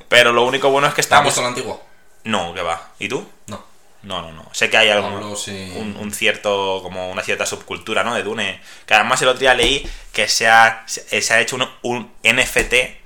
Pero 0.10 0.32
lo 0.34 0.44
único 0.44 0.70
bueno 0.70 0.88
es 0.88 0.94
que 0.94 1.02
¿Te 1.02 1.02
has 1.02 1.06
estamos... 1.08 1.26
visto 1.26 1.42
la 1.42 1.48
antigua? 1.50 1.82
No, 2.24 2.54
que 2.54 2.62
va. 2.62 2.92
¿Y 3.00 3.08
tú? 3.08 3.28
No. 3.48 3.64
No, 4.04 4.22
no, 4.22 4.32
no. 4.32 4.50
Sé 4.52 4.70
que 4.70 4.78
hay 4.78 4.90
algún, 4.90 5.14
un, 5.14 5.98
un 6.00 6.12
cierto, 6.12 6.80
como 6.82 7.12
una 7.12 7.22
cierta 7.22 7.46
subcultura, 7.46 8.04
¿no? 8.04 8.16
De 8.16 8.24
Dune. 8.24 8.60
Que 8.88 8.96
además 8.96 9.22
el 9.22 9.28
otro 9.28 9.40
día 9.40 9.54
leí 9.54 9.88
que 10.12 10.28
se 10.28 10.48
ha, 10.48 10.84
se 10.88 11.34
ha 11.34 11.40
hecho 11.40 11.56
un, 11.56 11.70
un 11.84 12.12
NFT 12.24 13.01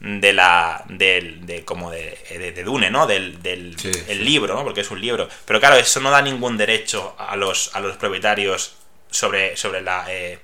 de 0.00 0.32
la, 0.32 0.82
del, 0.88 1.44
de, 1.46 1.64
como 1.64 1.90
de, 1.90 2.18
de, 2.30 2.52
de 2.52 2.64
Dune, 2.64 2.90
¿no? 2.90 3.06
Del, 3.06 3.42
del 3.42 3.78
Sí, 3.78 3.88
el 4.08 4.18
sí. 4.18 4.24
libro, 4.24 4.54
¿no? 4.54 4.64
Porque 4.64 4.80
es 4.80 4.90
un 4.90 5.00
libro. 5.00 5.28
Pero 5.44 5.60
claro, 5.60 5.76
eso 5.76 6.00
no 6.00 6.10
da 6.10 6.22
ningún 6.22 6.56
derecho 6.56 7.14
a 7.18 7.36
los, 7.36 7.74
a 7.74 7.80
los 7.80 7.96
propietarios 7.98 8.74
sobre, 9.10 9.56
sobre 9.56 9.82
la, 9.82 10.06
eh, 10.08 10.38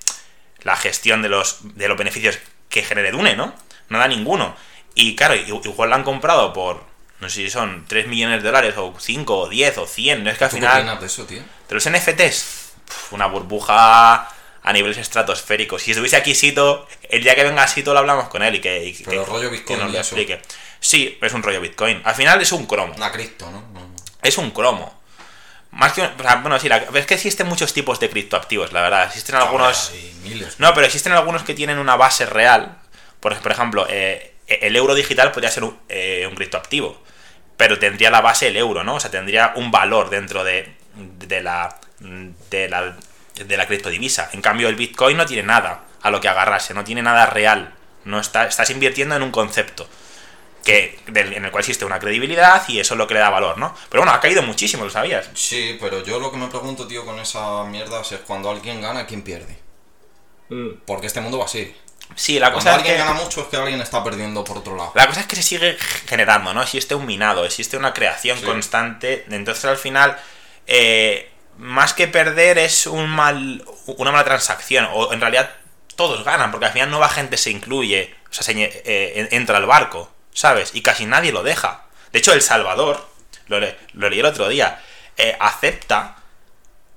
la 0.62 0.76
gestión 0.76 1.22
de 1.22 1.28
los, 1.30 1.58
de 1.76 1.88
los 1.88 1.96
beneficios 1.96 2.38
que 2.68 2.82
genere 2.82 3.12
Dune, 3.12 3.34
¿no? 3.34 3.54
No 3.88 3.98
da 3.98 4.08
ninguno. 4.08 4.54
Y 4.94 5.16
claro, 5.16 5.34
igual 5.34 5.90
la 5.90 5.96
han 5.96 6.04
comprado 6.04 6.52
por, 6.52 6.84
no 7.20 7.28
sé 7.30 7.36
si 7.36 7.50
son 7.50 7.84
3 7.88 8.08
millones 8.08 8.42
de 8.42 8.48
dólares, 8.48 8.74
o 8.76 8.94
5, 8.98 9.38
o 9.38 9.48
10, 9.48 9.78
o 9.78 9.86
100. 9.86 10.24
No 10.24 10.30
es 10.30 10.36
que 10.38 10.44
al 10.44 10.50
¿Tú 10.50 10.56
qué 10.56 10.62
final... 10.66 11.00
de 11.00 11.06
eso, 11.06 11.24
tío? 11.24 11.42
De 11.68 11.74
los 11.74 11.88
NFTs, 11.90 12.72
una 13.12 13.26
burbuja 13.26 14.28
a 14.66 14.72
niveles 14.72 14.98
estratosféricos. 14.98 15.80
Si 15.82 15.92
estuviese 15.92 16.16
aquí 16.16 16.34
Sito, 16.34 16.86
el 17.08 17.22
día 17.22 17.34
que 17.36 17.44
venga 17.44 17.66
Sito 17.68 17.92
lo 17.92 18.00
hablamos 18.00 18.28
con 18.28 18.42
él 18.42 18.56
y 18.56 18.60
que, 18.60 18.84
y 18.84 18.92
que- 18.92 19.04
Pero 19.04 19.24
que- 19.24 19.30
rollo 19.30 19.48
que 19.50 19.56
Bitcoin 19.58 19.78
nos 19.78 19.92
lo 19.92 19.98
explique. 19.98 20.42
Sí, 20.80 21.16
es 21.22 21.32
un 21.32 21.42
rollo 21.42 21.60
Bitcoin. 21.60 22.02
Al 22.04 22.14
final 22.16 22.40
es 22.42 22.50
un 22.52 22.66
cromo. 22.66 22.92
Una 22.96 23.12
cripto, 23.12 23.48
¿no? 23.50 23.62
Es 24.22 24.36
un 24.38 24.50
cromo. 24.50 24.92
Más 25.70 25.92
que. 25.92 26.02
o 26.02 26.10
sea, 26.20 26.36
bueno, 26.36 26.58
sí, 26.58 26.68
la- 26.68 26.78
es 26.94 27.06
que 27.06 27.14
existen 27.14 27.46
muchos 27.46 27.72
tipos 27.72 28.00
de 28.00 28.10
criptoactivos, 28.10 28.72
la 28.72 28.82
verdad. 28.82 29.04
Existen 29.06 29.36
algunos. 29.36 29.90
Hay 29.90 30.14
miles. 30.24 30.58
No, 30.58 30.74
pero 30.74 30.84
existen 30.86 31.12
algunos 31.12 31.42
que 31.44 31.54
tienen 31.54 31.78
una 31.78 31.94
base 31.96 32.26
real. 32.26 32.76
Por, 33.20 33.36
por 33.38 33.52
ejemplo, 33.52 33.86
eh, 33.88 34.34
el 34.48 34.74
euro 34.74 34.94
digital 34.94 35.30
podría 35.32 35.50
ser 35.50 35.62
un, 35.64 35.78
eh, 35.88 36.26
un 36.28 36.34
criptoactivo. 36.34 37.00
Pero 37.56 37.78
tendría 37.78 38.10
la 38.10 38.20
base 38.20 38.48
el 38.48 38.56
euro, 38.56 38.82
¿no? 38.84 38.96
O 38.96 39.00
sea, 39.00 39.10
tendría 39.10 39.52
un 39.56 39.70
valor 39.70 40.10
dentro 40.10 40.42
de, 40.44 40.74
de 40.96 41.42
la. 41.42 41.78
de 42.00 42.68
la. 42.68 42.96
De 43.44 43.56
la 43.56 43.66
criptodivisa. 43.66 44.30
En 44.32 44.42
cambio, 44.42 44.68
el 44.68 44.76
Bitcoin 44.76 45.16
no 45.16 45.26
tiene 45.26 45.42
nada 45.42 45.84
a 46.02 46.10
lo 46.10 46.20
que 46.20 46.28
agarrarse, 46.28 46.74
no 46.74 46.84
tiene 46.84 47.02
nada 47.02 47.26
real. 47.26 47.74
No 48.04 48.20
está, 48.20 48.46
estás 48.46 48.70
invirtiendo 48.70 49.16
en 49.16 49.22
un 49.22 49.30
concepto. 49.30 49.88
Que, 50.64 50.98
del- 51.06 51.32
en 51.34 51.44
el 51.44 51.50
cual 51.52 51.60
existe 51.60 51.84
una 51.84 52.00
credibilidad 52.00 52.60
y 52.68 52.80
eso 52.80 52.94
es 52.94 52.98
lo 52.98 53.06
que 53.06 53.14
le 53.14 53.20
da 53.20 53.30
valor, 53.30 53.56
¿no? 53.56 53.72
Pero 53.88 54.00
bueno, 54.02 54.12
ha 54.12 54.20
caído 54.20 54.42
muchísimo, 54.42 54.82
¿lo 54.84 54.90
sabías? 54.90 55.28
Sí, 55.34 55.76
pero 55.80 56.02
yo 56.02 56.18
lo 56.18 56.32
que 56.32 56.38
me 56.38 56.48
pregunto, 56.48 56.88
tío, 56.88 57.04
con 57.04 57.20
esa 57.20 57.62
mierda 57.64 58.00
es 58.00 58.12
cuando 58.26 58.50
alguien 58.50 58.80
gana, 58.80 59.06
¿quién 59.06 59.22
pierde? 59.22 59.56
Porque 60.84 61.06
este 61.08 61.20
mundo 61.20 61.38
va 61.38 61.44
así. 61.44 61.74
Sí, 62.14 62.38
la 62.38 62.52
Cuando 62.52 62.58
cosa 62.58 62.70
es 62.70 62.76
alguien 62.78 62.94
que... 62.96 62.98
gana 63.04 63.12
mucho 63.14 63.40
es 63.42 63.46
que 63.48 63.56
alguien 63.56 63.80
está 63.80 64.02
perdiendo 64.04 64.44
por 64.44 64.58
otro 64.58 64.76
lado. 64.76 64.92
La 64.94 65.06
cosa 65.08 65.20
es 65.20 65.26
que 65.26 65.34
se 65.36 65.42
sigue 65.42 65.76
generando, 66.06 66.54
¿no? 66.54 66.62
Existe 66.62 66.94
un 66.94 67.04
minado, 67.04 67.44
existe 67.44 67.76
una 67.76 67.92
creación 67.92 68.38
Sí. 68.38 68.44
constante. 68.44 69.24
Entonces 69.30 69.64
al 69.64 69.76
final, 69.76 70.16
eh, 70.68 71.30
más 71.58 71.94
que 71.94 72.08
perder 72.08 72.58
es 72.58 72.86
un 72.86 73.08
mal, 73.08 73.64
una 73.86 74.12
mala 74.12 74.24
transacción. 74.24 74.88
O 74.92 75.12
en 75.12 75.20
realidad 75.20 75.50
todos 75.96 76.24
ganan, 76.24 76.50
porque 76.50 76.66
al 76.66 76.72
final 76.72 76.90
nueva 76.90 77.08
gente 77.08 77.36
se 77.36 77.50
incluye, 77.50 78.14
o 78.30 78.32
sea, 78.32 78.42
se, 78.44 78.52
eh, 78.84 79.28
entra 79.32 79.56
al 79.58 79.66
barco, 79.66 80.12
¿sabes? 80.32 80.70
Y 80.74 80.82
casi 80.82 81.06
nadie 81.06 81.32
lo 81.32 81.42
deja. 81.42 81.84
De 82.12 82.18
hecho, 82.18 82.32
El 82.32 82.42
Salvador, 82.42 83.06
lo, 83.48 83.60
le- 83.60 83.76
lo 83.94 84.08
leí 84.10 84.20
el 84.20 84.26
otro 84.26 84.48
día, 84.48 84.82
eh, 85.16 85.36
acepta 85.40 86.16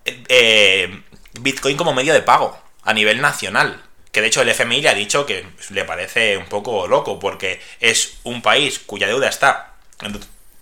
eh, 0.05 1.01
Bitcoin 1.39 1.77
como 1.77 1.93
medio 1.93 2.13
de 2.13 2.21
pago 2.21 2.59
a 2.83 2.93
nivel 2.93 3.21
nacional. 3.21 3.83
Que 4.11 4.21
de 4.21 4.27
hecho 4.27 4.41
el 4.41 4.49
FMI 4.49 4.81
le 4.81 4.89
ha 4.89 4.93
dicho 4.95 5.25
que 5.25 5.45
le 5.69 5.83
parece 5.85 6.35
un 6.37 6.45
poco 6.47 6.87
loco 6.87 7.19
porque 7.19 7.61
es 7.79 8.17
un 8.23 8.41
país 8.41 8.79
cuya 8.79 9.05
deuda 9.07 9.29
está 9.29 9.73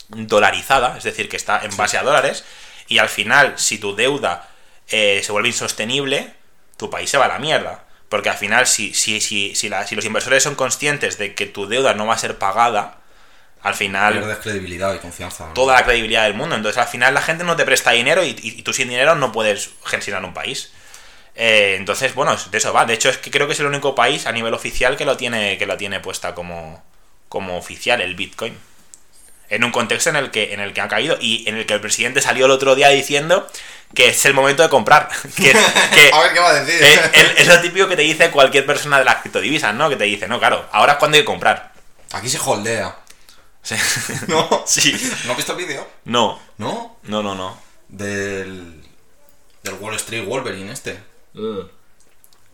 dolarizada, 0.09 0.97
es 0.97 1.03
decir, 1.03 1.29
que 1.29 1.37
está 1.37 1.61
en 1.63 1.75
base 1.77 1.97
a 1.97 2.03
dólares, 2.03 2.43
y 2.87 2.97
al 2.99 3.09
final 3.09 3.53
si 3.57 3.77
tu 3.77 3.95
deuda 3.95 4.49
eh, 4.89 5.21
se 5.23 5.31
vuelve 5.31 5.49
insostenible, 5.49 6.33
tu 6.77 6.89
país 6.89 7.09
se 7.09 7.17
va 7.17 7.25
a 7.25 7.29
la 7.29 7.39
mierda. 7.39 7.83
Porque 8.09 8.29
al 8.29 8.37
final 8.37 8.67
si, 8.67 8.93
si, 8.93 9.19
si, 9.19 9.53
si, 9.55 9.67
la- 9.69 9.85
si 9.85 9.95
los 9.95 10.05
inversores 10.05 10.41
son 10.43 10.55
conscientes 10.55 11.17
de 11.17 11.35
que 11.35 11.45
tu 11.45 11.67
deuda 11.67 11.93
no 11.93 12.05
va 12.07 12.13
a 12.13 12.17
ser 12.17 12.37
pagada, 12.37 12.99
al 13.61 13.73
final 13.73 14.13
Pierdes 14.13 14.37
credibilidad 14.37 14.93
y 14.95 14.99
confianza. 14.99 15.47
¿no? 15.47 15.53
toda 15.53 15.75
la 15.75 15.83
credibilidad 15.83 16.23
del 16.23 16.33
mundo. 16.35 16.55
Entonces, 16.55 16.77
al 16.81 16.87
final, 16.87 17.13
la 17.13 17.21
gente 17.21 17.43
no 17.43 17.55
te 17.57 17.65
presta 17.65 17.91
dinero 17.91 18.23
y, 18.23 18.29
y- 18.29 18.59
y 18.59 18.61
tú 18.63 18.71
sin 18.71 18.87
dinero 18.87 19.15
no 19.15 19.31
puedes 19.33 19.71
gestionar 19.85 20.23
un 20.23 20.33
país. 20.33 20.71
Eh, 21.35 21.75
entonces, 21.77 22.15
bueno, 22.15 22.35
de 22.49 22.57
eso 22.57 22.71
va. 22.71 22.85
De 22.85 22.93
hecho, 22.93 23.09
es 23.09 23.17
que 23.17 23.29
creo 23.29 23.45
que 23.47 23.53
es 23.53 23.59
el 23.59 23.65
único 23.67 23.93
país 23.93 24.25
a 24.25 24.31
nivel 24.31 24.53
oficial 24.53 24.95
que 24.95 25.03
lo 25.05 25.17
tiene, 25.17 25.57
que 25.57 25.65
lo 25.65 25.75
tiene 25.77 25.99
puesta 25.99 26.33
como, 26.33 26.83
como 27.29 27.57
oficial, 27.57 27.99
el 28.01 28.15
Bitcoin. 28.15 28.57
En 29.49 29.63
un 29.63 29.71
contexto 29.71 30.09
en 30.09 30.17
el 30.17 30.29
que, 30.31 30.53
en 30.53 30.59
el 30.59 30.73
que 30.73 30.81
ha 30.81 30.87
caído 30.87 31.17
y 31.21 31.47
en 31.47 31.55
el 31.57 31.65
que 31.65 31.73
el 31.73 31.81
presidente 31.81 32.21
salió 32.21 32.45
el 32.45 32.51
otro 32.51 32.75
día 32.75 32.89
diciendo 32.89 33.47
que 33.95 34.09
es 34.09 34.25
el 34.25 34.33
momento 34.33 34.61
de 34.63 34.69
comprar. 34.69 35.09
Que, 35.37 35.53
que- 35.53 36.09
A 36.13 36.19
ver 36.21 36.33
qué 36.33 36.39
va 36.39 36.49
a 36.49 36.53
decir. 36.63 36.83
eh, 36.83 37.35
es 37.37 37.47
lo 37.47 37.59
típico 37.61 37.87
que 37.87 37.95
te 37.95 38.01
dice 38.01 38.29
cualquier 38.31 38.65
persona 38.65 38.99
de 38.99 39.05
las 39.05 39.17
criptodivisas, 39.21 39.73
¿no? 39.73 39.89
Que 39.89 39.95
te 39.95 40.03
dice, 40.03 40.27
no, 40.27 40.37
claro, 40.39 40.65
ahora 40.71 40.93
es 40.93 40.99
cuando 40.99 41.15
hay 41.15 41.21
que 41.21 41.25
comprar. 41.25 41.71
Aquí 42.11 42.29
se 42.29 42.39
holdea. 42.39 42.95
Sí. 43.63 43.75
¿No? 44.27 44.63
Sí. 44.65 44.93
¿No 45.25 45.31
has 45.31 45.37
visto 45.37 45.51
el 45.53 45.57
vídeo? 45.57 45.87
No, 46.05 46.39
¿No? 46.57 46.97
no, 47.03 47.21
no, 47.23 47.35
no. 47.35 47.57
Del. 47.87 48.81
Del 49.63 49.73
Wall 49.75 49.95
Street 49.95 50.25
Wolverine 50.25 50.71
este. 50.71 50.93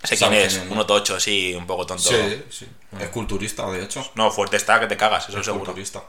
Sé 0.03 0.17
quién 0.17 0.19
¿Sabes 0.19 0.39
es, 0.45 0.53
quién 0.53 0.63
es, 0.63 0.65
no? 0.69 0.73
un 0.73 0.79
otocho 0.79 1.15
así, 1.15 1.53
un 1.55 1.65
poco 1.67 1.85
tonto. 1.85 2.03
Sí, 2.09 2.43
sí. 2.49 2.67
Es 2.99 3.09
culturista, 3.09 3.69
de 3.71 3.83
hecho. 3.83 4.09
No, 4.15 4.31
fuerte 4.31 4.57
está 4.57 4.79
que 4.79 4.87
te 4.87 4.97
cagas, 4.97 5.29
eso 5.29 5.39
Es 5.39 5.45
seguro. 5.45 5.65
culturista. 5.65 6.01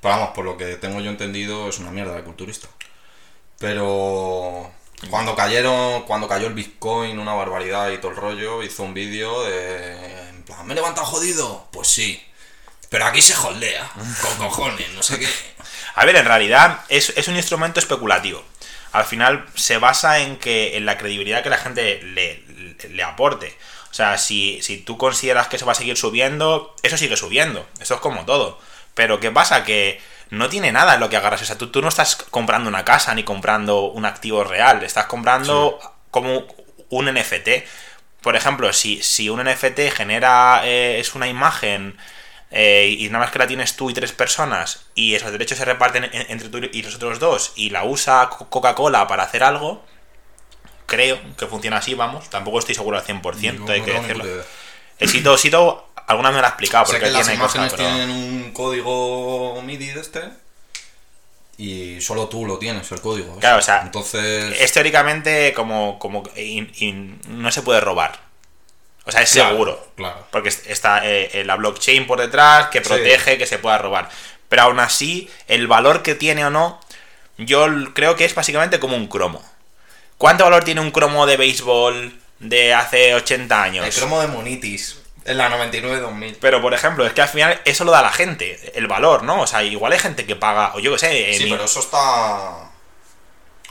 Pero 0.00 0.14
vamos, 0.14 0.30
por 0.34 0.44
lo 0.44 0.56
que 0.56 0.76
tengo 0.76 1.00
yo 1.00 1.10
entendido, 1.10 1.68
es 1.68 1.78
una 1.78 1.90
mierda 1.90 2.14
de 2.14 2.22
culturista. 2.24 2.68
Pero. 3.58 4.70
Cuando 5.10 5.34
cayeron. 5.34 6.02
Cuando 6.04 6.28
cayó 6.28 6.46
el 6.48 6.54
Bitcoin, 6.54 7.18
una 7.18 7.34
barbaridad 7.34 7.90
y 7.90 7.98
todo 7.98 8.10
el 8.10 8.16
rollo, 8.16 8.62
hizo 8.62 8.82
un 8.82 8.94
vídeo 8.94 9.44
de. 9.44 10.30
¿me 10.64 10.72
he 10.72 10.76
levantado 10.76 11.06
jodido? 11.06 11.68
Pues 11.72 11.88
sí. 11.88 12.22
Pero 12.88 13.06
aquí 13.06 13.22
se 13.22 13.36
holdea. 13.36 13.88
Con 14.20 14.36
cojones, 14.48 14.88
no 14.94 15.02
sé 15.02 15.18
qué. 15.18 15.28
A 15.94 16.04
ver, 16.04 16.16
en 16.16 16.24
realidad 16.24 16.80
es, 16.88 17.10
es 17.16 17.28
un 17.28 17.36
instrumento 17.36 17.78
especulativo. 17.80 18.42
Al 18.92 19.04
final 19.04 19.46
se 19.54 19.78
basa 19.78 20.18
en 20.20 20.36
que 20.38 20.76
en 20.76 20.86
la 20.86 20.98
credibilidad 20.98 21.42
que 21.42 21.50
la 21.50 21.58
gente 21.58 22.00
le, 22.02 22.38
le- 22.48 22.88
le 22.88 23.02
aporte. 23.04 23.56
O 23.90 23.94
sea, 23.94 24.18
si, 24.18 24.60
si 24.62 24.78
tú 24.78 24.96
consideras 24.98 25.46
que 25.48 25.56
eso 25.56 25.66
va 25.66 25.72
a 25.72 25.76
seguir 25.76 25.96
subiendo, 25.96 26.74
eso 26.82 26.96
sigue 26.96 27.16
subiendo. 27.16 27.66
Eso 27.80 27.94
es 27.94 28.00
como 28.00 28.24
todo. 28.24 28.58
Pero 29.00 29.18
¿qué 29.18 29.30
pasa? 29.30 29.64
Que 29.64 29.98
no 30.28 30.50
tiene 30.50 30.72
nada 30.72 30.92
en 30.92 31.00
lo 31.00 31.08
que 31.08 31.16
agarras. 31.16 31.40
O 31.40 31.44
sea, 31.46 31.56
tú, 31.56 31.68
tú 31.68 31.80
no 31.80 31.88
estás 31.88 32.16
comprando 32.16 32.68
una 32.68 32.84
casa 32.84 33.14
ni 33.14 33.24
comprando 33.24 33.84
un 33.84 34.04
activo 34.04 34.44
real. 34.44 34.82
Estás 34.82 35.06
comprando 35.06 35.78
como 36.10 36.44
un 36.90 37.06
NFT. 37.06 37.48
Por 38.20 38.36
ejemplo, 38.36 38.70
si, 38.74 39.02
si 39.02 39.30
un 39.30 39.42
NFT 39.42 39.90
genera, 39.96 40.60
eh, 40.64 41.00
es 41.00 41.14
una 41.14 41.28
imagen 41.28 41.96
eh, 42.50 42.94
y 42.98 43.06
nada 43.08 43.20
más 43.24 43.30
que 43.32 43.38
la 43.38 43.46
tienes 43.46 43.74
tú 43.74 43.88
y 43.88 43.94
tres 43.94 44.12
personas 44.12 44.84
y 44.94 45.14
esos 45.14 45.32
derechos 45.32 45.56
se 45.56 45.64
reparten 45.64 46.04
en- 46.04 46.26
entre 46.28 46.50
tú 46.50 46.58
y 46.58 46.82
los 46.82 46.96
otros 46.96 47.18
dos 47.18 47.52
y 47.56 47.70
la 47.70 47.84
usa 47.84 48.28
Co- 48.28 48.50
Coca-Cola 48.50 49.06
para 49.08 49.22
hacer 49.22 49.42
algo, 49.42 49.82
creo 50.84 51.18
que 51.38 51.46
funciona 51.46 51.78
así, 51.78 51.94
vamos. 51.94 52.28
Tampoco 52.28 52.58
estoy 52.58 52.74
seguro 52.74 52.98
al 52.98 53.04
100%, 53.04 53.64
No, 53.66 53.72
hay 53.72 53.80
que 53.80 53.94
no, 53.94 54.02
decirlo. 54.02 54.24
Sito, 55.06 55.38
Sito 55.38 55.89
alguna 56.10 56.28
vez 56.30 56.36
me 56.36 56.40
lo 56.40 56.46
ha 56.46 56.50
explicado 56.50 56.84
porque 56.84 57.00
que 57.00 57.10
las 57.10 57.26
tiene 57.26 57.34
imágenes 57.40 57.72
cosas, 57.72 57.78
pero- 57.86 57.96
tienen 57.96 58.10
un 58.10 58.52
código 58.52 59.60
MIDI 59.62 59.86
de 59.88 60.00
este. 60.00 60.20
Y 61.58 62.00
solo 62.00 62.28
tú 62.28 62.46
lo 62.46 62.58
tienes, 62.58 62.90
el 62.90 63.00
código. 63.00 63.36
Claro, 63.38 63.58
o 63.58 63.62
sea, 63.62 63.82
Entonces. 63.82 64.58
es 64.60 64.72
teóricamente 64.72 65.52
como, 65.54 65.98
como 65.98 66.22
in- 66.36 66.72
in- 66.78 67.20
no 67.28 67.52
se 67.52 67.60
puede 67.62 67.80
robar. 67.80 68.18
O 69.04 69.12
sea, 69.12 69.20
es 69.22 69.32
Claro, 69.32 69.50
seguro. 69.50 69.92
Claro. 69.96 70.26
Porque 70.30 70.48
est- 70.48 70.66
está 70.68 71.06
eh, 71.06 71.30
eh, 71.34 71.44
la 71.44 71.56
blockchain 71.56 72.06
por 72.06 72.18
detrás 72.20 72.68
que 72.68 72.78
Sí. 72.78 72.84
protege 72.88 73.36
que 73.36 73.46
se 73.46 73.58
pueda 73.58 73.76
robar. 73.78 74.08
Pero 74.48 74.62
aún 74.62 74.80
así, 74.80 75.28
el 75.48 75.66
valor 75.66 76.02
que 76.02 76.14
tiene 76.14 76.44
o 76.46 76.50
no, 76.50 76.80
yo 77.36 77.66
creo 77.94 78.16
que 78.16 78.24
es 78.24 78.34
básicamente 78.34 78.80
como 78.80 78.96
un 78.96 79.06
cromo. 79.08 79.42
¿Cuánto 80.18 80.44
valor 80.44 80.64
tiene 80.64 80.80
un 80.80 80.90
cromo 80.90 81.26
de 81.26 81.36
béisbol 81.36 82.18
de 82.40 82.72
hace 82.74 83.14
80 83.14 83.62
años? 83.62 83.86
El 83.86 83.92
cromo 83.92 84.20
de 84.20 84.28
Monitis. 84.28 84.98
En 85.24 85.36
la 85.38 85.50
99-2000. 85.50 86.36
Pero, 86.40 86.62
por 86.62 86.72
ejemplo, 86.74 87.06
es 87.06 87.12
que 87.12 87.20
al 87.22 87.28
final 87.28 87.60
eso 87.64 87.84
lo 87.84 87.90
da 87.92 88.02
la 88.02 88.12
gente, 88.12 88.72
el 88.74 88.86
valor, 88.86 89.22
¿no? 89.22 89.40
O 89.42 89.46
sea, 89.46 89.62
igual 89.62 89.92
hay 89.92 89.98
gente 89.98 90.24
que 90.26 90.34
paga, 90.36 90.72
o 90.74 90.80
yo 90.80 90.92
qué 90.92 90.98
sé, 90.98 91.34
Sí, 91.38 91.44
mi- 91.44 91.50
pero 91.52 91.64
eso 91.64 91.80
está. 91.80 92.70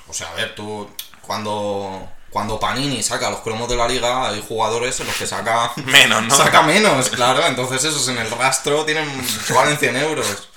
O 0.08 0.14
sea, 0.14 0.30
a 0.30 0.34
ver, 0.36 0.56
tú. 0.56 0.89
Cuando. 1.22 2.10
Cuando 2.30 2.60
Panini 2.60 3.02
saca 3.02 3.32
los 3.32 3.39
cromos 3.39 3.68
de 3.68 3.76
la 3.76 3.88
liga, 3.88 4.28
hay 4.30 4.43
jugadores 4.47 5.00
en 5.00 5.08
los 5.08 5.16
que 5.16 5.26
saca. 5.26 5.72
Menos, 5.86 6.22
¿no? 6.24 6.36
Saca 6.38 6.62
menos, 6.62 7.10
claro. 7.10 7.43
Entonces, 7.47 7.84
esos 7.84 8.08
en 8.10 8.20
el 8.20 8.30
rastro 8.30 8.86
tienen. 8.86 9.10
valen 9.50 9.78
100 9.80 9.95
euros. 9.97 10.50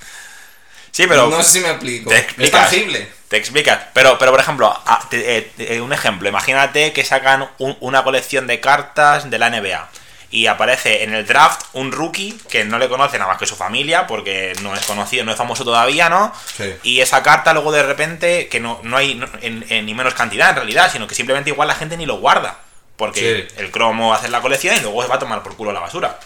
Sí, 0.91 1.07
pero... 1.07 1.29
no 1.29 1.43
sé 1.43 1.53
si 1.53 1.61
me 1.61 1.71
explico. 1.71 2.11
te 2.11 2.17
Es 2.17 2.23
explicas. 2.25 2.71
tangible. 2.71 3.09
Te 3.29 3.39
explicas. 3.39 3.81
Pero, 3.95 4.19
pero 4.19 4.31
por 4.33 4.41
ejemplo, 4.41 4.69
a- 4.85 5.09
te- 5.09 5.39
eh, 5.39 5.51
te- 5.57 5.81
un 5.81 5.95
ejemplo. 5.95 6.29
Imagínate 6.29 6.93
que 6.93 7.03
sacan 7.07 7.49
un- 7.59 7.79
una 7.81 8.05
colección 8.05 8.47
de 8.47 8.61
cartas 8.61 9.31
de 9.31 9.39
la 9.39 9.47
NBA. 9.49 9.89
Y 10.33 10.47
aparece 10.49 11.05
en 11.05 11.13
el 11.15 11.27
draft 11.27 11.61
un 11.75 11.93
rookie 11.93 12.37
que 12.51 12.65
no 12.65 12.79
le 12.79 12.89
conoce 12.89 13.19
nada 13.19 13.31
más 13.31 13.39
que 13.39 13.47
su 13.47 13.55
familia, 13.55 14.07
porque 14.09 14.55
no 14.63 14.75
es 14.75 14.85
conocido, 14.87 15.25
no 15.25 15.31
es 15.31 15.37
famoso 15.39 15.63
todavía, 15.65 16.09
¿no? 16.09 16.33
Sí. 16.57 16.75
Y 16.83 17.01
esa 17.01 17.23
carta 17.23 17.53
luego 17.53 17.71
de 17.71 17.83
repente, 17.85 18.49
que 18.49 18.59
no, 18.59 18.81
no 18.83 18.97
hay 18.97 19.15
no- 19.15 19.29
en, 19.43 19.65
en 19.69 19.87
ni 19.87 19.95
menos 19.95 20.15
cantidad 20.15 20.49
en 20.51 20.57
realidad, 20.57 20.91
sino 20.91 21.07
que 21.07 21.15
simplemente 21.15 21.51
igual 21.51 21.69
la 21.69 21.75
gente 21.77 21.97
ni 21.97 22.07
lo 22.07 22.17
guarda. 22.17 22.59
Porque 22.97 23.47
Sí. 23.51 23.55
el 23.61 23.71
cromo 23.71 24.13
hace 24.15 24.29
la 24.29 24.41
colección 24.41 24.75
y 24.77 24.81
luego 24.81 25.03
se 25.03 25.09
va 25.09 25.15
a 25.17 25.19
tomar 25.19 25.43
por 25.43 25.55
culo 25.57 25.71
la 25.73 25.81
basura. 25.81 26.19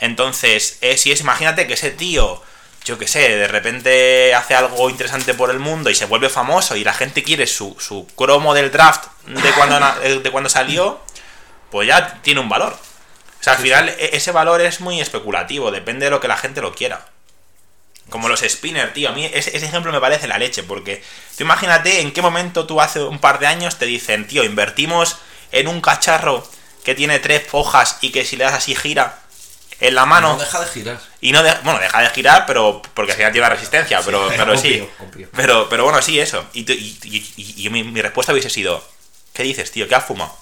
Entonces, 0.00 0.78
eh, 0.80 0.96
si 0.96 1.12
es, 1.12 1.20
imagínate 1.20 1.66
que 1.66 1.74
ese 1.74 1.90
tío, 1.90 2.42
yo 2.84 2.98
qué 2.98 3.06
sé, 3.06 3.20
de 3.36 3.48
repente 3.48 4.34
hace 4.34 4.54
algo 4.54 4.90
interesante 4.90 5.34
por 5.34 5.50
el 5.50 5.58
mundo 5.58 5.90
y 5.90 5.94
se 5.94 6.06
vuelve 6.06 6.28
famoso 6.28 6.74
y 6.76 6.84
la 6.84 6.92
gente 6.94 7.22
quiere 7.22 7.46
su, 7.46 7.76
su 7.78 8.06
cromo 8.16 8.54
del 8.54 8.70
draft 8.70 9.04
de 9.26 9.50
cuando, 9.52 9.78
de 10.22 10.30
cuando 10.30 10.48
salió, 10.50 11.00
pues 11.70 11.86
ya 11.88 12.20
tiene 12.22 12.40
un 12.40 12.48
valor. 12.48 12.76
O 13.42 13.44
sea, 13.44 13.54
al 13.54 13.58
final 13.58 13.88
e- 13.90 14.10
ese 14.16 14.30
valor 14.32 14.60
es 14.62 14.80
muy 14.80 15.00
especulativo, 15.00 15.70
depende 15.70 16.06
de 16.06 16.10
lo 16.10 16.20
que 16.20 16.28
la 16.28 16.36
gente 16.38 16.62
lo 16.62 16.72
quiera. 16.74 17.06
Como 18.08 18.28
los 18.28 18.40
spinner, 18.40 18.92
tío. 18.92 19.08
A 19.08 19.12
mí 19.12 19.24
ese, 19.26 19.56
ese 19.56 19.66
ejemplo 19.66 19.90
me 19.92 20.00
parece 20.00 20.28
la 20.28 20.38
leche, 20.38 20.62
porque 20.62 21.02
tú 21.36 21.44
imagínate 21.44 22.00
en 22.00 22.12
qué 22.12 22.22
momento 22.22 22.66
tú 22.66 22.80
hace 22.80 23.00
un 23.02 23.18
par 23.18 23.38
de 23.38 23.46
años 23.48 23.78
te 23.78 23.86
dicen, 23.86 24.26
tío, 24.26 24.44
invertimos 24.44 25.16
en 25.50 25.68
un 25.68 25.80
cacharro 25.80 26.46
que 26.84 26.94
tiene 26.94 27.18
tres 27.18 27.42
hojas 27.52 27.98
y 28.00 28.10
que 28.12 28.24
si 28.24 28.36
le 28.36 28.44
das 28.44 28.54
así 28.54 28.74
gira 28.74 29.18
en 29.80 29.94
la 29.96 30.06
mano 30.06 30.34
No 30.34 30.38
deja 30.38 30.60
de 30.60 30.66
girar. 30.70 31.00
y 31.20 31.32
no 31.32 31.42
de- 31.42 31.54
bueno 31.64 31.78
deja 31.80 32.00
de 32.02 32.10
girar 32.10 32.44
pero 32.46 32.80
porque 32.94 33.12
al 33.12 33.16
final 33.18 33.32
tiene 33.32 33.46
una 33.46 33.54
resistencia 33.54 34.00
pero 34.04 34.28
Sí, 34.30 34.34
pero 34.36 34.56
sí 34.58 34.68
obvio, 34.80 34.90
obvio. 35.08 35.28
pero 35.34 35.68
pero 35.68 35.84
bueno 35.84 36.00
sí 36.02 36.18
eso 36.20 36.44
y- 36.52 36.64
y 37.64 37.68
mi, 37.70 37.82
mi 37.84 38.00
respuesta 38.02 38.32
hubiese 38.32 38.50
sido 38.50 38.82
qué 39.32 39.42
dices 39.44 39.70
tío 39.72 39.86
qué 39.88 39.94
has 39.96 40.04
fumado 40.04 40.36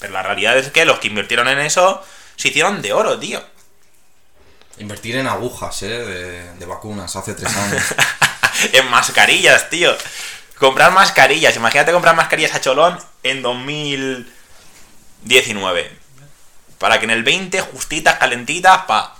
pero 0.00 0.12
la 0.12 0.22
realidad 0.22 0.58
es 0.58 0.68
que 0.70 0.84
los 0.84 0.98
que 0.98 1.08
invirtieron 1.08 1.48
en 1.48 1.60
eso 1.60 2.04
se 2.36 2.48
hicieron 2.48 2.82
de 2.82 2.92
oro 2.92 3.18
tío 3.18 3.42
Invertir 4.78 5.16
en 5.16 5.26
agujas, 5.26 5.82
eh, 5.82 5.88
de, 5.88 6.54
de 6.54 6.66
vacunas 6.66 7.14
hace 7.14 7.34
tres 7.34 7.54
años. 7.54 7.82
en 8.72 8.90
mascarillas 8.90 9.68
tío 9.70 9.96
comprar 10.58 10.90
mascarillas 10.92 11.54
imagínate 11.56 11.92
comprar 11.92 12.16
mascarillas 12.16 12.54
a 12.54 12.60
cholón 12.60 12.98
en 13.22 13.42
2019 13.42 15.98
para 16.78 16.98
que 16.98 17.04
en 17.04 17.10
el 17.10 17.22
20 17.22 17.60
justitas 17.60 18.16
calentitas 18.18 18.82
pa 18.86 19.16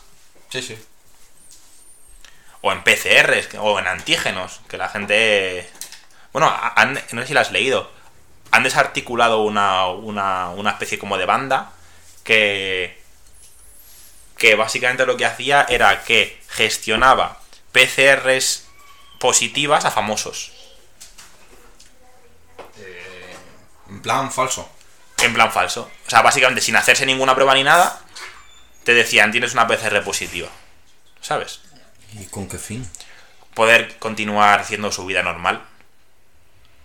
sí, 0.51 0.63
sí. 0.63 0.79
O 2.63 2.73
en 2.73 2.83
PCRs, 2.85 3.49
o 3.59 3.79
en 3.79 3.87
antígenos, 3.87 4.61
que 4.69 4.77
la 4.77 4.91
gente... 4.91 5.67
Bueno, 6.31 6.55
han- 6.77 7.01
no 7.13 7.23
sé 7.23 7.29
si 7.29 7.33
lo 7.35 7.41
has 7.41 7.53
leído. 7.53 7.91
Han 8.51 8.63
desarticulado 8.63 9.43
una, 9.43 9.87
una, 9.89 10.51
una 10.51 10.71
especie 10.71 10.99
como 10.99 11.19
de 11.19 11.27
banda 11.27 11.73
que... 12.25 12.99
Que 14.37 14.55
básicamente 14.55 15.05
lo 15.05 15.19
que 15.19 15.27
hacía 15.27 15.67
era 15.69 16.03
que 16.03 16.41
gestionaba 16.49 17.39
PCRs 17.73 18.67
positivas 19.19 19.85
a 19.85 19.91
famosos. 19.91 20.53
En 23.91 24.01
plan 24.01 24.33
falso. 24.33 24.69
En 25.19 25.35
plan 25.35 25.53
falso. 25.53 25.91
O 26.07 26.11
sea, 26.11 26.23
básicamente 26.23 26.63
sin 26.63 26.77
hacerse 26.77 27.05
ninguna 27.05 27.35
prueba 27.35 27.55
ni 27.55 27.65
nada, 27.65 28.01
te 28.85 28.95
decían, 28.95 29.33
tienes 29.33 29.53
una 29.53 29.67
PCR 29.67 30.03
positiva. 30.03 30.49
¿Sabes? 31.21 31.61
¿Y 32.15 32.25
con 32.27 32.49
qué 32.49 32.59
fin? 32.59 32.89
Poder 33.55 33.99
continuar 33.99 34.61
haciendo 34.61 34.91
su 34.91 35.05
vida 35.05 35.23
normal. 35.23 35.63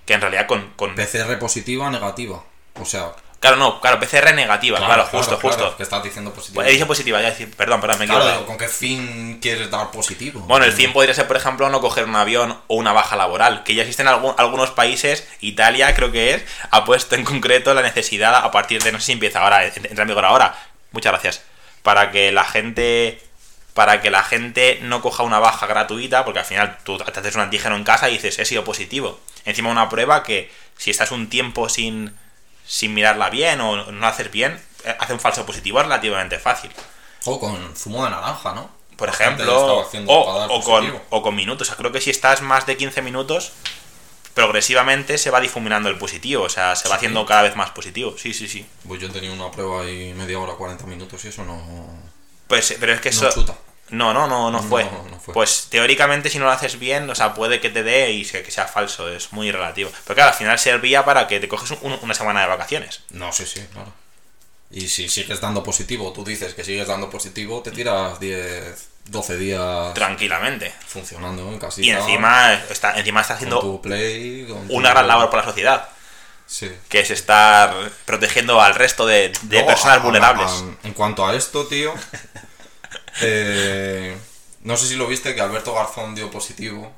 Que 0.05 0.13
en 0.13 0.21
realidad 0.21 0.45
con... 0.47 0.71
con... 0.75 0.95
PCR 0.95 1.37
positiva, 1.39 1.89
negativa. 1.89 2.43
O 2.79 2.85
sea, 2.85 3.11
Claro, 3.37 3.57
no, 3.57 3.79
claro, 3.79 3.99
PCR 3.99 4.33
negativa, 4.33 4.79
claro, 4.79 5.03
justo, 5.03 5.37
claro, 5.37 5.55
justo. 5.55 5.77
Que 5.77 5.83
estás 5.83 6.01
diciendo 6.03 6.31
positivo. 6.33 6.55
Pues 6.55 6.67
he 6.67 6.71
dicho 6.71 6.87
positiva, 6.87 7.21
ya 7.21 7.29
decir, 7.29 7.53
perdón, 7.55 7.79
perdón, 7.79 7.99
me 7.99 8.07
Claro, 8.07 8.25
digo, 8.27 8.45
¿con 8.47 8.57
qué 8.57 8.67
fin 8.67 9.37
quieres 9.39 9.69
dar 9.69 9.91
positivo? 9.91 10.39
Bueno, 10.47 10.65
el 10.65 10.71
fin 10.71 10.91
podría 10.91 11.13
ser, 11.13 11.27
por 11.27 11.37
ejemplo, 11.37 11.69
no 11.69 11.79
coger 11.79 12.05
un 12.05 12.15
avión 12.15 12.57
o 12.65 12.75
una 12.75 12.91
baja 12.91 13.15
laboral, 13.15 13.63
que 13.63 13.75
ya 13.75 13.83
existen 13.83 14.07
algún- 14.07 14.33
algunos 14.39 14.71
países, 14.71 15.27
Italia 15.41 15.93
creo 15.93 16.11
que 16.11 16.33
es, 16.33 16.43
ha 16.71 16.85
puesto 16.85 17.13
en 17.13 17.23
concreto 17.23 17.71
la 17.75 17.83
necesidad 17.83 18.33
a 18.33 18.49
partir 18.49 18.81
de, 18.81 18.91
no 18.91 18.99
sé 18.99 19.07
si 19.07 19.11
empieza 19.11 19.41
ahora, 19.41 19.63
entra 19.67 20.01
en 20.01 20.07
vigor 20.07 20.25
ahora, 20.25 20.57
muchas 20.91 21.11
gracias, 21.11 21.43
para 21.83 22.09
que 22.09 22.31
la 22.31 22.45
gente 22.45 23.21
para 23.75 24.01
que 24.01 24.09
la 24.09 24.23
gente 24.23 24.79
no 24.81 25.01
coja 25.01 25.21
una 25.21 25.37
baja 25.37 25.67
gratuita, 25.67 26.23
porque 26.25 26.39
al 26.39 26.45
final 26.45 26.77
tú 26.83 26.97
te 26.97 27.19
haces 27.19 27.35
un 27.35 27.41
antígeno 27.41 27.75
en 27.75 27.83
casa 27.83 28.09
y 28.09 28.13
dices, 28.13 28.39
he 28.39 28.45
sido 28.45 28.63
positivo. 28.63 29.19
Encima 29.45 29.69
una 29.69 29.87
prueba 29.89 30.23
que 30.23 30.51
si 30.77 30.91
estás 30.91 31.11
un 31.11 31.29
tiempo 31.29 31.69
sin, 31.69 32.15
sin 32.65 32.93
mirarla 32.93 33.29
bien 33.29 33.61
o 33.61 33.91
no 33.91 34.07
hacer 34.07 34.29
bien, 34.29 34.59
eh, 34.83 34.95
hace 34.99 35.13
un 35.13 35.19
falso 35.19 35.45
positivo 35.45 35.81
relativamente 35.81 36.39
fácil. 36.39 36.71
O 37.25 37.39
con 37.39 37.75
zumo 37.75 38.03
de 38.03 38.11
naranja, 38.11 38.53
¿no? 38.53 38.69
Por 38.97 39.07
La 39.09 39.13
ejemplo, 39.13 39.85
o, 40.07 40.47
o 40.47 40.61
con, 40.63 40.99
o 41.09 41.21
con 41.21 41.35
minutos. 41.35 41.67
O 41.67 41.69
sea, 41.69 41.77
creo 41.77 41.91
que 41.91 41.99
si 42.01 42.09
estás 42.11 42.41
más 42.41 42.65
de 42.65 42.77
15 42.77 43.01
minutos, 43.01 43.51
progresivamente 44.33 45.17
se 45.17 45.29
va 45.31 45.39
difuminando 45.41 45.89
el 45.89 45.97
positivo. 45.97 46.43
O 46.43 46.49
sea, 46.49 46.75
se 46.75 46.87
va 46.87 46.95
Sí. 46.95 46.97
haciendo 46.97 47.25
cada 47.25 47.41
vez 47.43 47.55
más 47.55 47.71
positivo. 47.71 48.15
Sí, 48.17 48.33
sí, 48.33 48.47
sí. 48.47 48.65
Pues 48.87 49.01
yo 49.01 49.09
tenía 49.11 49.31
una 49.31 49.51
prueba 49.51 49.81
ahí 49.81 50.13
media 50.13 50.39
hora, 50.39 50.53
40 50.53 50.85
minutos 50.85 51.23
y 51.25 51.29
eso 51.29 51.43
no, 51.43 51.61
Pues, 52.47 52.71
eh, 52.71 52.77
pero 52.79 52.93
es 52.93 53.01
que 53.01 53.09
no 53.11 53.15
eso. 53.17 53.31
chuta. 53.31 53.55
No, 53.89 54.13
no, 54.13 54.27
no, 54.27 54.49
no 54.49 54.63
fue. 54.63 54.83
no 54.83 55.19
fue. 55.19 55.33
Pues 55.33 55.67
teóricamente 55.69 56.29
si 56.29 56.39
no 56.39 56.45
lo 56.45 56.51
haces 56.51 56.79
bien, 56.79 57.07
o 57.09 57.15
sea, 57.15 57.33
puede 57.35 57.59
que 57.61 57.69
te 57.69 57.83
dé 57.83 58.11
y 58.11 58.25
que 58.25 58.49
sea 58.51 58.65
falso, 58.67 59.07
es 59.09 59.31
muy 59.31 59.51
relativo. 59.51 59.91
Pero 60.05 60.15
claro, 60.15 60.31
al 60.31 60.37
final 60.37 60.57
servía 60.57 61.05
para 61.05 61.27
que 61.27 61.39
te 61.39 61.47
coges 61.47 61.71
un- 61.81 61.99
una 62.01 62.13
semana 62.15 62.41
de 62.41 62.47
vacaciones. 62.47 63.01
No, 63.11 63.31
sí, 63.31 63.45
sí, 63.45 63.61
claro. 63.71 63.93
Y 64.71 64.87
si 64.87 65.07
sigues 65.07 65.39
dando 65.39 65.61
positivo, 65.63 66.11
tú 66.13 66.23
dices 66.25 66.55
que 66.55 66.63
sigues 66.63 66.87
dando 66.87 67.09
positivo, 67.11 67.61
te 67.61 67.69
tiras 67.71 68.19
10, 68.19 68.87
12 69.05 69.37
días 69.37 69.93
Tranquilamente. 69.93 70.73
funcionando 70.87 71.47
en 71.51 71.59
casita. 71.59 71.85
Y 71.85 71.91
encima 71.91 72.53
está, 72.55 72.97
encima 72.97 73.21
está 73.21 73.33
con 73.35 73.37
haciendo 73.37 73.59
tu 73.59 73.81
play, 73.83 74.47
con 74.47 74.57
una 74.71 74.89
tu- 74.89 74.93
gran 74.95 75.07
labor 75.07 75.29
por 75.29 75.39
la 75.39 75.45
sociedad, 75.45 75.87
Sí. 76.47 76.71
que 76.89 77.01
es 77.01 77.11
estar 77.11 77.73
protegiendo 78.05 78.59
al 78.59 78.73
resto 78.73 79.05
de, 79.05 79.31
de 79.43 79.61
No, 79.61 79.67
personas 79.67 79.97
a- 79.97 79.99
a- 79.99 80.03
vulnerables. 80.03 80.51
a- 80.51 80.87
en 80.87 80.93
cuanto 80.93 81.25
a 81.25 81.35
esto, 81.35 81.67
tío, 81.67 81.93
eh, 83.21 84.17
no 84.61 84.77
sé 84.77 84.87
si 84.87 84.95
lo 84.95 85.07
viste 85.07 85.35
que 85.35 85.41
Alberto 85.41 85.73
Garzón 85.73 86.15
dio 86.15 86.29
positivo. 86.31 86.91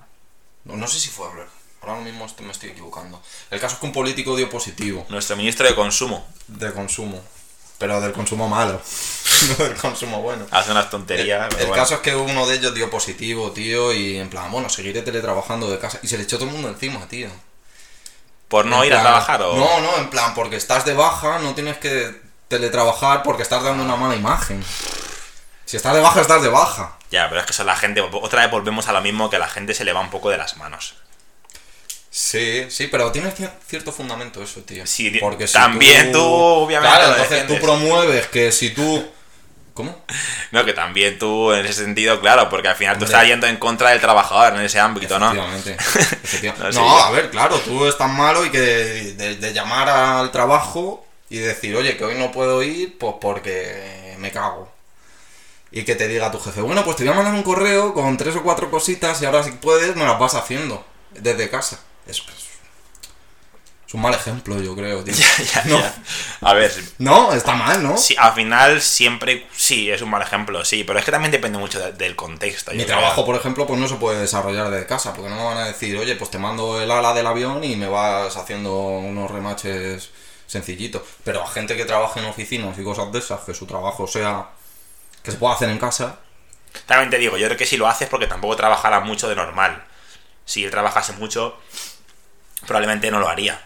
No, 0.65 0.75
no 0.75 0.87
sé 0.87 0.99
si 0.99 1.09
fue 1.09 1.27
Alberto. 1.29 1.51
Ahora 1.81 2.01
mismo 2.01 2.25
esto- 2.25 2.43
me 2.43 2.51
estoy 2.51 2.69
equivocando. 2.71 3.21
El 3.49 3.59
caso 3.59 3.75
es 3.75 3.79
que 3.79 3.85
un 3.85 3.93
político 3.93 4.35
dio 4.35 4.49
positivo 4.49 5.05
Nuestro 5.09 5.37
ministro 5.37 5.65
de 5.67 5.75
Consumo 5.75 6.25
de 6.47 6.73
consumo. 6.73 7.21
Pero 7.77 8.01
del 8.01 8.11
consumo 8.11 8.49
malo. 8.49 8.81
no 9.59 9.65
del 9.65 9.75
consumo 9.77 10.21
bueno. 10.21 10.45
hace 10.49 10.71
unas 10.71 10.89
tonterías. 10.89 11.43
El, 11.43 11.49
pero 11.49 11.61
el 11.61 11.67
bueno. 11.67 11.83
caso 11.83 11.95
es 11.95 11.99
que 12.01 12.15
uno 12.15 12.47
de 12.47 12.55
ellos 12.55 12.73
dio 12.73 12.89
positivo, 12.89 13.51
tío, 13.51 13.93
y 13.93 14.17
en 14.17 14.29
plan, 14.29 14.51
bueno, 14.51 14.67
seguiré 14.69 15.03
teletrabajando 15.03 15.69
de 15.69 15.77
casa. 15.77 15.99
Y 16.01 16.07
se 16.07 16.17
le 16.17 16.23
echó 16.23 16.37
todo 16.37 16.47
el 16.47 16.53
mundo 16.53 16.69
encima, 16.69 17.07
tío. 17.07 17.29
¿Por 18.47 18.65
no 18.65 18.81
En 18.81 18.87
ir 18.87 18.93
a 18.95 19.01
trabajar 19.01 19.41
o...? 19.43 19.55
No, 19.55 19.81
no, 19.81 19.97
en 19.97 20.09
plan, 20.09 20.33
porque 20.33 20.55
estás 20.55 20.85
de 20.85 20.93
baja, 20.93 21.37
no 21.39 21.53
tienes 21.53 21.77
que 21.77 22.19
teletrabajar 22.47 23.21
porque 23.23 23.43
estás 23.43 23.61
dando 23.61 23.83
una 23.83 23.95
mala 23.95 24.15
imagen. 24.15 24.63
Si 25.67 25.75
estás 25.77 25.93
de 25.93 25.99
baja, 26.01 26.21
estás 26.21 26.41
de 26.41 26.47
baja. 26.47 26.97
Ya, 27.11 27.27
pero 27.27 27.41
es 27.41 27.45
que 27.45 27.51
eso 27.51 27.63
la 27.65 27.75
gente... 27.75 27.99
Otra 28.01 28.41
vez 28.41 28.49
volvemos 28.51 28.87
a 28.87 28.93
lo 28.93 29.01
mismo, 29.01 29.29
que 29.29 29.37
la 29.37 29.49
gente 29.49 29.73
se 29.73 29.83
le 29.83 29.91
va 29.93 29.99
un 29.99 30.09
poco 30.09 30.29
de 30.29 30.37
las 30.37 30.55
manos. 30.57 30.95
Sí, 32.09 32.65
sí, 32.69 32.87
pero 32.87 33.11
tiene 33.11 33.31
cier- 33.35 33.51
cierto 33.67 33.91
fundamento 33.91 34.41
eso, 34.41 34.61
tío. 34.61 34.87
Sí, 34.87 35.17
porque 35.19 35.45
si 35.45 35.53
también 35.53 36.11
tú, 36.13 36.23
obviamente, 36.23 36.95
Claro, 36.95 37.11
entonces 37.11 37.47
tú 37.47 37.59
promueves 37.59 38.27
que 38.27 38.51
si 38.51 38.69
tú... 38.71 39.11
¿Cómo? 39.73 39.95
No, 40.51 40.65
que 40.65 40.73
también 40.73 41.19
tú, 41.19 41.51
en 41.51 41.65
ese 41.65 41.83
sentido, 41.83 42.19
claro, 42.19 42.49
porque 42.49 42.69
al 42.69 42.75
final 42.75 42.97
tú 42.97 43.05
estás 43.05 43.27
yendo 43.27 43.45
en 43.45 43.57
contra 43.57 43.89
del 43.91 43.99
trabajador 44.01 44.55
en 44.55 44.61
ese 44.61 44.79
ámbito, 44.79 45.19
¿no? 45.19 45.31
Efectivamente. 45.31 45.73
efectivamente. 46.23 46.79
No, 46.79 46.97
a 46.97 47.11
ver, 47.11 47.29
claro, 47.29 47.59
tú 47.59 47.85
estás 47.85 48.09
malo 48.09 48.43
y 48.45 48.49
que 48.49 48.59
de, 48.59 49.35
de 49.35 49.53
llamar 49.53 49.87
al 49.89 50.31
trabajo 50.31 51.05
y 51.29 51.37
decir, 51.39 51.75
oye, 51.75 51.95
que 51.97 52.05
hoy 52.05 52.15
no 52.15 52.31
puedo 52.31 52.63
ir, 52.63 52.97
pues 52.97 53.15
porque 53.21 54.15
me 54.17 54.31
cago. 54.31 54.76
Y 55.71 55.83
que 55.83 55.95
te 55.95 56.07
diga 56.07 56.31
tu 56.31 56.39
jefe, 56.39 56.61
bueno, 56.61 56.83
pues 56.85 56.95
te 56.97 57.03
voy 57.03 57.11
a 57.13 57.15
mandar 57.15 57.33
un 57.33 57.43
correo 57.43 57.93
con 57.93 58.15
tres 58.17 58.35
o 58.35 58.43
cuatro 58.43 58.71
cositas 58.71 59.21
y 59.21 59.25
ahora 59.25 59.43
si 59.43 59.51
puedes 59.51 59.95
me 59.95 60.05
las 60.05 60.17
vas 60.19 60.33
haciendo 60.35 60.85
desde 61.11 61.49
casa. 61.49 61.79
Es, 62.05 62.19
es- 62.19 62.47
es 63.87 63.93
un 63.93 64.01
mal 64.01 64.13
ejemplo, 64.13 64.61
yo 64.61 64.75
creo, 64.75 65.01
tío. 65.01 65.13
Ya, 65.53 65.63
no, 65.65 65.79
ya. 65.79 65.95
A 66.41 66.53
ver, 66.53 66.73
no, 66.97 67.31
está 67.31 67.53
mal, 67.55 67.81
¿no? 67.81 67.95
sí, 67.97 68.15
al 68.19 68.33
final 68.33 68.81
siempre... 68.81 69.47
Sí, 69.55 69.89
es 69.89 70.01
un 70.01 70.09
mal 70.09 70.21
ejemplo, 70.21 70.65
sí, 70.65 70.83
pero 70.83 70.99
es 70.99 71.05
que 71.05 71.11
también 71.11 71.31
depende 71.31 71.57
mucho 71.57 71.79
de- 71.79 71.93
del 71.93 72.15
contexto. 72.17 72.71
Mi 72.71 72.77
creo. 72.83 72.87
trabajo, 72.97 73.25
por 73.25 73.35
ejemplo, 73.37 73.65
pues 73.65 73.79
no 73.79 73.87
se 73.87 73.95
puede 73.95 74.19
desarrollar 74.19 74.69
desde 74.71 74.85
casa, 74.87 75.13
porque 75.13 75.29
no 75.29 75.37
me 75.37 75.43
van 75.45 75.57
a 75.59 75.65
decir, 75.67 75.97
oye, 75.97 76.17
pues 76.17 76.29
te 76.29 76.37
mando 76.37 76.81
el 76.81 76.91
ala 76.91 77.13
del 77.13 77.27
avión 77.27 77.63
y 77.63 77.77
me 77.77 77.87
vas 77.87 78.35
haciendo 78.35 78.73
unos 78.77 79.31
remaches 79.31 80.09
sencillitos. 80.47 81.03
Pero 81.23 81.41
a 81.41 81.47
gente 81.47 81.77
que 81.77 81.85
trabaja 81.85 82.19
en 82.19 82.25
oficinas 82.25 82.77
y 82.77 82.83
cosas 82.83 83.09
de 83.13 83.19
esas, 83.19 83.39
que 83.45 83.53
su 83.53 83.65
trabajo 83.65 84.05
sea 84.05 84.49
que 85.27 85.31
se 85.33 85.37
pueda 85.37 85.53
hacer 85.53 85.69
en 85.69 85.77
casa, 85.77 86.17
También 86.85 87.09
te 87.09 87.17
digo, 87.17 87.37
yo 87.37 87.45
creo 87.47 87.57
que 87.57 87.65
si 87.65 87.77
lo 87.77 87.87
haces 87.87 88.07
porque 88.09 88.27
tampoco 88.27 88.55
trabajará 88.55 88.99
mucho 89.01 89.27
de 89.29 89.35
normal. 89.35 89.83
Si 90.45 90.63
él 90.63 90.71
trabajase 90.71 91.13
mucho, 91.13 91.57
probablemente 92.65 93.09
no 93.11 93.19
lo 93.19 93.27
haría. 93.29 93.61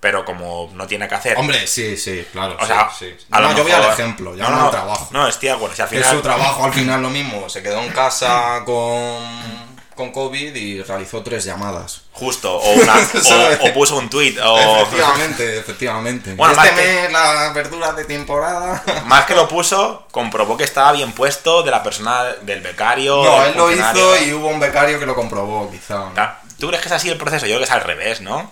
Pero 0.00 0.24
como 0.24 0.70
no 0.74 0.86
tiene 0.86 1.08
que 1.08 1.14
hacer... 1.16 1.36
hombre, 1.36 1.66
sí, 1.66 1.96
sí, 1.96 2.24
claro. 2.30 2.56
o 2.60 2.64
sea, 2.66 2.88
sí, 2.96 3.12
sí. 3.18 3.26
a 3.32 3.40
No, 3.40 3.48
lo 3.50 3.56
yo 3.56 3.62
voy 3.64 3.72
al 3.72 3.80
mejor- 3.80 3.94
ejemplo, 3.94 4.36
ya 4.36 4.48
no, 4.48 4.56
no, 4.56 4.70
trabajo. 4.70 5.08
No, 5.10 5.26
estoy 5.26 5.48
de 5.48 5.54
acuerdo. 5.56 5.74
Si 5.74 5.82
al 5.82 5.88
final... 5.88 6.16
su 6.16 6.22
trabajo 6.22 6.64
al 6.64 6.72
final 6.72 7.02
lo 7.02 7.10
mismo, 7.10 7.48
se 7.48 7.62
quedó 7.64 7.80
en 7.82 7.90
casa 7.92 8.62
con, 8.64 9.67
con 9.98 10.12
COVID 10.12 10.54
y 10.54 10.82
realizó 10.82 11.22
tres 11.22 11.44
llamadas. 11.44 12.00
Justo, 12.12 12.56
o, 12.56 12.72
una, 12.72 12.94
¿Sabes? 13.04 13.58
o, 13.62 13.66
o 13.66 13.72
puso 13.74 13.96
un 13.96 14.08
tweet, 14.08 14.38
o... 14.42 14.82
Efectivamente, 14.82 15.58
efectivamente. 15.58 16.34
Bueno, 16.34 16.54
este 16.54 16.72
más 16.72 16.80
que- 16.80 16.86
mes 16.86 17.12
las 17.12 17.52
verduras 17.54 17.94
de 17.96 18.04
temporada. 18.06 18.82
Más 19.04 19.26
que 19.26 19.34
lo 19.34 19.46
puso, 19.46 20.06
comprobó 20.10 20.56
que 20.56 20.64
estaba 20.64 20.92
bien 20.92 21.12
puesto 21.12 21.62
de 21.62 21.70
la 21.70 21.82
persona, 21.82 22.24
del 22.42 22.60
becario. 22.62 23.22
No, 23.22 23.40
del 23.42 23.50
él 23.52 23.56
lo 23.58 23.70
hizo 23.70 24.16
y 24.24 24.32
hubo 24.32 24.48
un 24.48 24.58
becario 24.60 24.98
que 24.98 25.04
lo 25.06 25.14
comprobó, 25.14 25.70
quizá. 25.70 26.10
Claro, 26.14 26.32
¿Tú 26.58 26.68
crees 26.68 26.82
que 26.82 26.88
es 26.88 26.94
así 26.94 27.08
el 27.10 27.18
proceso? 27.18 27.44
Yo 27.46 27.50
creo 27.56 27.58
que 27.58 27.64
es 27.66 27.70
al 27.70 27.82
revés, 27.82 28.20
¿no? 28.22 28.50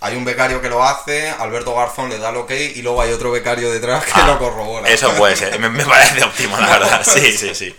Hay 0.00 0.14
un 0.14 0.24
becario 0.26 0.60
que 0.60 0.68
lo 0.68 0.84
hace, 0.84 1.30
Alberto 1.30 1.74
Garzón 1.74 2.10
le 2.10 2.18
da 2.18 2.28
el 2.28 2.36
ok 2.36 2.50
y 2.50 2.82
luego 2.82 3.00
hay 3.00 3.12
otro 3.12 3.30
becario 3.30 3.72
detrás 3.72 4.04
que 4.04 4.12
Ah, 4.14 4.26
lo 4.26 4.38
corrobora. 4.38 4.86
Eso 4.88 5.10
puede 5.14 5.34
ser, 5.36 5.58
me, 5.58 5.70
me 5.70 5.84
parece 5.86 6.22
óptimo, 6.22 6.56
la 6.58 6.66
verdad. 6.68 7.02
Sí, 7.04 7.32
sí, 7.36 7.54
sí. 7.54 7.74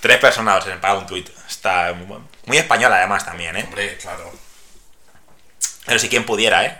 Tres 0.00 0.18
personas 0.18 0.64
para 0.80 0.94
un 0.94 1.06
tweet. 1.06 1.24
Está 1.64 1.94
muy, 1.94 2.18
muy 2.44 2.58
español 2.58 2.92
además 2.92 3.24
también, 3.24 3.56
¿eh? 3.56 3.64
Hombre, 3.64 3.96
claro. 3.96 4.30
Pero 5.86 5.98
si 5.98 6.10
quien 6.10 6.26
pudiera, 6.26 6.62
¿eh? 6.66 6.78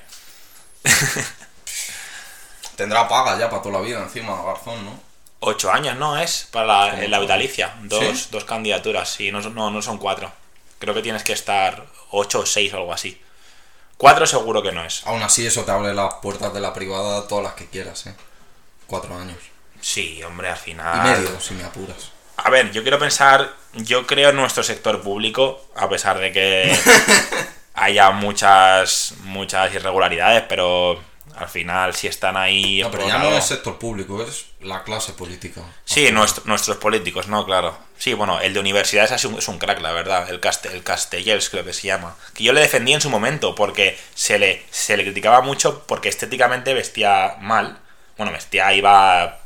Tendrá 2.77 3.09
paga 3.09 3.39
ya 3.39 3.49
para 3.49 3.63
toda 3.63 3.79
la 3.79 3.81
vida 3.81 4.01
encima, 4.03 4.43
Garzón, 4.43 4.85
¿no? 4.85 5.01
Ocho 5.41 5.73
años, 5.73 5.97
¿no? 5.97 6.19
Es 6.19 6.49
para 6.51 7.07
la, 7.09 7.19
vitalicia. 7.19 7.75
Dos, 7.85 8.25
¿Sí? 8.25 8.29
dos 8.31 8.45
candidaturas, 8.45 9.09
sí. 9.09 9.33
No, 9.33 9.43
son- 9.43 9.55
no, 9.55 9.71
no 9.71 9.81
son 9.81 9.97
cuatro. 9.97 10.31
Creo 10.79 10.93
que 10.93 11.01
tienes 11.01 11.23
que 11.25 11.33
estar 11.33 11.87
ocho 12.11 12.41
o 12.41 12.47
seis 12.47 12.71
o 12.75 12.77
algo 12.77 12.93
así. 12.93 13.19
Cuatro 13.97 14.27
seguro 14.27 14.63
que 14.63 14.73
no 14.73 14.85
es. 14.85 15.07
Aún 15.07 15.23
así, 15.23 15.47
eso 15.47 15.65
te 15.65 15.71
abre 15.71 15.95
las 15.95 16.15
puertas 16.15 16.53
de 16.53 16.61
la 16.61 16.75
privada 16.75 17.27
todas 17.27 17.45
las 17.45 17.55
que 17.55 17.67
quieras, 17.71 18.07
¿eh? 18.07 18.15
Cuatro 18.87 19.17
años. 19.17 19.39
Sí, 19.81 20.23
hombre, 20.23 20.51
al 20.51 20.57
Y 20.59 20.61
final... 20.61 21.21
medio, 21.21 21.41
si 21.41 21.55
me 21.55 21.65
apuras. 21.65 22.11
A 22.37 22.51
ver, 22.51 22.73
yo 22.73 22.83
quiero 22.83 22.99
pensar, 22.99 23.53
yo 23.75 24.07
creo 24.07 24.31
en 24.31 24.37
nuestro 24.37 24.63
sector 24.63 25.03
público, 25.03 25.65
a 25.77 25.89
pesar 25.89 26.19
de 26.19 26.33
que 26.33 26.77
haya 27.75 28.11
muchas 28.11 29.15
muchas 29.23 29.73
irregularidades, 29.75 30.43
pero 30.49 31.01
al 31.37 31.49
final 31.49 31.95
si 31.95 32.07
están 32.07 32.37
ahí... 32.37 32.81
No, 32.83 32.91
pero 32.91 33.09
ya 33.09 33.19
no 33.19 33.37
es 33.37 33.45
sector 33.45 33.79
público, 33.79 34.23
es 34.23 34.47
la 34.61 34.85
clase 34.85 35.13
política. 35.15 35.63
Sí, 35.85 36.11
nuestro- 36.13 36.45
nuestros 36.47 36.77
políticos, 36.77 37.27
no, 37.29 37.45
claro. 37.45 37.77
Sí, 37.99 38.13
bueno, 38.15 38.41
el 38.41 38.53
de 38.55 38.61
universidades 38.61 39.11
es 39.13 39.25
un, 39.25 39.39
es 39.39 39.49
un 39.49 39.59
crack, 39.59 39.81
la 39.81 39.93
verdad. 39.93 40.29
El, 40.31 40.41
Caste- 40.41 40.71
el 40.73 40.83
Castellers 40.85 41.51
creo 41.51 41.65
que 41.65 41.73
se 41.73 41.87
llama. 41.89 42.15
Que 42.35 42.45
yo 42.45 42.53
le 42.53 42.61
defendí 42.61 42.93
en 42.93 43.01
su 43.01 43.11
momento 43.11 43.55
porque 43.55 43.99
se 44.15 44.39
le, 44.39 44.65
se 44.71 44.97
le 44.97 45.05
criticaba 45.05 45.41
mucho 45.41 45.85
porque 45.87 46.09
estéticamente 46.09 46.73
vestía 46.75 47.37
mal. 47.41 47.79
Bueno, 48.17 48.31
vestía, 48.33 48.73
iba... 48.73 49.39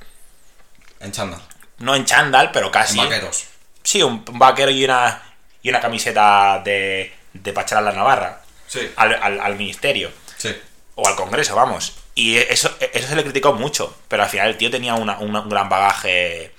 En 1.00 1.12
chándal, 1.12 1.40
No 1.78 1.94
en 1.94 2.04
chándal, 2.04 2.50
pero 2.52 2.66
en 2.66 2.72
casi. 2.72 2.98
vaqueros. 2.98 3.44
Sí, 3.82 4.02
un 4.02 4.24
un 4.28 4.38
vaquero 4.38 4.70
y 4.70 4.84
una, 4.84 5.22
y 5.62 5.70
una 5.70 5.80
camiseta 5.80 6.60
de, 6.64 7.12
de 7.32 7.52
Pachara 7.52 7.80
la 7.80 7.92
Navarra 7.92 8.40
Sí, 8.66 8.90
al, 8.96 9.14
al, 9.14 9.40
al 9.40 9.54
ministerio 9.56 10.10
sí. 10.36 10.54
o 10.94 11.06
al 11.08 11.16
Congreso, 11.16 11.54
vamos. 11.56 11.94
Y 12.14 12.36
eso, 12.36 12.76
eso 12.92 13.08
se 13.08 13.16
le 13.16 13.22
criticó 13.22 13.52
mucho, 13.54 13.96
pero 14.08 14.24
al 14.24 14.28
final 14.28 14.48
el 14.48 14.56
tío 14.58 14.70
tenía 14.70 14.94
una- 14.94 15.18
una- 15.18 15.40
un 15.40 15.48
gran 15.48 15.68
bagaje, 15.68 16.52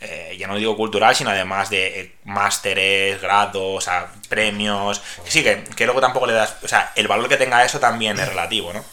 eh, 0.00 0.36
ya 0.38 0.46
no 0.48 0.56
digo 0.56 0.76
cultural, 0.76 1.14
sino 1.14 1.30
además 1.30 1.68
de 1.70 2.00
eh, 2.00 2.14
másteres, 2.24 3.20
grados, 3.20 3.62
o 3.62 3.80
sea, 3.80 4.10
premios. 4.28 5.00
Sí, 5.26 5.42
que, 5.44 5.62
que 5.76 5.84
luego 5.84 6.00
tampoco 6.00 6.26
le 6.26 6.32
das. 6.32 6.56
O 6.64 6.68
sea, 6.68 6.92
el 6.96 7.06
valor 7.06 7.28
que 7.28 7.36
tenga 7.36 7.64
eso 7.64 7.78
también 7.78 8.18
es 8.18 8.26
relativo, 8.28 8.72
¿no? 8.72 8.84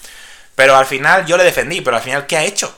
Pero 0.53 0.75
al 0.75 0.85
final 0.85 1.25
yo 1.25 1.37
le 1.37 1.43
defendí, 1.45 1.81
pero 1.81 1.95
al 1.97 2.03
final, 2.03 2.27
¿qué 2.27 2.37
ha 2.37 2.43
hecho? 2.43 2.77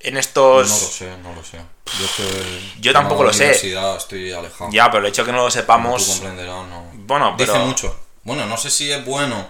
En 0.00 0.16
estos. 0.18 0.68
No 0.68 0.74
lo 0.74 0.80
sé, 0.80 1.16
no 1.22 1.32
lo 1.32 1.44
sé. 1.44 1.58
Yo, 1.86 2.06
que 2.16 2.80
Yo 2.80 2.92
tampoco 2.92 3.22
lo 3.24 3.32
sé. 3.32 3.50
estoy 3.50 4.32
alejado. 4.32 4.70
Ya, 4.72 4.90
pero 4.90 5.04
el 5.04 5.10
hecho 5.10 5.22
de 5.22 5.26
que 5.26 5.32
no 5.32 5.38
lo 5.38 5.46
tú 5.46 5.52
sepamos. 5.52 6.04
comprenderás, 6.06 6.66
no. 6.68 6.90
Bueno, 6.94 7.34
pero. 7.36 7.52
Dice 7.52 7.64
mucho. 7.64 7.96
Bueno, 8.22 8.46
no 8.46 8.56
sé 8.56 8.70
si 8.70 8.90
es 8.90 9.04
bueno 9.04 9.48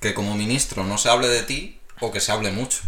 que 0.00 0.12
como 0.12 0.34
ministro 0.34 0.82
no 0.84 0.98
se 0.98 1.08
hable 1.08 1.28
de 1.28 1.42
ti 1.42 1.80
o 2.00 2.10
que 2.10 2.20
se 2.20 2.32
hable 2.32 2.50
mucho. 2.50 2.80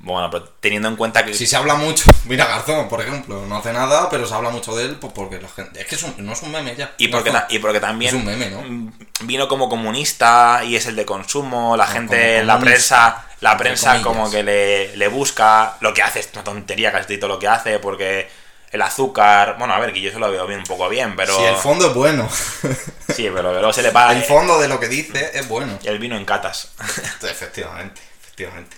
Bueno, 0.00 0.30
pero 0.30 0.44
teniendo 0.60 0.88
en 0.88 0.94
cuenta 0.96 1.24
que. 1.24 1.34
Si 1.34 1.46
se 1.46 1.56
habla 1.56 1.74
mucho, 1.74 2.04
mira 2.26 2.46
Garzón, 2.46 2.88
por 2.88 3.00
ejemplo, 3.00 3.44
no 3.46 3.56
hace 3.56 3.72
nada, 3.72 4.08
pero 4.08 4.26
se 4.26 4.34
habla 4.34 4.50
mucho 4.50 4.76
de 4.76 4.84
él 4.84 4.96
pues 5.00 5.12
porque 5.12 5.40
la 5.40 5.48
gente... 5.48 5.80
Es 5.80 5.86
que 5.86 5.96
es 5.96 6.02
un- 6.04 6.14
no 6.24 6.32
es 6.32 6.42
un 6.42 6.52
meme 6.52 6.76
ya. 6.76 6.94
Y 6.98 7.08
porque, 7.08 7.32
y 7.48 7.58
porque 7.58 7.80
también 7.80 8.14
Es 8.14 8.20
un 8.20 8.24
meme, 8.24 8.48
¿no? 8.48 8.62
mm, 8.62 8.92
vino 9.22 9.48
como 9.48 9.68
comunista 9.68 10.62
y 10.64 10.76
es 10.76 10.86
el 10.86 10.94
de 10.94 11.04
consumo, 11.04 11.76
la 11.76 11.86
gente 11.86 12.16
como 12.16 12.40
en 12.40 12.46
la 12.46 12.58
prensa 12.60 13.24
la 13.40 13.56
prensa 13.56 14.00
como 14.02 14.30
que 14.30 14.42
le, 14.42 14.96
le 14.96 15.08
busca, 15.08 15.76
lo 15.80 15.92
que 15.94 16.02
hace 16.02 16.20
es 16.20 16.28
una 16.32 16.44
tontería 16.44 16.90
casi 16.92 17.18
todo 17.18 17.28
lo 17.28 17.38
que 17.38 17.48
hace, 17.48 17.78
porque 17.80 18.28
el 18.70 18.82
azúcar, 18.82 19.56
bueno, 19.58 19.74
a 19.74 19.78
ver, 19.80 19.92
que 19.92 20.00
yo 20.00 20.10
se 20.12 20.18
lo 20.18 20.30
veo 20.30 20.46
bien, 20.46 20.60
un 20.60 20.66
poco 20.66 20.88
bien, 20.88 21.16
pero... 21.16 21.36
Si 21.36 21.42
el 21.44 21.56
fondo 21.56 21.88
es 21.88 21.94
bueno. 21.94 22.28
Sí, 23.14 23.28
pero 23.34 23.52
luego 23.52 23.72
se 23.72 23.82
le 23.82 23.90
paga 23.90 24.12
el 24.12 24.22
fondo 24.22 24.60
de 24.60 24.68
lo 24.68 24.78
que 24.78 24.86
dice 24.88 25.30
es 25.34 25.48
bueno. 25.48 25.78
el 25.82 25.98
vino 25.98 26.16
en 26.16 26.24
catas. 26.24 26.70
Efectivamente, 27.22 28.00
efectivamente. 28.22 28.76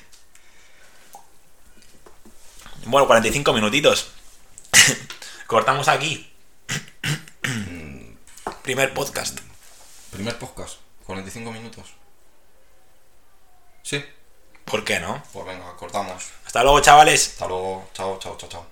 Bueno, 2.86 3.06
45 3.06 3.52
minutitos. 3.52 4.10
Cortamos 5.46 5.88
aquí. 5.88 6.32
Primer 8.62 8.94
podcast. 8.94 9.40
Primer 10.10 10.38
podcast, 10.38 10.76
45 11.06 11.52
minutos. 11.52 11.86
Sí, 13.82 14.04
¿Por 14.64 14.84
qué 14.84 15.00
no? 15.00 15.22
pues 15.32 15.46
venga, 15.46 15.74
cortamos. 15.76 16.30
Hasta 16.46 16.62
luego, 16.62 16.80
chavales. 16.80 17.28
Hasta 17.32 17.48
luego, 17.48 17.88
chao, 17.92 18.18
chao, 18.18 18.36
chao, 18.36 18.48
chao. 18.48 18.66